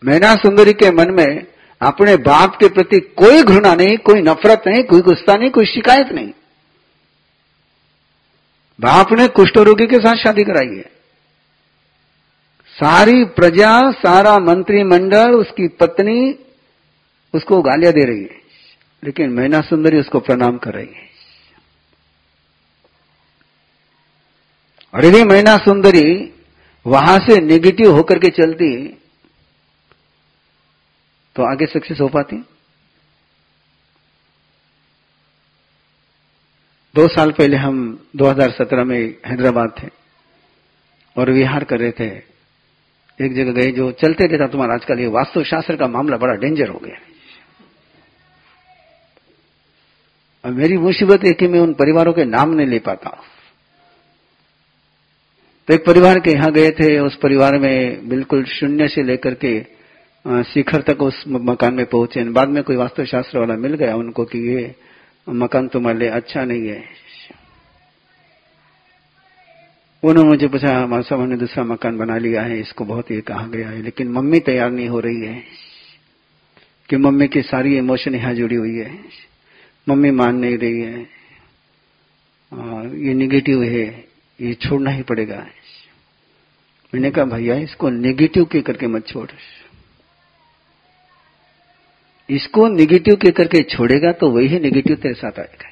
मैना 0.03 0.35
सुंदरी 0.35 0.73
के 0.73 0.91
मन 0.91 1.15
में 1.15 1.47
अपने 1.83 2.17
बाप 2.17 2.57
के 2.57 2.69
प्रति 2.69 3.01
कोई 3.01 3.43
घृणा 3.43 3.75
नहीं, 3.75 3.99
कोई 3.99 4.23
नफरत 4.23 4.63
नहीं, 4.67 4.83
कोई 4.83 5.01
गुस्सा 5.01 5.35
नहीं, 5.35 5.51
कोई 5.51 5.67
शिकायत 5.67 6.09
नहीं। 6.13 6.31
बाप 8.81 9.13
ने 9.13 9.29
कुष्ठ 9.29 9.59
रोगी 9.59 9.87
के 9.87 9.97
साथ 9.97 10.15
शादी 10.15 10.45
कराई 10.45 10.77
है। 10.77 10.97
सारी 12.69 13.25
प्रजा, 13.25 13.91
सारा 13.91 14.39
मंत्रिमंडल, 14.39 15.31
उसकी 15.31 15.69
पत्नी 15.69 16.39
उसको 17.35 17.63
गालियाँ 17.63 17.93
दे 17.93 18.05
रही 18.05 18.23
है। 18.23 18.47
लेकिन 19.05 19.31
मैना 19.31 19.61
सुंदरी 19.61 19.99
उसको 19.99 20.21
प्रणाम 20.21 20.59
कर 20.59 20.75
रही 20.75 20.95
है। 20.95 21.07
और 24.95 25.05
यदि 25.05 25.25
मैना 25.25 25.57
सुंदरी 25.57 26.35
वहाँ 26.87 27.19
से 27.19 27.41
नेगेटिव 27.41 27.93
होकर 27.93 28.19
के 28.19 28.29
चलती 28.29 28.99
तो 31.37 31.43
आगे 31.43 31.67
सक्सेस 31.67 32.01
हो 32.01 32.09
पाती? 32.09 32.37
दो 36.95 37.09
साल 37.09 37.33
पहले 37.33 37.57
हम 37.57 38.09
2017 38.17 38.85
में 38.85 39.15
हैदराबाद 39.27 39.73
थे 39.83 39.89
और 41.17 41.31
विहार 41.31 41.65
कर 41.65 41.79
रहे 41.79 41.91
थे। 41.91 42.37
एक 43.21 43.35
जगह 43.35 43.53
गए 43.53 43.73
जो 43.73 43.93
चलते 43.93 44.27
रहता 44.27 44.47
तुम्हारा 44.47 44.75
आजकल 44.75 44.99
ये 44.99 45.07
वास्तु 45.07 45.45
शास्त्र 45.45 45.77
का 45.77 45.87
मामला 45.87 46.17
बड़ा 46.17 46.35
डेंजर 46.35 46.69
हो 46.69 46.79
गया। 46.79 46.97
और 50.45 50.51
मेरी 50.51 50.77
मुसीबत 50.77 51.25
है 51.25 51.33
कि 51.33 51.49
मैं 51.49 51.61
उन 51.61 51.73
परिवारों 51.73 52.13
के 52.13 52.25
नाम 52.25 52.51
नहीं 52.51 52.67
ले 52.67 52.79
पाता। 52.79 53.23
तो 55.69 55.75
एक 55.75 55.87
परिवार 55.87 56.21
के 56.21 56.31
यहाँ 56.31 56.53
गए 56.53 56.71
थे, 56.71 56.99
उस 56.99 57.17
परिवार 57.17 57.59
में 57.59 58.09
बिल्कुल 58.09 58.45
शून्य 58.45 58.89
से 58.89 59.03
लेकर 59.03 59.35
के 59.35 59.76
शिखर 60.27 60.83
तक 60.83 61.03
उस 61.03 61.23
मकान 61.29 61.75
में 61.75 61.85
पहुँचे। 61.87 62.25
बाद 62.31 62.49
में 62.49 62.63
कोई 62.63 62.77
वास्तुशास्त्र 62.77 63.39
वाला 63.39 63.55
मिल 63.57 63.75
गया 63.75 63.97
उनको 63.97 64.25
कि 64.25 64.39
ये 64.49 64.75
मकान 65.27 65.69
तुम्हारे 65.69 65.99
लिए 65.99 66.09
अच्छा 66.11 66.45
नहीं 66.45 66.69
है। 66.69 66.83
उन्होंने 70.03 70.29
मुझे 70.29 70.49
पूछा 70.49 70.77
हमारे 70.77 71.03
साहब 71.03 71.21
हमने 71.21 71.37
दूसरा 71.37 71.65
मकान 71.65 71.99
बना 71.99 72.17
लिया 72.19 72.43
है, 72.43 72.59
इसको 72.61 72.85
बहुत 72.85 73.11
ये 73.11 73.21
कहा 73.21 73.47
गया 73.47 73.69
है, 73.69 73.83
लेकिन 73.83 74.09
मम्मी 74.09 74.41
तैयार 74.41 74.71
नहीं 74.71 74.89
हो 74.89 75.01
रही 75.01 75.21
है 75.21 75.43
कि 76.89 76.97
मम्मी 76.97 77.29
की 77.29 77.43
सारी 77.43 77.77
इमोशन 77.79 78.15
यहाँ 78.15 78.35
जुड़ी 78.35 78.57
हुई 78.57 78.77
है। 78.77 78.91
मम्मी 79.87 80.11
मान 80.11 80.37
नहीं 80.37 80.59
रही 80.59 80.81
है। 80.81 81.01
ये 83.01 83.15
निगेटिव 83.15 83.63
है, 83.63 83.87
ये 84.41 84.55
छोड़ना 84.59 84.91
ही 84.91 85.03
पड़ेगा। 85.03 85.47
मैंने 86.93 87.11
कहा, 87.11 87.25
भैया, 87.27 87.55
इसको 87.57 87.91
नेगेटिव 87.91 88.45
के 88.45 88.61
करके 88.61 88.87
मत 88.87 89.07
छोड़? 89.07 89.29
इसको 92.29 92.67
निगेटिव 92.69 93.15
के 93.15 93.31
करके 93.31 93.63
छोड़ेगा 93.63 94.13
तो 94.13 94.31
वही 94.31 94.59
निगेटिव 94.61 94.97
तेरे 94.97 95.15
साथ 95.15 95.39
आएगा। 95.39 95.71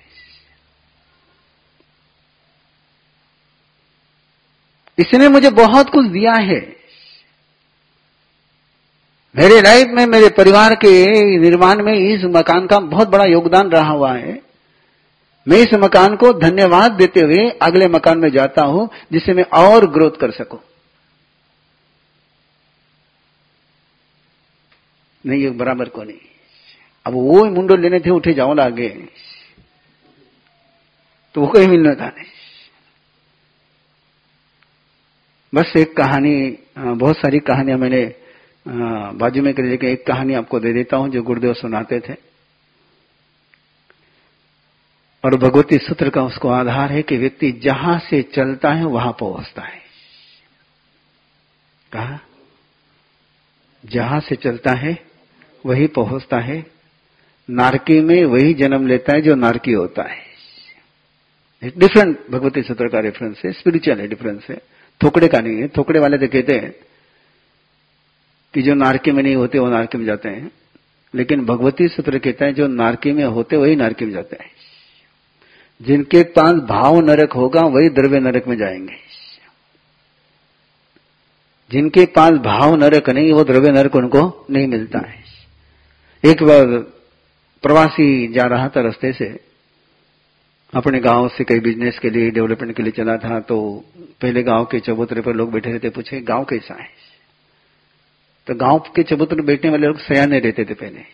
इसने 4.99 5.29
मुझे 5.29 5.51
बहुत 5.51 5.91
कुछ 5.91 6.07
दिया 6.07 6.33
है। 6.33 6.61
मेरे 9.35 9.61
लाइफ 9.61 9.89
में, 9.89 10.07
मेरे 10.07 10.29
परिवार 10.29 10.75
के 10.75 10.91
निर्माण 11.39 11.83
में 11.83 11.93
इस 11.95 12.25
मकान 12.25 12.67
का 12.67 12.79
बहुत 12.81 13.09
बड़ा 13.09 13.25
योगदान 13.25 13.71
रहा 13.71 13.91
हुआ 13.91 14.13
है। 14.15 14.43
मैं 15.47 15.59
इस 15.59 15.75
मकान 15.75 16.15
को 16.17 16.33
धन्यवाद 16.33 16.93
देते 16.93 17.21
हुए 17.21 17.49
अगले 17.63 17.89
मकान 17.89 18.19
में 18.19 18.29
जाता 18.31 18.63
हूँ 18.65 18.89
जिससे 19.13 19.33
मैं 19.33 19.45
और 19.55 19.87
ग्रोथ 19.91 20.21
कर 20.21 20.31
सकूँ। 20.31 20.59
नहीं, 25.25 25.43
ये 25.43 25.51
बराबर 25.51 25.89
को 25.89 26.03
नहीं। 26.03 26.19
अब 27.07 27.13
वो 27.13 27.45
मुंडो 27.45 27.77
लेने 27.77 28.01
थे, 28.01 28.11
उठे 28.11 28.33
जाओ 28.35 28.55
लागे। 28.55 28.89
तो 31.35 31.41
वो 31.41 31.47
कहीं 31.47 31.69
मिलना 31.69 31.95
था 31.95 32.09
नहीं। 32.09 32.31
बस 35.53 35.73
एक 35.77 35.97
कहानी 35.97 36.59
बहुत 36.79 37.17
सारी 37.17 37.39
कहानियाँ 37.39 37.79
मैंने 37.79 38.05
बाजू 39.19 39.43
में 39.43 39.53
कर 39.55 39.63
लेकिन 39.63 39.91
एक 39.91 40.07
कहानी 40.07 40.35
आपको 40.35 40.61
दे 40.61 40.73
देता 40.73 40.97
हूँ, 40.97 41.09
जो 41.09 41.23
गुरुदेव 41.23 41.55
सुनाते 41.55 42.01
थे। 42.01 42.15
और 45.25 45.37
भगवती 45.37 45.79
सूत्र 45.79 46.11
का 46.11 46.23
उसको 46.23 46.49
आधार 46.49 46.93
है 46.93 47.03
कि 47.03 47.17
व्यक्ति 47.17 47.51
जहाँ 47.53 47.99
से 48.01 48.23
चलता 48.23 48.73
है, 48.73 48.85
वहाँ 48.85 49.13
पहुँचता 49.13 49.63
है। 49.63 49.81
कहा? 51.93 52.19
जहाँ 53.85 54.21
से 54.21 54.37
चलता 54.37 54.73
है, 54.73 54.97
वही 55.67 55.87
पहुँचता 55.87 56.39
है। 56.39 56.74
नारकी 57.51 58.01
में 58.01 58.25
वही 58.25 58.55
जन्म 58.55 58.87
लेता 58.87 59.13
है 59.13 59.21
जो 59.21 59.35
नारकी 59.35 59.73
होता 59.73 60.03
है। 60.03 60.35
डिफरेंट 61.77 62.19
भगवती 62.31 62.63
सूत्र 62.63 62.89
का 62.89 63.01
रेफरेंस 63.01 63.43
है 63.45 63.53
स्पिरिचुअल 63.53 64.01
है 64.01 64.09
डिफरेंस 64.09 64.47
है। 64.51 64.57
थोकड़े 65.03 65.29
का 65.29 65.41
नहीं 65.41 65.57
है, 65.57 65.69
थोकड़े 65.69 66.01
वाले 66.01 66.19
तो 66.19 66.27
कहते 66.27 66.53
हैं 66.53 66.75
कि 68.55 68.63
जो 68.63 68.75
नारकी 68.75 69.11
में 69.11 69.23
नहीं 69.23 69.37
होते, 69.37 69.59
वो 69.59 69.69
नारकी 69.69 69.99
में 69.99 70.05
जाते 70.05 70.29
हैं। 70.29 70.51
लेकिन 71.15 71.45
भगवती 71.45 71.89
सूत्र 71.89 72.19
कहता 72.19 72.45
है, 72.45 72.53
जो 72.53 72.67
नारकी 72.67 73.13
में 73.13 73.25
होते, 73.25 73.57
वही 73.57 73.77
नारकी 73.77 74.05
में 74.05 74.13
जाते 74.13 74.37
हैं। 74.41 74.51
जिनके 75.83 76.23
पास 76.23 76.53
भाव 76.53 77.01
नरक 77.01 77.33
होगा, 77.33 77.61
वही 77.61 77.89
द्रव्य 77.89 78.21
नरक 78.21 78.49
में 78.49 78.57
जाएँगे। 78.57 78.97
जिनके 81.71 82.07
पास 82.07 82.31
भाव 82.31 82.77
नरक 82.77 83.11
नहीं, 83.11 83.33
वो 83.33 83.45
द्रव्य 83.45 83.73
नरक 83.73 83.97
उनको 83.97 84.47
नहीं 84.51 84.67
मिलता 84.67 84.99
है। 84.99 85.25
एक 86.25 86.43
बार 86.43 86.94
प्रवासी 87.65 88.33
जा 88.33 88.47
रहा 88.47 88.69
था 88.69 88.81
रास्ते 88.81 89.13
से, 89.13 89.41
अपने 90.75 91.01
गाँव 91.01 91.29
से 91.29 91.45
कई 91.45 91.61
बिज़नेस 91.61 91.99
के 91.99 92.11
लिए 92.11 92.31
डेवलपमेंट 92.31 92.77
के 92.77 92.83
लिए 92.83 92.93
चला 92.93 93.17
था 93.17 93.41
तो 93.41 93.85
पहले 94.23 94.43
गाँव 94.43 94.65
के 94.65 94.81
चबूतरे 94.81 95.21
पर 95.21 95.33
लोग 95.33 95.53
बैठे 95.53 95.73
रहते, 95.73 95.91
पूछे, 95.91 96.21
गाँव 96.21 96.45
कैसा 96.45 96.75
है? 96.75 96.89
तो 98.47 98.55
गाँव 98.55 98.79
के 98.79 99.03
चबूतरे 99.03 99.43
बैठने 99.43 99.71
वाले 99.71 99.87
लोग 99.87 99.99
सयाने 99.99 100.39
रहते 100.39 100.65
थे 100.65 100.75
पहले। 100.75 101.05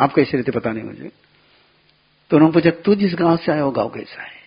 आप 0.00 0.14
कैसे 0.14 0.36
रहते 0.36 0.52
पता 0.52 0.72
नहीं 0.72 0.84
मुझे। 0.84 1.10
तो 2.30 2.36
उन्होंने 2.36 2.54
पूछा, 2.54 2.70
तू 2.70 2.94
जिस 2.94 3.14
गाँव 3.14 3.36
से 3.36 3.52
आया 3.52 3.64
वो 3.64 3.70
गाँव 3.70 3.88
कैसा 3.88 4.22
है? 4.22 4.40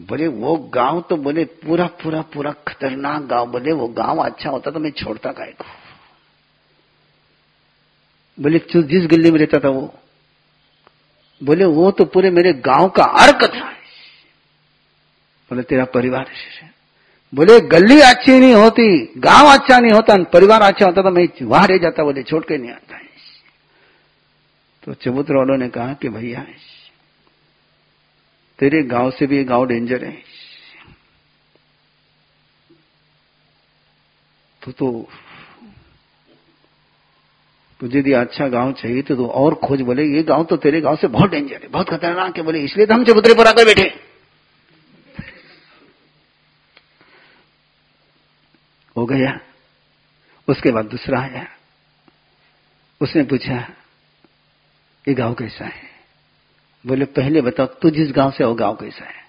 बोले, 0.00 0.26
वो 0.26 0.56
गाँव 0.56 1.00
तो 1.00 1.16
बोले 1.16 1.44
पूरा 1.44 1.86
पूरा 1.86 2.22
पूरा 2.22 2.52
खतरनाक 2.68 3.22
गाँव, 3.22 3.46
बोले, 3.46 3.72
वो 3.72 3.88
गाँव 3.88 4.18
अच्छा 4.18 4.50
होता 4.50 4.70
तो 4.70 4.80
मैं 4.80 4.90
छोड़ता 4.90 5.32
गाय 5.32 5.52
को? 5.52 5.64
बोले 8.42 8.58
जिस 8.58 9.06
गली 9.06 9.30
में 9.30 9.38
रहता 9.38 9.58
था 9.58 9.68
वो? 9.68 9.94
बोले, 11.42 11.64
वो 11.64 11.90
तो 11.90 12.04
पूरे 12.04 12.30
मेरे 12.30 12.52
गाँव 12.52 12.88
का 12.88 13.04
अर्क 13.04 13.44
था। 13.54 13.70
बोले, 15.50 15.62
तेरा 15.62 15.84
परिवार 15.84 16.26
है 16.28 16.70
बोले, 17.34 17.60
गली 17.60 18.00
अच्छी 18.00 18.38
नहीं 18.40 18.54
होती, 18.54 19.12
गाँव 19.18 19.46
अच्छा 19.46 19.78
नहीं 19.78 19.92
होता, 19.92 20.16
परिवार 20.22 20.62
अच्छा 20.62 20.86
होता 20.86 21.02
तो 21.02 21.10
मैं 21.10 21.28
वहाँ 21.42 21.66
रह 21.66 21.78
जाता, 21.78 22.04
बोले, 22.04 22.22
छोड़ 22.22 22.44
के 22.44 22.58
नहीं 22.58 22.70
आता 22.70 22.98
तो 24.82 24.94
चबूतर 24.94 25.36
वालों 25.36 25.56
ने 25.56 25.68
कहा 25.68 25.92
कि, 25.92 26.08
भैया, 26.08 26.46
तेरे 28.58 28.82
गाँव 28.82 29.10
से 29.10 29.26
भी 29.26 29.44
गाँव 29.44 29.66
डेंजर 29.66 30.04
है। 30.04 30.22
तो 34.62 34.72
तो 34.72 35.08
तुझे 37.82 37.98
यदि 37.98 38.12
अच्छा 38.12 38.46
गाँव 38.48 38.72
चाहिए 38.72 39.02
तो, 39.02 39.16
तो 39.16 39.26
और 39.26 39.54
खोज 39.54 39.80
बोले 39.80 40.04
ये 40.04 40.22
गाँव 40.22 40.44
तो 40.44 40.56
तेरे 40.56 40.80
गाँव 40.80 40.96
से 40.96 41.06
बहुत 41.06 41.30
डेंजर 41.30 41.62
है 41.62 41.68
बहुत 41.68 41.88
खतरनाक 41.88 42.36
है 42.36 42.42
बोले 42.42 42.60
इसलिए 42.60 42.86
तो 42.86 42.94
हम 42.94 43.04
चबूतरे 43.04 43.34
पर 43.34 43.46
आकर 43.46 43.64
बैठे। 43.64 43.88
हो 48.96 49.06
गया। 49.06 49.40
उसके 50.48 50.70
बाद 50.70 50.84
दूसरा 50.84 51.20
आया। 51.20 51.46
उसने 53.00 53.22
पूछा 53.22 53.58
ये 55.08 55.14
गाँव 55.14 55.34
कैसा 55.34 55.64
है? 55.64 55.90
बोले 56.86 57.04
पहले 57.04 57.40
बताओ 57.40 57.66
तू 57.66 57.90
जिस 57.90 58.12
गाँव 58.12 58.30
से 58.30 58.44
वो 58.44 58.54
गाँव 58.54 58.76
कैसा 58.76 59.04
है? 59.04 59.22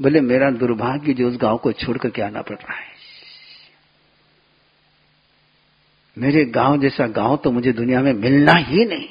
बोले 0.00 0.20
मेरा 0.20 0.50
दुर्भाग्य 0.50 1.14
जो 1.14 1.28
उस 1.28 1.36
गाँव 1.36 1.56
को 1.56 1.72
छोड़कर 1.72 2.10
के 2.10 2.22
आना 2.22 2.42
पड़ 2.42 2.56
रहा 2.56 2.76
है। 2.76 2.89
मेरे 6.18 6.44
गाँव 6.44 6.80
जैसा 6.80 7.06
गाँव 7.06 7.36
तो 7.36 7.50
मुझे 7.50 7.72
दुनिया 7.72 8.00
में 8.00 8.12
मिलना 8.12 8.52
ही 8.52 8.84
नहीं। 8.84 9.08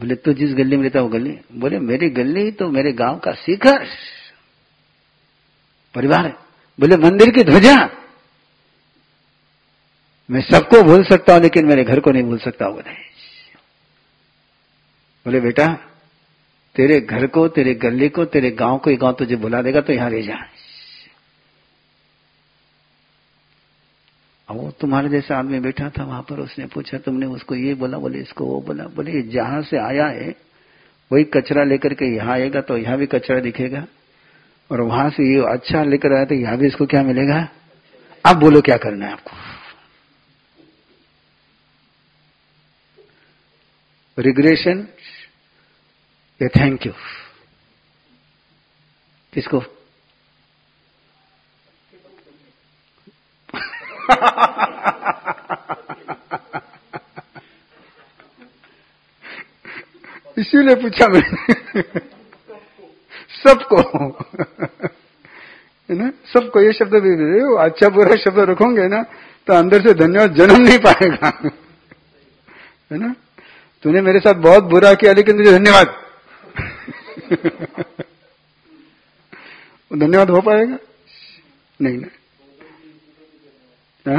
बोले, 0.00 0.14
तू 0.14 0.32
जिस 0.32 0.54
गली 0.54 0.76
में 0.76 0.82
रहता 0.82 1.00
वो 1.00 1.08
गली? 1.08 1.38
बोले, 1.52 1.78
मेरी 1.78 2.10
गली 2.10 2.50
तो 2.50 2.68
मेरे 2.68 2.92
गाँव 2.92 3.18
का 3.18 3.32
शिखर। 3.32 3.86
परिवार 5.94 6.28
बोले, 6.80 6.96
मंदिर 6.96 7.30
की 7.30 7.42
ध्वजा। 7.44 7.76
मैं 10.30 10.40
सबको 10.40 10.82
भूल 10.82 11.04
सकता 11.04 11.32
हूँ, 11.32 11.42
लेकिन 11.42 11.66
मेरे 11.66 11.84
घर 11.84 12.00
को 12.00 12.10
नहीं 12.10 12.22
भूल 12.22 12.38
सकता 12.38 12.68
बोले 12.68 13.02
बोले, 15.26 15.40
बेटा, 15.40 15.66
तेरे 16.76 17.00
घर 17.00 17.26
को, 17.26 17.48
तेरे 17.48 17.74
गली 17.74 18.08
को, 18.08 18.24
तेरे 18.24 18.50
गाँव 18.50 18.78
को, 18.78 18.90
ये 18.90 18.96
गाँव 18.96 19.12
तुझे 19.12 19.36
बुला 19.36 19.62
देगा 19.62 19.80
तो 19.80 19.92
यहाँ 19.92 20.10
रह 20.10 20.22
जा। 20.22 20.36
अब 24.48 24.56
वो 24.56 24.70
तुम्हारे 24.80 25.08
जैसा 25.08 25.38
आदमी 25.38 25.58
बैठा 25.60 25.88
था 25.90 26.04
वहाँ 26.04 26.22
पर, 26.22 26.40
उसने 26.40 26.66
पूछा, 26.66 26.98
तुमने 26.98 27.26
उसको 27.26 27.54
ये 27.54 27.74
बोला, 27.74 27.98
बोले 27.98 28.18
इसको 28.18 28.44
वो 28.46 28.60
बोला, 28.60 28.84
बोले 28.86 29.22
जहाँ 29.32 29.62
से 29.62 29.76
आया 29.78 30.06
है, 30.08 30.34
वही 31.10 31.24
कचरा 31.34 31.64
लेकर 31.64 31.94
के 31.94 32.14
यहाँ 32.16 32.32
आएगा 32.34 32.60
तो 32.60 32.76
यहाँ 32.78 32.96
भी 32.98 33.06
कचरा 33.06 33.40
दिखेगा। 33.40 33.86
और 34.70 34.80
वहाँ 34.80 35.08
से 35.10 35.22
ये 35.24 35.40
अच्छा 35.48 35.82
लेकर 35.84 36.12
आया 36.16 36.24
तो 36.24 36.34
यहाँ 36.34 36.56
भी 36.58 36.66
इसको 36.66 36.86
क्या 36.86 37.02
मिलेगा? 37.02 37.48
अब 38.24 38.36
बोलो 38.36 38.60
क्या 38.60 38.76
करना 38.76 39.06
है 39.06 39.12
आपको। 39.12 39.36
रिग्रेशन 44.18 44.86
या 46.40 46.48
थैंक 46.56 46.86
यू 46.86 46.92
किसको? 49.32 49.62
इसीलिए 60.38 60.74
पूछा 60.74 61.08
मैंने। 61.08 61.54
सबको। 63.44 64.08
है 65.90 65.96
ना? 65.96 66.12
सबको 66.32 66.60
ये 66.60 66.72
शब्द 66.72 66.90
दे 66.90 67.64
अच्छा 67.64 67.88
बुरा 67.88 68.16
शब्द 68.16 68.38
रखोगे 68.38 68.88
ना 68.88 69.04
तो 69.46 69.52
अंदर 69.52 69.82
से 69.82 69.94
धन्यवाद, 69.94 70.34
जन्म 70.34 70.56
नहीं 70.56 70.78
पाएगा। 70.78 71.50
है 72.92 72.98
ना? 72.98 73.14
तूने 73.82 74.00
मेरे 74.00 74.20
साथ 74.20 74.34
बहुत 74.34 74.64
बुरा 74.64 74.94
किया, 74.94 75.12
लेकिन 75.12 75.36
तुझे 75.36 75.58
धन्यवाद। 75.58 75.94
धन्यवाद 79.98 80.30
हो 80.30 80.40
पाएगा? 80.40 80.78
नहीं 81.80 81.98
ना 81.98 82.08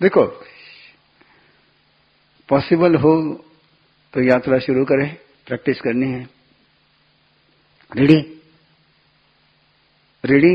देखो 0.00 0.24
पॉसिबल 2.48 2.94
हो 2.94 3.12
तो 4.14 4.22
यात्रा 4.22 4.58
शुरू 4.58 4.84
करें 4.84 5.08
प्रैक्टिस 5.46 5.80
करनी 5.80 6.10
है। 6.12 6.22
रेडी 7.92 8.18
रेडी 10.24 10.54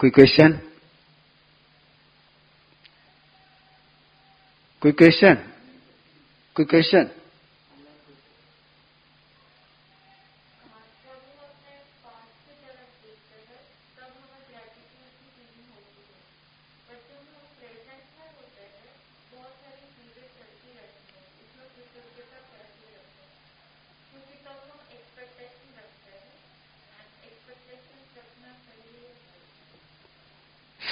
कोई 0.00 0.10
क्वेश्चन 0.10 0.52
कोई 4.82 4.92
क्वेश्चन 4.92 5.34
कोई 6.56 6.64
क्वेश्चन 6.64 7.10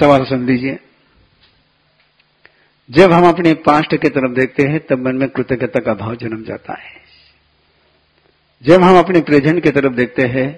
सवाल 0.01 0.24
सुन 0.24 0.46
लीजिए। 0.46 0.78
जब 2.90 3.12
हम 3.12 3.26
अपने 3.28 3.53
पास्ट 3.55 3.94
की 3.96 4.09
तरफ़ 4.09 4.32
देखते 4.32 4.62
हैं, 4.62 4.78
तब 4.80 5.07
मन 5.07 5.16
में 5.16 5.28
कृतज्ञता 5.28 5.80
का 5.80 5.94
भाव 5.94 6.14
जन्म 6.14 6.44
जाता 6.44 6.74
है। 6.74 6.92
जब 8.62 8.82
हम 8.82 8.98
अपने 8.98 9.20
प्रेजेंट 9.20 9.62
की 9.62 9.70
तरफ़ 9.70 9.92
देखते 9.92 10.22
हैं 10.28 10.48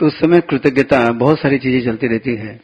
तो 0.00 0.06
उस 0.06 0.18
समय 0.18 0.40
कृतज्ञता, 0.40 1.10
बहुत 1.12 1.40
सारी 1.40 1.58
चीज़ें 1.58 1.84
चलती 1.84 2.06
रहती 2.06 2.34
है। 2.34 2.60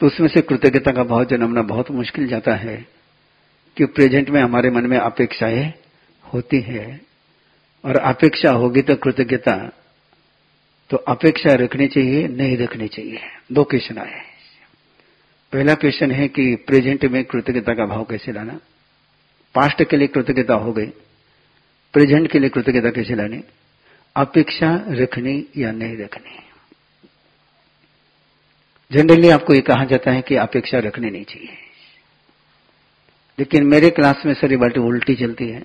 तो 0.00 0.06
उसमें 0.06 0.28
से 0.28 0.40
कृतज्ञता 0.40 0.92
का 0.92 1.02
भाव 1.04 1.24
जन्मना 1.24 1.62
बहुत 1.62 1.90
मुश्किल 1.90 2.26
जाता 2.26 2.54
है, 2.54 2.76
कि 3.76 3.84
प्रेजेंट 3.86 4.30
में 4.30 4.40
हमारे 4.42 4.70
मन 4.70 4.86
में 4.86 4.98
अपेक्षाएँ 4.98 5.72
होती 6.24 6.60
है। 6.60 7.00
और 7.84 7.96
अपेक्षा 7.96 8.50
होगी 8.52 8.82
तो 8.82 8.94
कृतज्ञता 8.96 9.56
तो 10.90 10.96
अपेक्षा 10.96 11.54
रखनी 11.54 11.86
चाहिए, 11.88 12.28
नहीं 12.28 12.56
रखनी 12.56 12.88
चाहिए। 12.88 13.20
दो 13.52 13.64
क्वेश्चन 13.64 13.98
आए 13.98 14.22
पहला 15.52 15.74
क्वेश्चन 15.74 16.10
है 16.10 16.28
कि 16.28 16.56
प्रेजेंट 16.56 17.04
में 17.04 17.24
कृतज्ञता 17.24 17.74
का 17.74 17.86
भाव 17.86 18.04
कैसे 18.04 18.32
लाना? 18.32 18.60
पास्ट 19.54 19.84
के 19.84 19.96
लिए 19.96 20.08
कृतज्ञता 20.08 20.54
हो 20.54 20.72
गई 20.72 20.86
प्रेजेंट 21.92 22.30
के 22.30 22.38
लिए 22.38 22.48
कृतज्ञता 22.48 22.90
कैसे 22.90 23.14
लानी? 23.14 23.44
अपेक्षा 24.16 24.84
रखनी 24.88 25.46
या 25.56 25.72
नहीं 25.72 25.96
रखनी? 25.96 26.38
जनरली 28.92 29.28
आपको 29.28 29.54
ये 29.54 29.60
कहा 29.60 29.84
जाता 29.84 30.10
है 30.10 30.22
कि 30.22 30.34
अपेक्षा 30.34 30.78
रखनी 30.78 31.10
नहीं 31.10 31.24
चाहिए। 31.24 31.48
लेकिन 33.38 33.66
मेरे 33.66 33.90
क्लास 33.90 34.22
में 34.26 34.34
सारी 34.34 34.56
बाल्टी 34.56 34.80
उल्टी 34.80 35.14
चलती 35.14 35.48
है। 35.48 35.60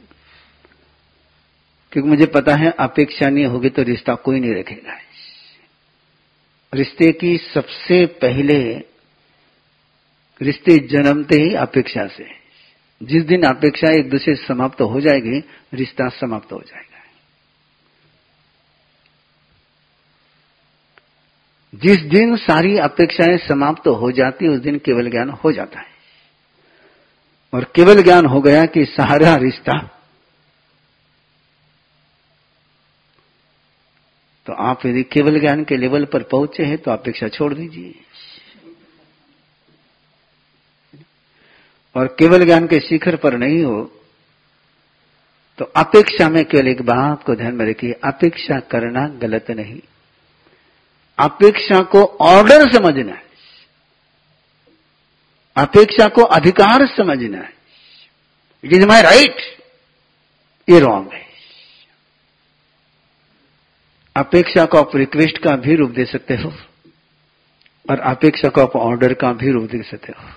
क्योंकि 1.91 2.09
मुझे 2.09 2.25
पता 2.25 2.55
है, 2.55 2.71
अपेक्षा 2.71 3.29
नहीं 3.29 3.45
होगी 3.45 3.69
तो 3.69 3.81
रिश्ता 3.81 4.15
कोई 4.15 4.39
नहीं 4.39 4.55
रखेगा। 4.55 5.00
रिश्ते 6.73 7.11
की 7.11 7.37
सबसे 7.37 8.05
पहले 8.05 8.73
रिश्ते 10.41 10.77
जन्मते 10.77 11.35
ही 11.35 11.55
अपेक्षा 11.55 12.07
से। 12.07 12.27
जिस 13.03 13.23
दिन 13.23 13.43
अपेक्षा 13.43 13.93
एक 13.93 14.09
दूसरे 14.09 14.35
से 14.35 14.45
समाप्त 14.47 14.81
हो 14.81 15.01
जाएगी, 15.01 15.43
रिश्ता 15.73 16.09
समाप्त 16.09 16.51
हो 16.51 16.59
जाएगा। 16.59 17.03
जिस 21.75 21.97
दिन 21.97 22.35
सारी 22.35 22.77
अपेक्षाएँ 22.77 23.37
समाप्त 23.37 23.87
हो 23.87 24.11
जाती, 24.11 24.47
उस 24.47 24.59
दिन 24.59 24.77
केवल 24.77 25.09
ज्ञान 25.09 25.29
हो 25.29 25.51
जाता 25.51 25.79
है। 25.79 25.91
और 27.53 27.63
केवल 27.63 28.03
ज्ञान 28.03 28.25
हो 28.25 28.41
गया 28.41 28.65
कि 28.65 28.85
सारा 28.85 29.35
रिश्ता 29.35 30.00
तो 34.47 34.53
आप 34.53 34.85
यदि 34.85 35.03
केवल 35.03 35.39
ज्ञान 35.39 35.63
के 35.63 35.77
लेवल 35.77 36.05
पर 36.05 36.23
पहुँचे 36.23 36.63
हैं 36.63 36.77
तो 36.77 36.91
अपेक्षा 36.91 37.27
छोड़ 37.27 37.53
दीजिए। 37.53 37.93
और 41.95 42.07
केवल 42.19 42.45
ज्ञान 42.45 42.67
के 42.67 42.79
शिखर 42.79 43.15
पर 43.15 43.37
नहीं 43.37 43.63
हो 43.63 43.81
तो 45.59 45.65
अपेक्षा 45.75 46.27
में 46.29 46.43
केवल 46.45 46.67
एक 46.67 46.81
बात 46.81 47.23
को 47.23 47.35
ध्यान 47.35 47.55
में 47.55 47.65
रखिए, 47.65 47.91
अपेक्षा 48.03 48.59
करना 48.71 49.07
गलत 49.21 49.49
नहीं। 49.51 49.79
अपेक्षा 51.19 51.81
को 51.85 52.03
ऑर्डर 52.21 52.71
समझना 52.73 53.13
है। 53.13 53.29
अपेक्षा 55.55 56.07
को 56.07 56.21
अधिकार 56.35 56.85
समझना 56.87 57.37
है। 57.37 57.53
इट 58.63 58.73
इज़ 58.73 58.85
माई 58.85 59.01
राइट 59.01 59.41
ये 60.67 60.79
रॉन्ग 60.79 61.13
है। 61.13 61.30
अपेक्षा 64.15 64.65
को 64.65 64.77
आप 64.77 64.95
रिक्वेस्ट 64.95 65.37
का 65.37 65.55
भी 65.55 65.75
रूप 65.75 65.91
दे 65.91 66.05
सकते 66.05 66.35
हो 66.35 66.51
और 67.85 67.99
अपेक्षा 67.99 68.49
को 68.49 68.61
आप 68.61 68.75
ऑर्डर 68.75 69.13
का 69.13 69.31
भी 69.33 69.51
रूप 69.51 69.69
दे 69.71 69.81
सकते 69.83 70.13
हो। 70.13 70.29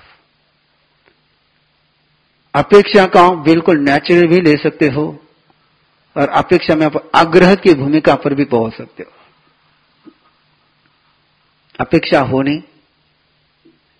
अपेक्षा 2.55 3.07
का 3.07 3.29
बिल्कुल 3.43 3.79
नेचुरल 3.81 4.27
भी 4.27 4.41
ले 4.41 4.57
सकते 4.57 4.89
हो 4.89 5.05
और 6.17 6.29
अपेक्षा 6.29 6.75
में 6.75 6.87
आप 6.87 7.11
आग्रह 7.15 7.55
की 7.55 7.75
भूमिका 7.75 8.15
पर 8.15 8.35
भी 8.35 8.45
पहुँच 8.45 8.75
सकते 8.75 9.03
हो। 9.03 10.13
अपेक्षा 11.81 12.21
होनी 12.21 12.59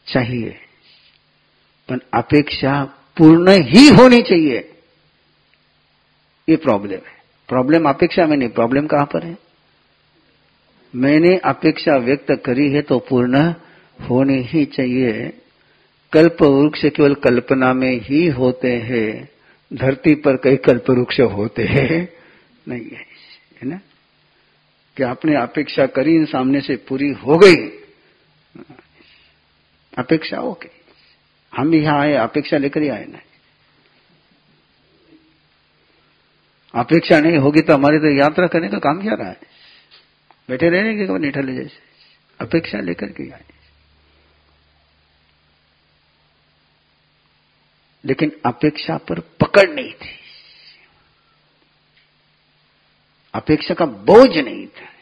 चाहिए, 0.07 0.51
पर 1.89 2.01
अपेक्षा 2.15 2.83
पूर्ण 3.17 3.51
ही 3.67 3.89
होनी 3.89 4.21
चाहिए। 4.23 4.59
ये 6.49 6.57
प्रॉब्लम 6.57 6.93
है। 6.93 7.23
प्रॉब्लम 7.49 7.89
अपेक्षा 7.89 8.27
में 8.27 8.37
नहीं 8.37 8.49
प्रॉब्लम 8.49 8.87
कहाँ 8.87 9.07
पर 9.07 9.27
है? 9.27 9.37
मैंने 10.95 11.37
अपेक्षा 11.37 11.97
व्यक्त 11.97 12.27
करी 12.45 12.71
है 12.73 12.83
तो 12.83 12.99
पूर्ण 12.99 13.55
होनी 14.09 14.43
ही 14.43 14.65
चाहिए। 14.65 15.33
कल्प 16.13 16.43
वृक्ष 16.43 16.85
केवल 16.87 17.15
कल्पना 17.15 17.73
में 17.73 18.01
ही 18.01 18.27
होते 18.27 18.73
हैं। 18.73 19.29
धरती 19.73 20.15
पर 20.15 20.37
कई 20.37 20.57
कल्प 20.57 20.91
वृक्ष 20.91 21.21
होते 21.21 21.63
हैं। 21.63 22.09
नहीं 22.69 22.81
है 22.81 23.07
है 23.63 23.69
ना? 23.69 23.81
कि 24.97 25.03
आपने 25.03 25.37
अपेक्षा 25.37 25.87
करी 25.87 26.15
इन 26.15 26.25
सामने 26.25 26.61
से 26.61 26.77
पूरी 26.77 27.11
हो 27.11 27.39
गई। 27.39 27.57
अपेक्षा 29.99 30.39
हो 30.39 30.53
गई 30.53 30.69
हम 31.53 31.75
यहाँ 31.75 32.01
आए, 32.01 32.15
अपेक्षा 32.15 32.57
लेकर 32.57 32.83
ही 32.83 32.89
आए 32.89 33.05
ना। 33.05 33.19
अपेक्षा 36.75 37.21
नहीं 37.21 37.39
होगी 37.39 37.61
तो 37.61 37.75
हमारी 37.75 37.99
तो 37.99 38.19
यात्रा 38.19 38.47
करने 38.47 38.69
का 38.69 38.79
काम 38.79 39.03
क्या 39.03 39.15
रहा 39.15 39.29
है? 39.29 39.54
बैठे 40.51 40.69
रहने 40.69 40.95
के 40.95 41.19
निठले 41.19 41.55
जैसे। 41.55 41.79
अपेक्षा 42.41 42.81
लेकर 42.81 43.07
के 43.07 43.31
आए। 43.31 43.45
लेकिन 48.05 48.41
अपेक्षा 48.47 48.97
पर 48.97 49.21
पकड़ 49.21 49.71
नहीं 49.71 49.93
थी। 49.93 50.19
अपेक्षा 53.35 53.75
का 53.75 53.85
बोझ 53.85 54.37
नहीं 54.37 54.67
था। 54.67 54.95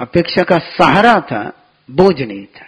अपेक्षा 0.00 0.42
का 0.42 0.58
सहारा 0.58 1.20
था, 1.20 1.70
बोझ 1.90 2.22
नहीं 2.22 2.46
था। 2.46 2.66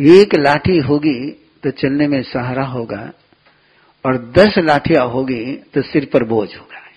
एक 0.00 0.34
लाठी 0.34 0.78
होगी 0.78 1.30
तो 1.32 1.70
चलने 1.70 2.08
में 2.08 2.22
सहारा 2.22 2.64
होगा, 2.64 3.12
और 4.06 4.30
दस 4.30 4.58
लाठियाँ 4.58 5.06
होगी 5.06 5.56
तो 5.56 5.82
सिर 5.82 6.04
पर 6.04 6.24
बोझ 6.24 6.56
होगा। 6.56 6.89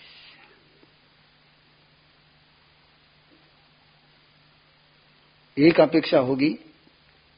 एक 5.58 5.80
अपेक्षा 5.80 6.20
होगी 6.20 6.50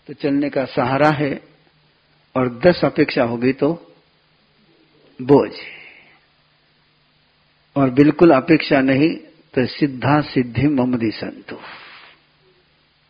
तो 0.08 0.14
चलने 0.14 0.50
का 0.50 0.66
सहारा 0.66 1.10
है 1.10 1.42
और 2.36 2.60
दस 2.60 2.86
अपेक्षा 2.86 3.24
होगी 3.24 3.54
तो 3.54 3.96
बोझ 5.22 5.52
और 7.76 7.90
बिल्कुल 7.90 8.32
अपेक्षा 8.32 8.82
नहीं 8.82 9.16
तो 9.54 9.66
सिद्धा 9.66 10.22
सिद्धि 10.22 10.68
ममदी 10.68 11.12
संतु। 11.12 11.56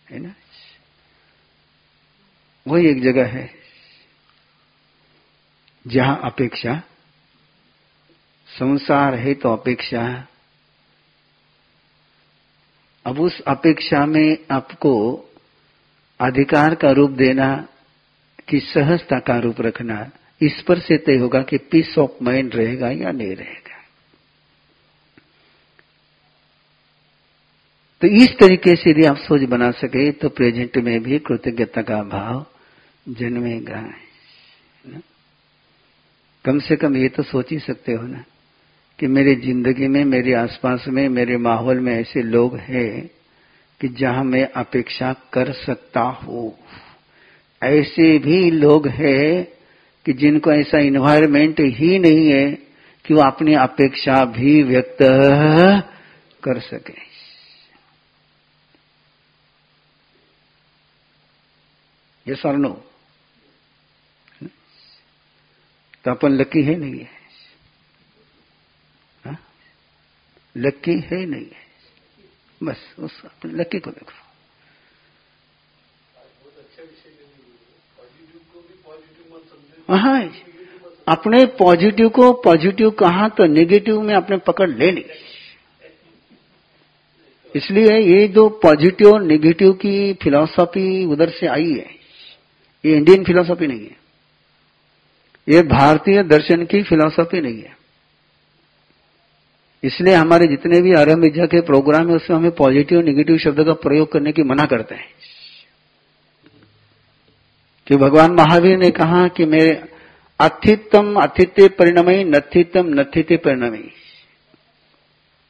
है 0.10 0.20
ना? 0.20 0.34
वही 2.68 2.88
एक 2.88 3.02
जगह 3.02 3.26
है 3.26 3.54
जहाँ 5.88 6.22
अपेक्षा, 6.24 6.84
संसार 8.48 9.16
है 9.16 9.34
तो 9.34 9.54
अपेक्षा 9.54 10.28
अब 13.06 13.20
उस 13.20 13.42
अपेक्षा 13.42 14.06
में 14.06 14.38
आपको 14.52 14.94
अधिकार 16.20 16.76
का 16.76 16.92
रूप 16.92 17.12
देना, 17.12 17.68
कि 18.50 18.60
सहजता 18.60 19.20
का 19.20 19.40
रूप 19.40 19.62
रखना, 19.62 20.12
इस 20.42 20.62
पर 20.62 20.80
से 20.80 20.98
तय 20.98 21.16
होगा 21.16 21.42
कि 21.42 21.58
पीस 21.58 21.98
ऑफ़ 21.98 22.24
माइंड 22.24 22.56
रहेगा 22.56 22.90
या 22.90 23.12
नहीं 23.12 23.36
रहेगा। 23.36 23.84
तो 28.02 28.08
इस 28.08 28.30
तरीके 28.40 28.76
से 28.76 28.90
यदि 28.90 29.06
आप 29.06 29.18
सोच 29.18 29.42
बना 29.42 29.72
सके 29.72 30.12
तो 30.12 30.30
प्रेजेंट 30.30 30.78
में 30.78 31.04
भी 31.04 31.20
कृतज्ञता 31.20 31.82
का 31.82 32.04
भाव 32.04 32.46
जन्मेगा। 33.10 33.82
कम 36.46 36.60
से 36.60 36.76
कम 36.76 36.98
ये 36.98 37.10
तो 37.10 37.24
सोच 37.24 37.52
ही 37.52 37.60
सकते 37.60 37.92
हो 37.92 38.08
ना। 38.08 38.24
कि 39.00 39.08
मेरी 39.08 39.36
ज़िंदगी 39.36 39.88
में, 39.88 40.06
मेरे 40.06 40.34
आसपास 40.34 40.86
में, 40.88 41.10
मेरे 41.10 41.38
माहौल 41.38 41.80
में 41.80 41.94
ऐसे 41.94 42.22
लोग 42.22 42.58
हैं 42.58 43.10
कि 43.82 43.88
जहाँ 43.88 44.24
मैं 44.24 44.48
अपेक्षा 44.56 45.14
कर 45.34 45.52
सकता 45.54 46.02
हूँ। 46.02 46.58
ऐसे 47.64 48.18
भी 48.20 48.52
लोग 48.52 48.88
हैं 48.88 49.48
कि 50.06 50.14
जिनको 50.14 50.52
ऐसा 50.52 50.80
इन्वायरमेंट 50.80 51.60
ही 51.60 52.00
नहीं 52.00 52.28
है 52.30 52.52
कि 53.06 53.14
वो 53.14 53.22
अपनी 53.22 53.54
अपेक्षा 53.54 54.26
भी 54.26 54.64
व्यक्त 54.64 54.98
कर 56.44 56.60
सके। 56.60 57.06
ये 62.28 62.36
सरनो 62.36 62.70
तो 66.06 66.12
अपन 66.12 66.32
लकी 66.32 66.64
है 66.64 66.76
नहीं 66.76 67.02
हा? 67.02 67.15
लकी 70.56 71.00
है 71.04 71.26
नहीं 71.26 71.46
है। 71.46 71.64
बस 72.62 72.84
उस 73.00 73.22
अपने 73.26 73.52
लकी 73.54 73.80
को 73.80 73.92
देखो। 73.92 74.24
हाँ 79.90 80.22
अपने 81.08 81.46
पॉजिटिव 81.58 82.10
को 82.10 82.32
पॉजिटिव 82.44 82.90
कहा 83.00 83.28
तो 83.30 83.46
नेगेटिव 83.48 84.02
में 84.02 84.14
अपने 84.16 84.38
पकड़ 84.48 84.70
ले 84.70 84.92
ली 84.92 85.06
इसलिए 87.56 87.98
ये 87.98 88.28
जो 88.28 88.48
पॉजिटिव 88.64 89.12
और 89.12 89.22
नेगेटिव 89.24 89.74
की 89.76 90.14
फिलॉसफी 90.14 91.06
उधर 91.06 91.30
से 91.30 91.48
आई 91.48 91.72
है, 91.72 91.90
ये 92.84 92.96
इंडियन 92.98 93.24
फिलॉसफी 93.24 93.68
नहीं 93.68 93.80
है। 93.80 93.96
ये 95.48 95.62
भारतीय 95.70 96.24
दर्शन 96.26 96.66
की 96.66 96.82
फिलॉसफी 96.84 97.42
नहीं 97.42 97.62
है। 97.62 97.76
इसलिए 99.86 100.14
हमारे 100.14 100.48
जितने 100.48 100.82
भी 100.82 100.94
आरंभ 100.94 101.20
विद्या 101.20 101.46
के 101.46 101.62
प्रोग्राम 101.62 102.10
है, 102.10 102.16
उसमें 102.16 102.38
हमें 102.38 102.52
पॉजिटिव 102.52 103.02
निगेटिव 103.02 103.38
शब्द 103.38 103.64
का 103.64 103.74
प्रयोग 103.74 104.12
करने 104.12 104.32
की 104.32 104.44
मना 104.44 104.66
करते 104.66 104.96
हैं। 104.96 105.08
कि 107.88 107.96
भगवान 107.96 108.32
महावीर 108.32 108.78
ने 108.78 108.92
कहा 108.92 109.28
कि 109.28 109.46
मेरे 109.46 109.84
अथितम 110.40 111.16
अथित्य 111.16 111.68
परिणमयी 111.68 112.24
नथितम 112.24 112.86
नथित्य 112.86 113.38
परिणमयी। 113.38 113.92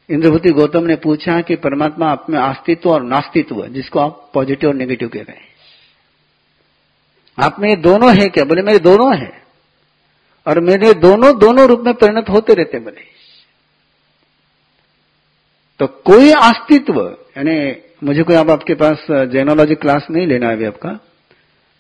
इंद्रभूति 0.10 0.50
गौतम 0.50 0.84
ने 0.84 0.96
पूछा 0.96 1.42
कि 1.42 1.56
परमात्मा 1.56 2.08
आप 2.08 2.26
में 2.30 2.40
अस्तित्व 2.40 2.90
और 2.90 3.04
नास्तित्व 3.04 3.68
जिसको 3.68 4.00
आप 4.00 4.32
पॉजिटिव 4.34 4.70
और 4.70 4.76
नेगेटिव 4.76 5.08
कह 5.08 5.22
रहे 5.22 5.36
हैं। 5.36 5.48
आप 7.44 7.56
में 7.60 7.70
ये 7.70 7.76
दोनों 7.76 8.22
है 8.22 8.28
क्या? 8.28 8.46
बोले, 8.46 8.62
मेरे 8.62 8.80
दोनों 8.80 9.18
है। 9.18 9.44
और 10.48 10.60
मेरे 10.60 10.94
दोनों 10.94 11.40
दोनों 11.40 11.68
रूप 11.68 11.80
में 11.80 11.94
परिणत 11.94 12.26
होते 12.30 12.54
रहते 12.54 12.80
बोले। 12.80 13.15
तो 15.80 15.88
कोई 16.06 16.32
अस्तित्व, 16.32 17.02
यानी 17.38 17.76
मुझे 18.04 18.24
कोई 18.24 18.36
अब 18.36 18.50
आपके 18.52 18.74
पास 18.74 19.06
जैनोलॉजी 19.32 19.76
क्लास 19.76 20.08
नहीं 20.12 20.28
लेना 20.28 20.48
है 20.48 20.56
अभी 20.56 20.66
आपका, 20.66 20.90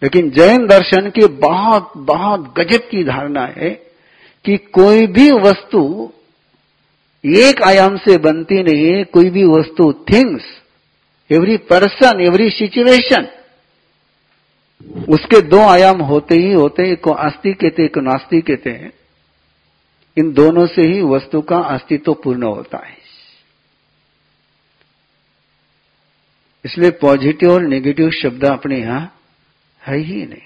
लेकिन 0.01 0.29
जैन 0.31 0.65
दर्शन 0.67 1.09
की 1.09 1.27
बहुत 1.37 1.91
बहुत 1.97 2.53
गजब 2.57 2.87
की 2.89 3.03
धारणा 3.03 3.45
है 3.57 3.69
कि 4.45 4.57
कोई 4.73 5.07
भी 5.07 5.29
वस्तु 5.41 6.11
एक 7.23 7.61
आयाम 7.63 7.95
से 7.97 8.17
बनती 8.17 8.63
नहीं 8.63 8.85
है, 8.85 9.03
कोई 9.03 9.29
भी 9.29 9.43
वस्तु 9.45 9.91
things 10.11 10.43
every 11.29 11.57
person 11.69 12.21
every 12.21 12.49
situation 12.49 13.27
उसके 15.09 15.39
दो 15.41 15.59
आयाम 15.61 16.01
होते 16.01 16.35
ही 16.35 16.51
होते 16.53 16.83
हैं 16.83 16.95
को 16.97 17.11
अस्थि 17.21 17.53
कहते 17.53 17.81
हैं 17.81 17.91
को 17.91 18.01
नास्ति 18.01 18.41
कहते 18.41 18.69
हैं। 18.69 18.91
इन 20.17 20.31
दोनों 20.33 20.65
से 20.67 20.81
ही 20.83 21.01
वस्तु 21.05 21.41
का 21.41 21.57
अस्तित्व 21.57 22.13
पूर्ण 22.13 22.43
होता 22.45 22.77
है। 22.77 23.04
इसलिए 26.65 26.91
पॉजिटिव 27.01 27.51
और 27.51 27.61
नेगेटिव 27.63 28.09
शब्द 28.21 28.45
अपने 28.45 28.79
यहाँ 28.79 29.01
है 29.81 29.97
ही 29.97 30.25
नहीं। 30.25 30.41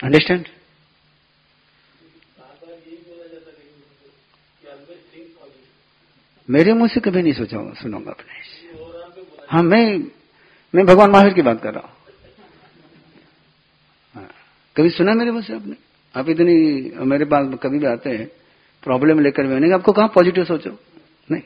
अंडरस्टैंड 0.00 0.46
मेरे 6.48 6.72
मुँह 6.72 6.88
से 6.88 7.00
कभी 7.00 7.22
नहीं 7.22 7.32
सोचा 7.32 7.58
सुनूँगा 7.74 8.10
अपने। 8.10 8.34
हाँ 9.50 9.62
मैं 9.62 9.84
मैं 10.74 10.84
भगवान 10.86 11.10
महावीर 11.10 11.34
की 11.34 11.42
बात 11.42 11.62
कर 11.62 11.74
रहा 11.74 11.86
हूँ। 11.86 11.94
हाँ, 14.14 14.28
कभी 14.76 14.90
सुना 14.90 15.14
मेरे 15.14 15.30
मुँह 15.30 15.44
से 15.44 15.54
आपने? 15.54 15.76
आप 16.14 16.28
इतनी 16.30 16.54
मेरे 17.06 17.24
पास 17.24 17.46
कभी 17.62 17.78
भी 17.78 17.86
आते 17.86 18.10
हैं 18.10 18.26
प्रॉब्लम 18.86 19.20
लेकर 19.20 19.46
मैंने 19.46 19.72
आपको 19.74 19.92
कहा 19.92 20.06
पॉजिटिव 20.16 20.44
सोचो 20.44 20.70
नहीं 21.28 21.42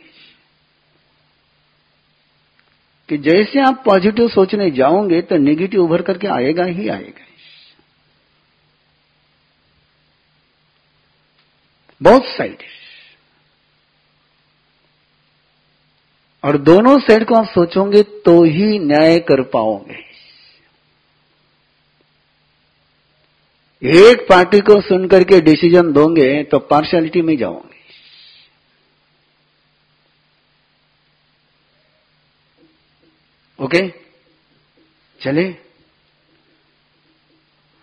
कि 3.11 3.17
जैसे 3.19 3.61
आप 3.61 3.83
पॉजिटिव 3.85 4.29
सोचने 4.29 4.71
जाओगे 4.71 5.21
तो 5.23 5.37
नेगेटिव 5.39 5.81
उभर 5.83 6.03
करके 6.03 6.27
आएगा 6.29 6.65
ही 6.67 6.89
आएगा। 6.89 7.25
बहुत 12.01 12.27
साइड 12.27 12.63
और 16.45 16.57
दोनों 16.61 16.99
साइड 16.99 17.25
को 17.25 17.35
आप 17.35 17.47
सोचोगे 17.47 18.03
तो 18.27 18.43
ही 18.45 18.79
न्याय 18.79 19.19
कर 19.29 19.43
पाओगे। 19.49 19.99
एक 23.83 24.27
पार्टी 24.29 24.61
को 24.61 24.81
सुनकर 24.81 25.25
के 25.25 25.41
डिसीज़न 25.41 25.93
दोगे 25.93 26.43
तो 26.45 26.59
पार्शियलिटी 26.71 27.23
में 27.23 27.37
जाओगे। 27.37 27.80
ओके 33.61 33.89
चले 35.21 35.57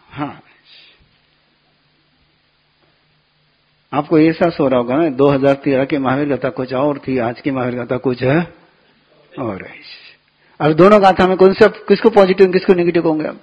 हाँ। 0.10 0.42
आपको 3.94 4.20
ऐसा 4.20 4.50
सो 4.50 4.68
रहा 4.68 4.80
होगा 4.80 4.96
ना 4.96 5.18
2013 5.18 5.86
की 5.86 5.98
महावीर 5.98 6.30
गाथा 6.30 6.50
कुछ 6.50 6.74
और 6.74 7.00
थी, 7.00 7.18
आज 7.18 7.42
की 7.42 7.52
महावीर 7.52 7.76
गाथा 7.76 7.98
कुछ 7.98 8.24
है। 8.24 8.54
और 9.40 9.68
अब 10.60 10.74
दोनों 10.74 11.02
गाथा 11.02 11.28
में 11.28 11.38
कौन 11.38 11.54
सा 11.54 11.68
किसको 11.68 12.10
पॉजिटिव 12.10 12.52
किसको 12.52 12.74
नेगेटिव 12.74 13.04
कहोगे 13.04 13.28
आप 13.28 13.42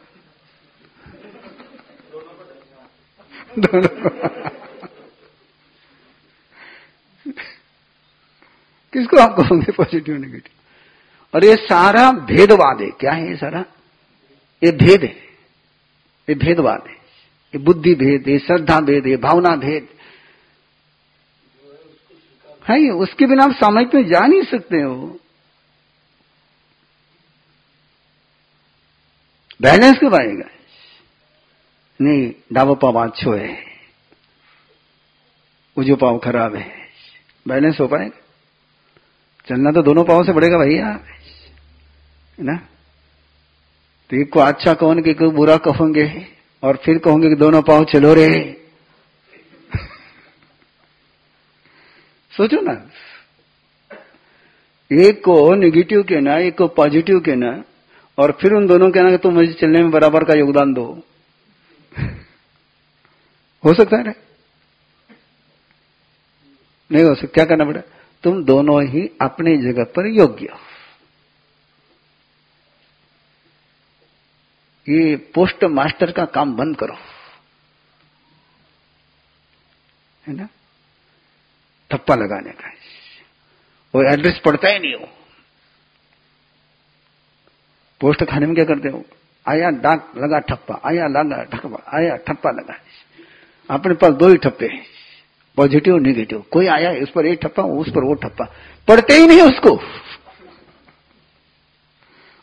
दोनों 3.59 3.89
किसको 8.93 9.17
आप 9.17 9.37
कहोगे 9.37 9.73
पॉजिटिव 9.73 10.17
नेगेटिव 10.17 10.64
और 11.35 11.45
ये 11.45 11.57
सारा 11.57 12.11
भेदवाद 12.13 12.81
है। 12.81 12.91
क्या 12.91 13.13
है 13.13 13.29
ये 13.29 13.37
सारा? 13.37 13.65
ये 14.63 14.73
भेद 14.73 15.03
है। 15.03 15.17
ये 16.29 16.35
भेदवाद 16.35 16.85
है। 16.87 16.95
ये 17.55 17.59
बुद्धि 17.59 17.95
भेद 17.95 18.29
है 18.29 18.39
श्रद्धा 18.39 18.81
भेद 18.81 19.07
है 19.07 19.17
भावना 19.17 19.57
भेद। 19.57 19.89
है, 22.69 22.83
ये 22.83 22.91
उसके 22.91 23.27
बिना 23.27 23.45
आप 23.45 23.53
समझ 23.53 23.95
में 23.95 24.07
जा 24.07 24.21
नहीं 24.21 24.43
सकते 24.43 24.77
हो। 24.77 25.21
बैलेंस 29.63 29.99
कब 29.99 30.15
आएगा? 30.15 30.49
नहीं 32.01 32.33
डाबो 32.53 32.75
पाव 32.75 33.09
अच्छो 33.09 33.33
है। 33.33 33.65
उजो 35.77 35.97
पाव 35.97 36.19
खराब 36.19 36.55
है। 36.55 36.89
बैलेंस 37.49 37.81
हो 37.81 37.87
पाएगा? 37.87 38.21
चलना 39.49 39.73
तो 39.73 39.83
दोनों 39.83 40.05
पाव 40.05 40.25
से 40.25 40.33
बढ़ेगा 40.33 40.59
भैया 40.59 40.87
है 40.87 41.24
ना? 42.41 42.57
तो 44.11 44.17
एक 44.17 44.33
को 44.33 44.41
अच्छा 44.41 44.75
कहोगे 44.75 45.15
को 45.15 45.31
बुरा 45.31 45.57
कहोगे? 45.57 46.27
और 46.63 46.77
फिर 46.77 46.99
कहोगे 46.99 47.29
कि 47.29 47.35
दोनों 47.35 47.63
पाव 47.63 47.85
चलो 47.85 48.15
रे। 48.15 48.61
सोचो 52.31 52.61
ना। 52.61 52.91
एक 54.93 55.25
को 55.25 55.55
नेगेटिव 55.55 56.03
कहना, 56.03 56.39
एक 56.39 56.59
को 56.59 56.69
पॉजिटिव 56.69 57.21
कहना, 57.21 57.65
और 58.19 58.39
फिर 58.41 58.53
उन 58.53 58.67
दोनों 58.67 58.91
कहना 58.91 59.11
कि 59.11 59.19
तुम 59.19 59.35
मुझे 59.35 59.53
चलने 59.53 59.79
में 59.79 59.91
बराबर 59.91 60.25
का 60.25 60.35
योगदान 60.35 60.73
दो। 60.73 61.03
हो 63.65 63.75
सकता 63.75 63.97
है 63.97 64.25
नहीं 66.93 67.05
हो 67.05 67.15
सकता। 67.15 67.27
क्या 67.27 67.45
करना 67.45 67.65
पड़ा 67.65 67.81
तुम 68.23 68.45
दोनों 68.45 68.85
ही 68.85 69.11
अपने 69.21 69.57
जगह 69.57 69.85
पर 69.85 70.07
योग्य 70.07 70.49
हो। 70.53 70.59
ये 74.89 75.17
पोस्ट 75.17 75.65
मास्टर 75.65 76.13
का 76.13 76.25
काम 76.25 76.57
बंद 76.57 76.77
करो। 76.77 76.95
है 80.27 80.37
ना? 80.37 80.49
ठप्पा 81.91 82.15
लगाने 82.15 82.51
का। 82.51 82.69
वो 83.95 84.13
एड्रेस 84.13 84.41
पड़ता 84.45 84.69
ही 84.69 84.79
नहीं 84.79 84.95
हो। 84.95 85.09
पोस्ट 88.01 88.25
खाने 88.25 88.47
में 88.47 88.55
क्या 88.55 88.65
करते 88.65 88.89
हो? 88.89 89.05
आया, 89.49 89.71
डाक 89.71 90.13
लगा 90.17 90.39
ठप्पा, 90.39 90.81
आया, 90.85 91.07
लगा 91.07 91.45
ठप्पा, 91.45 91.99
आया, 91.99 92.17
ठप्पा 92.17 92.51
लगा। 92.51 92.75
अपने 93.71 93.95
पास 93.95 94.11
दो 94.11 94.29
ही 94.29 94.37
ठप्पे 94.37 94.95
पॉजिटिव, 95.57 95.97
निगेटिव। 95.97 96.45
कोई 96.51 96.67
आया, 96.67 97.03
उस 97.03 97.11
पर 97.11 97.27
एक 97.27 97.41
ठप्पा, 97.43 97.63
उस 97.63 97.89
पर 97.89 98.05
वो 98.05 98.15
ठप्पा। 98.15 98.45
पढ़ते 98.89 99.15
ही 99.15 99.27
नहीं 99.27 99.41
उसको। 99.41 99.77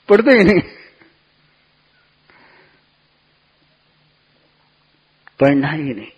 पढ़ते 0.09 0.31
ही 0.31 0.43
नहीं। 0.43 0.80
पढ़ना 5.41 5.71
ही 5.71 5.81
नहीं। 5.81 6.11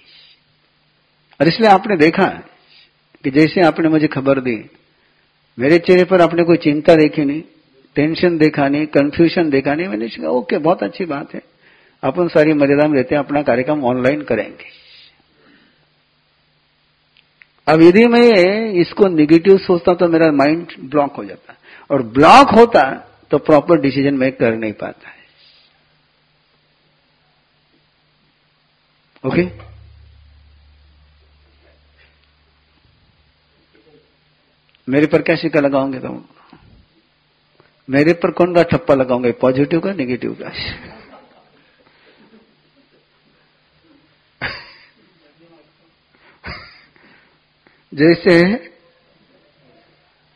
और 1.39 1.47
इसलिए 1.47 1.69
आपने 1.69 1.97
देखा 1.97 2.27
कि 3.23 3.31
जैसे 3.31 3.61
आपने 3.61 3.89
मुझे 3.89 4.07
खबर 4.07 4.39
दी, 4.39 4.69
मेरे 5.59 5.77
चेहरे 5.77 6.03
पर 6.03 6.21
आपने 6.21 6.43
कोई 6.43 6.57
चिंता 6.57 6.95
देखी 6.95 7.25
नहीं 7.25 7.41
टेंशन 7.95 8.37
देखा 8.37 8.67
नहीं 8.67 8.85
कंफ्यूजन 8.85 9.49
देखा 9.49 9.73
नहीं, 9.73 9.87
मैंने 9.87 10.07
कहा, 10.07 10.29
ओके, 10.29 10.57
बहुत 10.57 10.83
अच्छी 10.83 11.05
बात 11.05 11.33
है। 11.33 11.41
अपन 12.03 12.27
सारी 12.27 12.53
मर्यादा 12.53 12.87
में 12.87 12.95
रहते 12.97 13.15
हैं, 13.15 13.23
अपना 13.23 13.41
कार्यक्रम 13.41 13.83
ऑनलाइन 13.85 14.21
करेंगे। 14.21 14.71
अब 17.67 17.81
यदि 17.81 18.05
मैं 18.05 18.71
इसको 18.73 19.07
निगेटिव 19.07 19.57
सोचता 19.57 19.93
तो 19.93 20.07
मेरा 20.07 20.31
माइंड 20.31 20.67
ब्लॉक 20.79 21.15
हो 21.15 21.25
जाता। 21.25 21.55
और 21.89 22.01
ब्लॉक 22.01 22.49
होता 22.49 23.09
तो 23.31 23.37
प्रॉपर 23.37 23.81
डिसीज़न 23.81 24.13
मेक 24.13 24.39
कर 24.39 24.55
नहीं 24.55 24.73
पाता। 24.73 25.09
है 25.09 25.11
ओके 25.11 25.23
okay? 29.25 29.49
मेरे 34.89 35.07
पर 35.07 35.21
क्या 35.21 35.35
सिक्का 35.35 35.59
लगाओगे 35.59 35.99
तुम? 35.99 36.25
मेरे 37.89 38.13
पर 38.13 38.31
कौन 38.31 38.55
का 38.55 38.63
ठप्पा 38.63 38.93
लगाओगे 38.93 39.31
पॉजिटिव 39.31 39.79
का 39.79 39.93
नेगेटिव 39.93 40.33
का? 40.41 40.49
जैसे, 47.93 48.53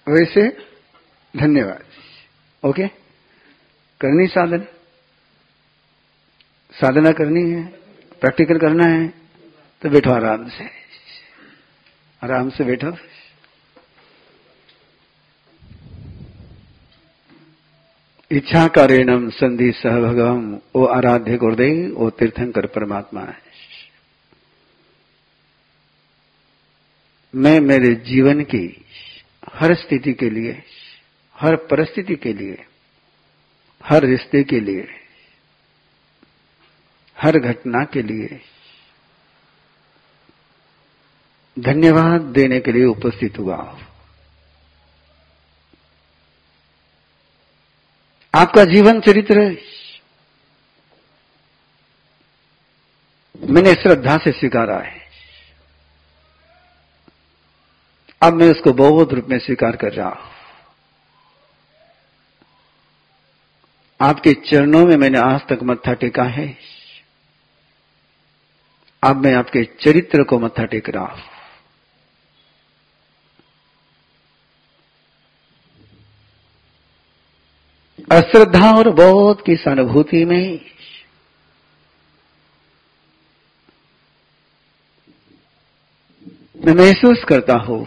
वैसे 0.07 0.47
धन्यवाद। 1.37 1.83
ओके 2.63 2.87
करनी 4.01 4.27
साधना? 4.27 4.65
साधना 6.71 7.11
करनी 7.11 7.51
है? 7.51 7.86
प्रैक्टिकल 8.21 8.57
करना 8.57 8.85
है 8.85 9.07
तो 9.81 9.89
बैठो 9.89 10.11
आराम 10.11 10.47
से। 10.49 10.65
आराम 12.21 12.49
से 12.49 12.63
बैठो। 12.63 12.91
इच्छा 18.31 18.67
कारेणम 18.67 19.29
संधि 19.29 19.71
सहभगम 19.71 20.53
वो 20.75 20.85
आराध्य 20.85 21.37
गुरुदेव 21.37 21.93
वो 21.95 22.09
तीर्थंकर 22.09 22.65
परमात्मा 22.67 23.21
है। 23.21 23.45
मैं 27.33 27.59
मेरे 27.59 27.93
जीवन 28.05 28.41
की 28.43 28.65
हर 29.53 29.73
स्थिति 29.75 30.13
के 30.13 30.29
लिए, 30.29 30.51
हर 31.35 31.55
परिस्थिति 31.55 32.15
के 32.15 32.33
लिए, 32.33 32.65
हर 33.85 34.05
रिश्ते 34.05 34.43
के 34.43 34.59
लिए 34.59 34.87
हर 37.21 37.39
घटना 37.39 37.83
के 37.83 38.01
लिए 38.01 38.41
धन्यवाद 41.59 42.21
देने 42.21 42.59
के 42.59 42.71
लिए 42.71 42.85
उपस्थित 42.85 43.39
हुआ। 43.39 43.55
आपका 48.33 48.63
जीवन 48.63 49.01
चरित्र 49.01 49.57
मैंने 53.49 53.73
श्रद्धा 53.73 54.17
से 54.17 54.31
स्वीकारा 54.31 54.77
है। 54.79 55.01
अब 58.21 58.33
मैं 58.33 58.51
उसको 58.51 58.73
बहुत 58.73 59.13
रूप 59.13 59.25
में 59.25 59.39
स्वीकार 59.39 59.75
कर 59.75 59.93
रहा 59.93 60.09
हूँ। 60.09 60.31
आपके 64.01 64.33
चरणों 64.33 64.85
में 64.85 64.95
मैंने 64.97 65.19
आज 65.19 65.41
तक 65.41 65.59
मत्था 65.63 65.93
टेका 65.93 66.23
है। 66.23 66.76
अब 69.03 69.25
मैं 69.25 69.33
आपके 69.35 69.63
चरित्र 69.81 70.23
को 70.23 70.39
मत्था 70.39 70.65
टेक 70.65 70.89
रहा 70.89 71.05
हूँ। 71.05 71.23
अश्रद्धा 78.11 78.71
और 78.71 78.89
बोध 78.95 79.43
की 79.45 79.55
सहानुभूति 79.55 80.23
में 80.25 80.59
मैं 86.57 86.73
महसूस 86.75 87.23
करता 87.23 87.53
हूँ, 87.59 87.79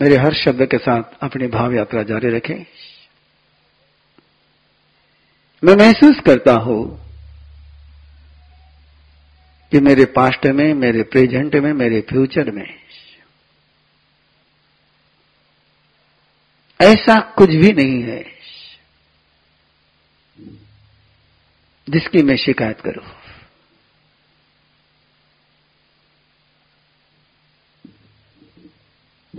मेरे 0.00 0.16
हर 0.16 0.34
शब्द 0.34 0.66
के 0.66 0.78
साथ 0.78 1.16
अपनी 1.22 1.46
भाव 1.48 1.74
यात्रा 1.74 2.02
जारी 2.02 2.30
रखें। 2.30 2.54
मैं 5.62 5.74
महसूस 5.76 6.20
करता 6.26 6.52
हूँ 6.60 6.80
कि 9.74 9.80
मेरे 9.80 10.04
पास्ट 10.04 10.46
में, 10.46 10.74
मेरे 10.74 11.02
प्रेजेंट 11.02 11.54
में, 11.54 11.72
मेरे 11.72 12.00
फ्यूचर 12.00 12.50
में। 12.50 12.74
ऐसा 16.80 17.20
कुछ 17.20 17.50
भी 17.50 17.72
नहीं 17.72 18.02
है 18.02 18.24
जिसकी 21.88 22.22
मैं 22.22 22.36
शिकायत 22.36 22.80
करूँ। 22.80 23.04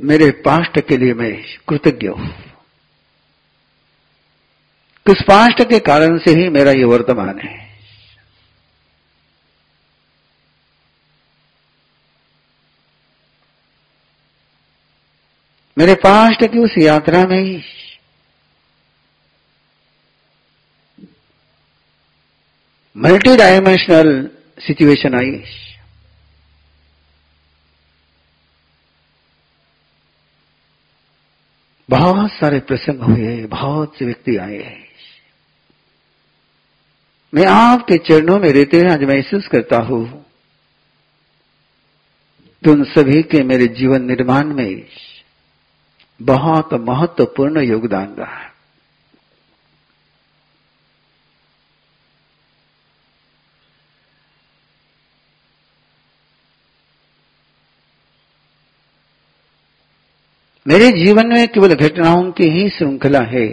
मेरे 0.03 0.31
पास्ट 0.31 0.79
के 0.79 0.97
लिए 0.97 1.13
मैं 1.13 1.43
कृतज्ञ 1.69 2.07
हूँ। 2.07 2.29
किस 5.05 5.21
पास्ट 5.21 5.69
के 5.69 5.79
कारण 5.79 6.17
से 6.17 6.31
ही 6.31 6.49
मेरा 6.49 6.71
ये 6.71 6.83
वर्तमान 6.83 7.39
है? 7.39 7.74
मेरे 15.77 15.95
पास्ट 15.95 16.51
की 16.51 16.59
उस 16.59 16.75
यात्रा 16.77 17.25
में 17.25 17.39
ही। 17.39 17.61
मल्टी 22.97 23.35
डायमेंशनल 23.37 24.29
सिचुएशन 24.59 25.15
आई। 25.15 25.43
बहुत 31.89 32.31
सारे 32.31 32.59
प्रसंग 32.59 33.01
हुए, 33.01 33.45
बहुत 33.45 33.97
से 33.99 34.05
व्यक्ति 34.05 34.37
आए। 34.37 34.57
हैं 34.57 34.85
मैं 37.33 37.45
आपके 37.45 37.97
चरणों 37.97 38.39
में 38.39 38.49
रहते 38.49 38.77
हुए 38.77 38.91
आज 38.91 39.03
महसूस 39.03 39.47
करता 39.47 39.77
हूँ 39.77 40.25
उन 42.67 42.83
सभी 42.83 43.21
के 43.23 43.43
मेरे 43.43 43.67
जीवन 43.67 44.03
निर्माण 44.03 44.45
में 44.45 44.87
बहुत 46.19 46.73
महत्वपूर्ण 46.73 47.61
योगदान 47.61 48.15
रहा 48.15 48.35
है। 48.35 48.53
मेरे 60.65 60.91
जीवन 60.91 61.27
में 61.27 61.47
केवल 61.47 61.73
घटनाओं 61.75 62.31
की 62.31 62.43
ही 62.43 62.69
श्रृंखला 62.69 63.19
है, 63.21 63.47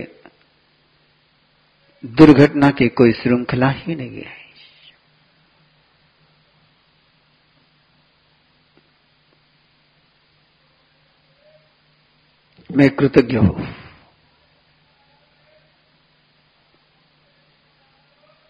दुर्घटना 2.04 2.70
की 2.70 2.88
कोई 2.88 3.12
श्रृंखला 3.12 3.68
ही 3.70 3.94
नहीं 3.94 4.22
है। 4.22 4.41
मैं 12.73 12.91
कृतज्ञ 12.91 13.37
हूँ। 13.37 13.75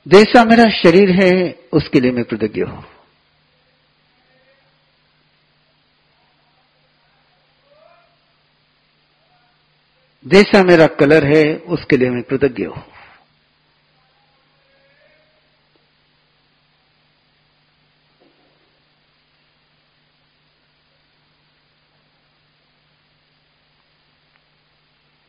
जैसा 0.09 0.45
मेरा 0.45 0.65
शरीर 0.71 1.11
है, 1.11 1.59
उसके 1.73 2.01
लिए 2.01 2.11
मैं 2.11 2.25
कृतज्ञ 2.25 2.63
हूँ। 2.63 2.85
जैसा 10.27 10.63
मेरा 10.63 10.87
कलर 10.87 11.37
है, 11.37 11.57
उसके 11.57 11.97
लिए 11.97 12.11
मैं 12.11 12.23
कृतज्ञ 12.23 12.65
हूँ। 12.65 12.92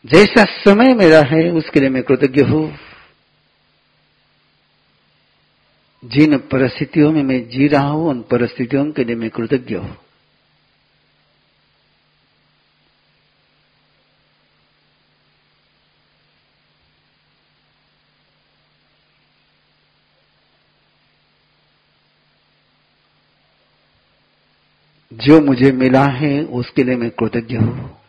जैसा 0.06 0.44
समय 0.44 0.94
मेरा 0.94 1.22
है, 1.22 1.52
उसके 1.52 1.80
लिए 1.80 1.90
मैं 1.90 2.04
कृतज्ञ 2.04 2.42
हूँ। 2.42 2.78
जिन 6.06 6.38
परिस्थितियों 6.38 7.12
में 7.12 7.24
मैं 7.24 7.50
जी 7.50 7.68
रहा 7.68 7.88
हूँ, 7.88 8.10
उन 8.10 8.22
परिस्थितियों 8.22 8.92
के 8.92 9.04
लिए 9.04 9.16
मैं 9.16 9.30
कृतज्ञ 9.30 9.76
हूँ। 9.76 9.98
जो 25.14 25.42
मुझे 25.42 25.72
मिला 25.72 26.06
है, 26.06 26.44
उसके 26.44 26.84
लिए 26.84 26.96
मैं 26.96 27.12
कृतज्ञ 27.12 27.58
हूँ। 27.58 28.03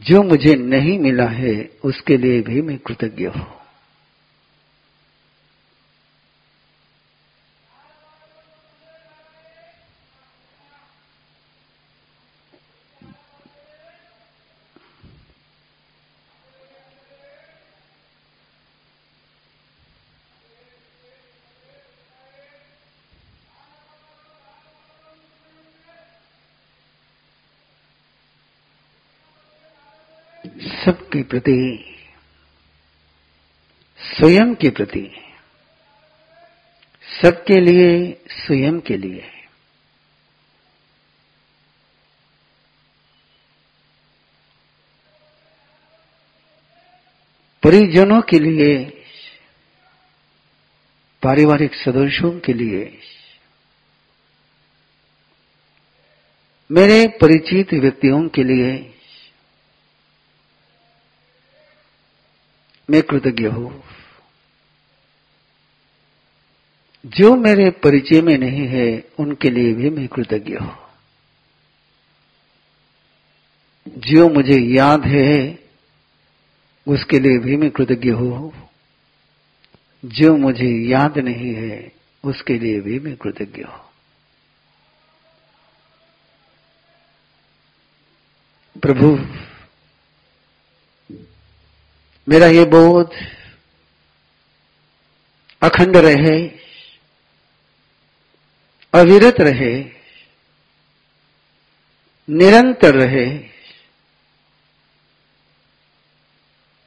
जो 0.00 0.22
मुझे 0.22 0.54
नहीं 0.54 0.98
मिला 0.98 1.26
है 1.26 1.70
उसके 1.84 2.16
लिए 2.16 2.40
भी 2.40 2.62
मैं 2.62 2.78
कृतज्ञ 2.78 3.26
हूँ। 3.26 3.57
सबके 30.60 31.22
प्रति, 31.22 31.84
स्वयं 34.00 34.54
के 34.54 34.70
प्रति, 34.70 35.10
सबके 37.22 37.60
लिए, 37.60 38.22
स्वयं 38.28 38.80
के 38.80 38.96
लिए। 38.96 39.24
परिजनों 47.62 48.20
के 48.22 48.38
लिए, 48.38 48.84
पारिवारिक 51.22 51.74
सदस्यों 51.74 52.40
के 52.40 52.52
लिए। 52.52 52.98
मेरे 56.70 57.08
परिचित 57.08 57.74
व्यक्तियों 57.74 58.28
के 58.28 58.44
लिए 58.44 58.94
मैं 62.90 63.02
कृतज्ञ 63.02 63.46
हूँ। 63.46 63.84
जो 67.06 67.36
मेरे 67.36 67.70
परिचय 67.70 68.20
में 68.22 68.38
नहीं 68.38 68.66
है, 68.66 69.04
उनके 69.18 69.50
लिए 69.50 69.74
भी 69.74 69.90
मैं 69.90 70.08
कृतज्ञ 70.08 70.56
हूँ। 70.56 70.78
जो 73.88 74.28
मुझे 74.28 74.58
याद 74.58 75.04
है, 75.04 75.58
उसके 76.88 77.18
लिए 77.18 77.38
भी 77.38 77.56
मैं 77.56 77.70
कृतज्ञ 77.70 78.10
हूँ। 78.10 78.68
जो 80.04 80.36
मुझे 80.36 80.88
याद 80.88 81.18
नहीं 81.18 81.54
है, 81.54 81.92
उसके 82.24 82.58
लिए 82.58 82.80
भी 82.80 83.00
मैं 83.00 83.16
कृतज्ञ 83.16 83.62
हूँ। 83.62 83.88
प्रभु 88.82 89.18
मेरा 92.28 92.46
ये 92.46 92.64
बोध, 92.64 93.10
अखंड 95.62 95.96
रहे, 95.96 96.48
अविरत 98.94 99.40
रहे, 99.40 99.84
निरंतर 102.30 102.94
रहे, 102.94 103.58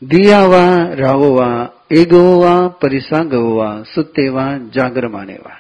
दिया 0.04 0.46
वा, 0.46 0.94
रावो 0.94 1.32
वा, 1.32 1.74
एगो 1.92 2.40
वा, 2.40 2.68
परिसागो 2.68 3.56
वा 3.56 3.84
सुते 3.84 4.30
वा, 4.30 4.58
जागर 4.58 5.08
माने 5.08 5.34
वा। 5.34 5.60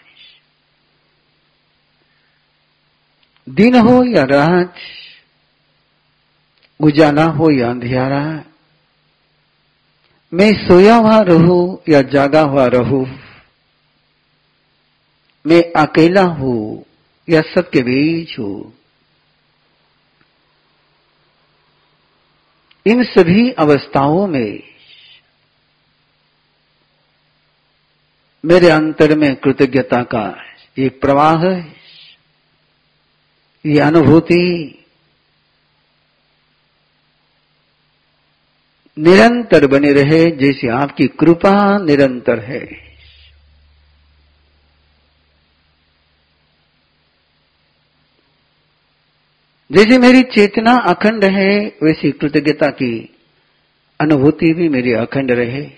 दिन 3.49 3.75
हो 3.75 4.03
या 4.03 4.23
रात, 4.23 4.75
उजाला 6.79 7.25
हो 7.25 7.51
या 7.51 7.69
अंधियारा 7.69 8.43
मैं 10.33 10.67
सोया 10.67 10.95
हुआ 10.95 11.19
रहू 11.19 11.81
या 11.89 12.01
जागा 12.01 12.41
हुआ 12.41 12.65
रहू? 12.65 13.07
मैं 15.47 15.81
अकेला 15.81 16.21
हूँ 16.21 16.85
या 17.29 17.41
सबके 17.41 17.81
बीच 17.81 18.39
हूँ? 18.39 18.73
इन 22.85 23.03
सभी 23.03 23.51
अवस्थाओं 23.51 24.27
में 24.27 24.63
मेरे 28.45 28.69
अंतर 28.69 29.17
में 29.17 29.35
कृतज्ञता 29.35 30.03
का 30.03 30.43
एक 30.79 31.01
प्रवाह 31.01 31.45
है। 31.45 31.73
ये 33.65 33.79
अनुभूति 33.79 34.77
निरंतर 39.01 39.67
बने 39.67 39.91
रहे, 39.93 40.31
जैसे 40.31 40.67
आपकी 40.67 41.07
कृपा 41.07 41.77
निरंतर 41.77 42.39
है। 42.39 42.91
जैसे 49.71 49.97
मेरी 49.97 50.21
चेतना 50.21 50.77
अखंड 50.77 51.25
है, 51.25 51.77
वैसी 51.83 52.11
कृतज्ञता 52.11 52.67
की 52.67 53.17
अनुभूति 54.01 54.53
भी 54.53 54.69
मेरी 54.69 54.93
अखंड 54.93 55.31
रहे। 55.31 55.71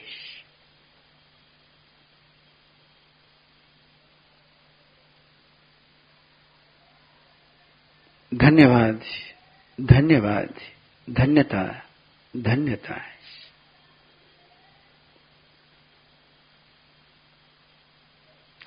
धन्यवाद 8.34 9.02
धन्यवाद, 9.82 10.54
धन्यता 11.10 11.84
धन्यता। 12.38 12.94
है 12.94 13.13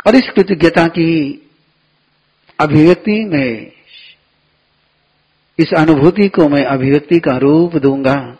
और 0.06 0.14
इस 0.14 0.22
कृतज्ञता 0.36 0.86
की 0.86 1.32
अभिव्यक्ति 2.60 3.24
में, 3.24 3.72
इस 5.58 5.72
अनुभूति 5.78 6.28
को 6.28 6.48
मैं 6.48 6.64
अभिव्यक्ति 6.64 7.18
का 7.20 7.36
रूप 7.36 7.76
दूँगा। 7.76 8.36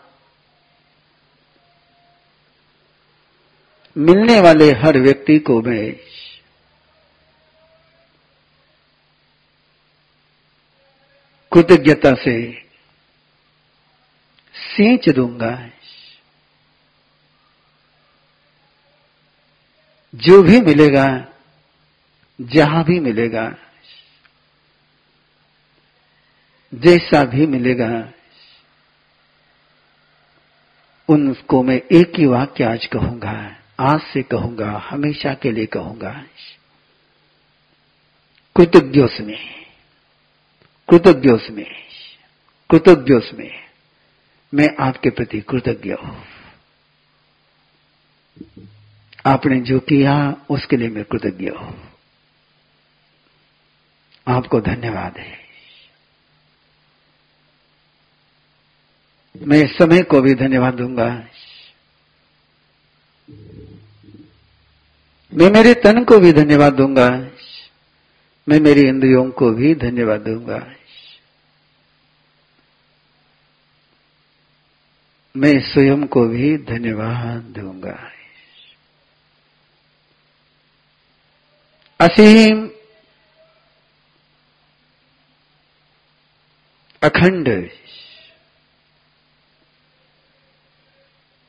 मिलने 3.97 4.39
वाले 4.39 4.71
हर 4.71 4.99
व्यक्ति 4.99 5.39
को 5.39 5.61
मैं 5.61 5.93
कृतज्ञता 11.53 12.13
से 12.13 12.51
सींच 14.55 15.09
दूँगा। 15.09 15.69
जो 20.15 20.43
भी 20.43 20.61
मिलेगा 20.61 21.33
जहाँ 22.41 22.83
भी 22.83 22.99
मिलेगा, 22.99 23.55
जैसा 26.73 27.23
भी 27.23 27.47
मिलेगा 27.47 28.13
उनको 31.09 31.63
मैं 31.63 31.75
एक 31.75 32.19
ही 32.19 32.25
वाक्य 32.25 32.63
आज 32.63 32.85
कहूँगा, 32.85 33.55
आज 33.79 34.01
से 34.01 34.23
कहूँगा, 34.23 34.71
हमेशा 34.89 35.33
के 35.33 35.51
लिए 35.51 35.65
कहूँगा। 35.65 36.11
कृतज्ञोस 38.55 39.17
में 39.21 39.37
कृतज्ञोस 40.89 41.47
में 41.51 41.65
कृतज्ञोस 42.69 43.31
में, 43.33 43.51
मैं 44.53 44.67
आपके 44.79 45.09
प्रति 45.09 45.41
कृतज्ञ 45.41 45.93
हूँ। 45.93 46.23
आपने 49.25 49.59
जो 49.61 49.79
किया, 49.79 50.35
उसके 50.49 50.77
लिए 50.77 50.89
मैं 50.89 51.03
कृतज्ञ 51.03 51.49
हूँ। 51.49 51.96
आपको 54.27 54.61
धन्यवाद 54.61 55.17
है। 55.17 55.47
मैं 59.41 59.67
समय 59.67 60.01
को 60.01 60.21
भी 60.21 60.33
धन्यवाद 60.33 60.73
दूँगा। 60.73 61.27
मैं 65.33 65.49
मेरे 65.51 65.73
तन 65.73 66.03
को 66.03 66.19
भी 66.19 66.33
धन्यवाद 66.33 66.73
दूँगा। 66.73 67.09
मैं 68.49 68.59
मेरी 68.59 68.81
इंद्रियों 68.81 69.31
को 69.31 69.51
भी 69.51 69.75
धन्यवाद 69.75 70.21
दूँगा। 70.21 70.73
मैं 75.37 75.73
स्वयं 75.73 76.07
को 76.07 76.27
भी 76.27 76.57
धन्यवाद 76.57 77.41
दूँगा। 77.41 78.11
असीम 81.99 82.69
अखंड। 87.01 87.47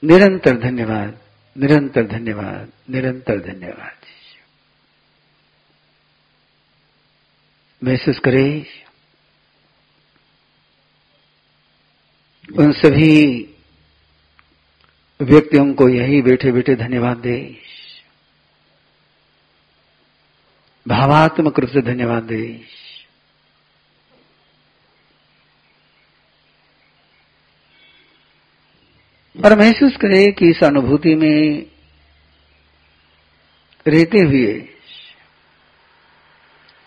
निरंतर 0.03 0.59
धन्यवाद 0.59 1.19
निरंतर 1.57 2.07
धन्यवाद 2.07 2.73
निरंतर 2.91 3.39
धन्यवाद। 3.41 3.97
महसूस 7.83 8.19
करें, 8.19 8.67
उन 12.59 12.73
सभी 12.73 13.15
व्यक्तियों 15.21 15.75
को 15.75 15.89
यही 15.89 16.23
बैठे 16.23 16.53
बैठे 16.53 16.75
धन्यवाद 16.77 17.17
दे। 17.17 17.39
भावात्मक 20.87 21.59
रूप 21.59 21.71
से 21.71 21.83
धन्यवाद 21.83 22.23
दे। 22.23 22.61
और 29.45 29.59
महसूस 29.59 29.97
करे 29.97 30.33
कि 30.33 30.51
इस 30.51 30.65
अनुभूति 30.65 31.15
में 31.15 31.67
रहते 33.89 34.19
हुए 34.19 34.69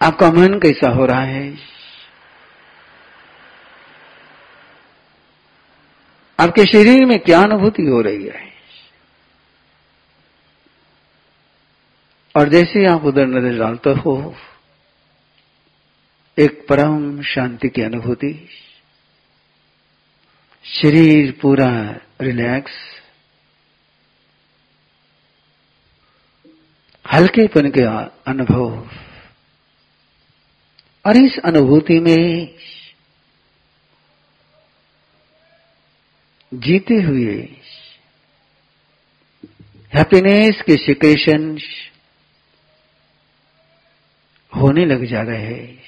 आपका 0.02 0.32
मन 0.32 0.60
कैसा 0.60 0.90
हो 0.90 1.06
रहा 1.06 1.22
है? 1.22 1.58
आपके 6.40 6.66
शरीर 6.66 7.06
में 7.06 7.20
क्या 7.20 7.42
अनुभूति 7.42 7.84
हो 7.84 8.02
रही 8.02 8.24
है? 8.24 8.52
और 12.36 12.50
जैसे 12.50 12.86
आप 12.86 13.04
उधर 13.04 13.28
नज़र 13.28 13.60
डालते 13.60 13.90
हो, 13.90 14.36
एक 16.40 16.66
परम 16.70 17.22
शांति 17.22 17.70
की 17.70 17.82
अनुभूति, 17.82 18.50
शरीर 20.66 21.40
पूरा 21.42 22.00
रिलैक्स, 22.22 22.72
हल्केपन 27.06 27.70
के 27.70 27.84
अनुभव, 28.32 28.66
और 31.06 31.18
इस 31.18 31.38
अनुभूति 31.46 32.00
में 32.00 32.56
जीते 36.52 36.96
हुए 37.02 37.36
हैप्पीनेस 39.94 40.62
के 40.62 40.76
सिक्रेशन 40.78 41.58
होने 44.52 44.86
लग 44.86 45.06
जा 45.06 45.22
रहे 45.22 45.44
हैं। 45.44 45.82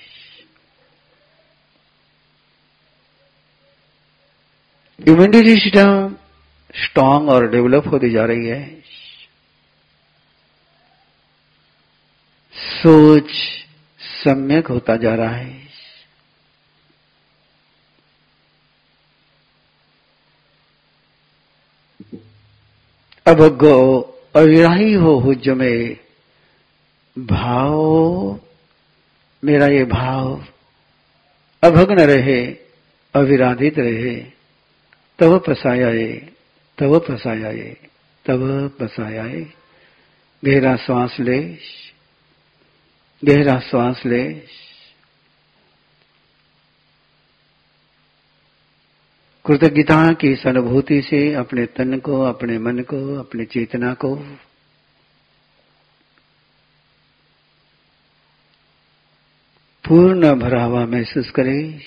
इम्यूनिटी 5.00 5.54
सिस्टम 5.54 6.16
स्ट्रांग 6.76 7.30
और 7.30 7.50
डेवलप 7.50 7.88
होती 7.88 8.10
जा 8.10 8.26
रही 8.26 8.48
है। 8.48 8.82
सोच 12.56 13.32
सम्यक 14.00 14.68
होता 14.68 14.96
जा 14.96 15.16
रहा 15.16 15.36
है। 15.36 15.64
अब 23.28 23.58
गो 23.58 24.00
अविराही 24.36 24.94
हो 24.94 25.20
हुज 25.20 25.50
में, 25.50 25.98
भाव, 27.20 28.40
मेरा 29.44 29.68
ये 29.68 29.84
भाव, 29.86 30.46
अभग्न 31.64 32.00
रहे 32.00 32.46
अविराधित 33.14 33.80
रहे 33.80 34.16
तब 35.20 35.44
पसायाए। 35.48 36.33
तब 36.78 37.06
पसायाए 37.10 37.78
तब 38.26 38.72
पसायाए 38.80 39.54
गहरा 40.46 40.76
श्वास 40.76 41.18
ले, 41.20 41.58
गहरा 43.26 43.60
श्वास 43.60 44.02
ले। 44.06 44.34
कृतज्ञता 49.46 50.14
की 50.14 50.32
इस 50.32 50.48
अनुभूति 50.48 51.02
से 51.02 51.34
अपने 51.34 51.66
तन 51.66 52.00
को, 52.00 52.22
अपने 52.22 52.58
मन 52.58 52.80
को, 52.80 53.20
अपनी 53.20 53.46
चेतना 53.46 53.94
को, 53.94 54.16
पूर्ण 59.88 60.36
भरावा 60.36 60.86
महसूस 60.86 61.30
करें। 61.30 61.82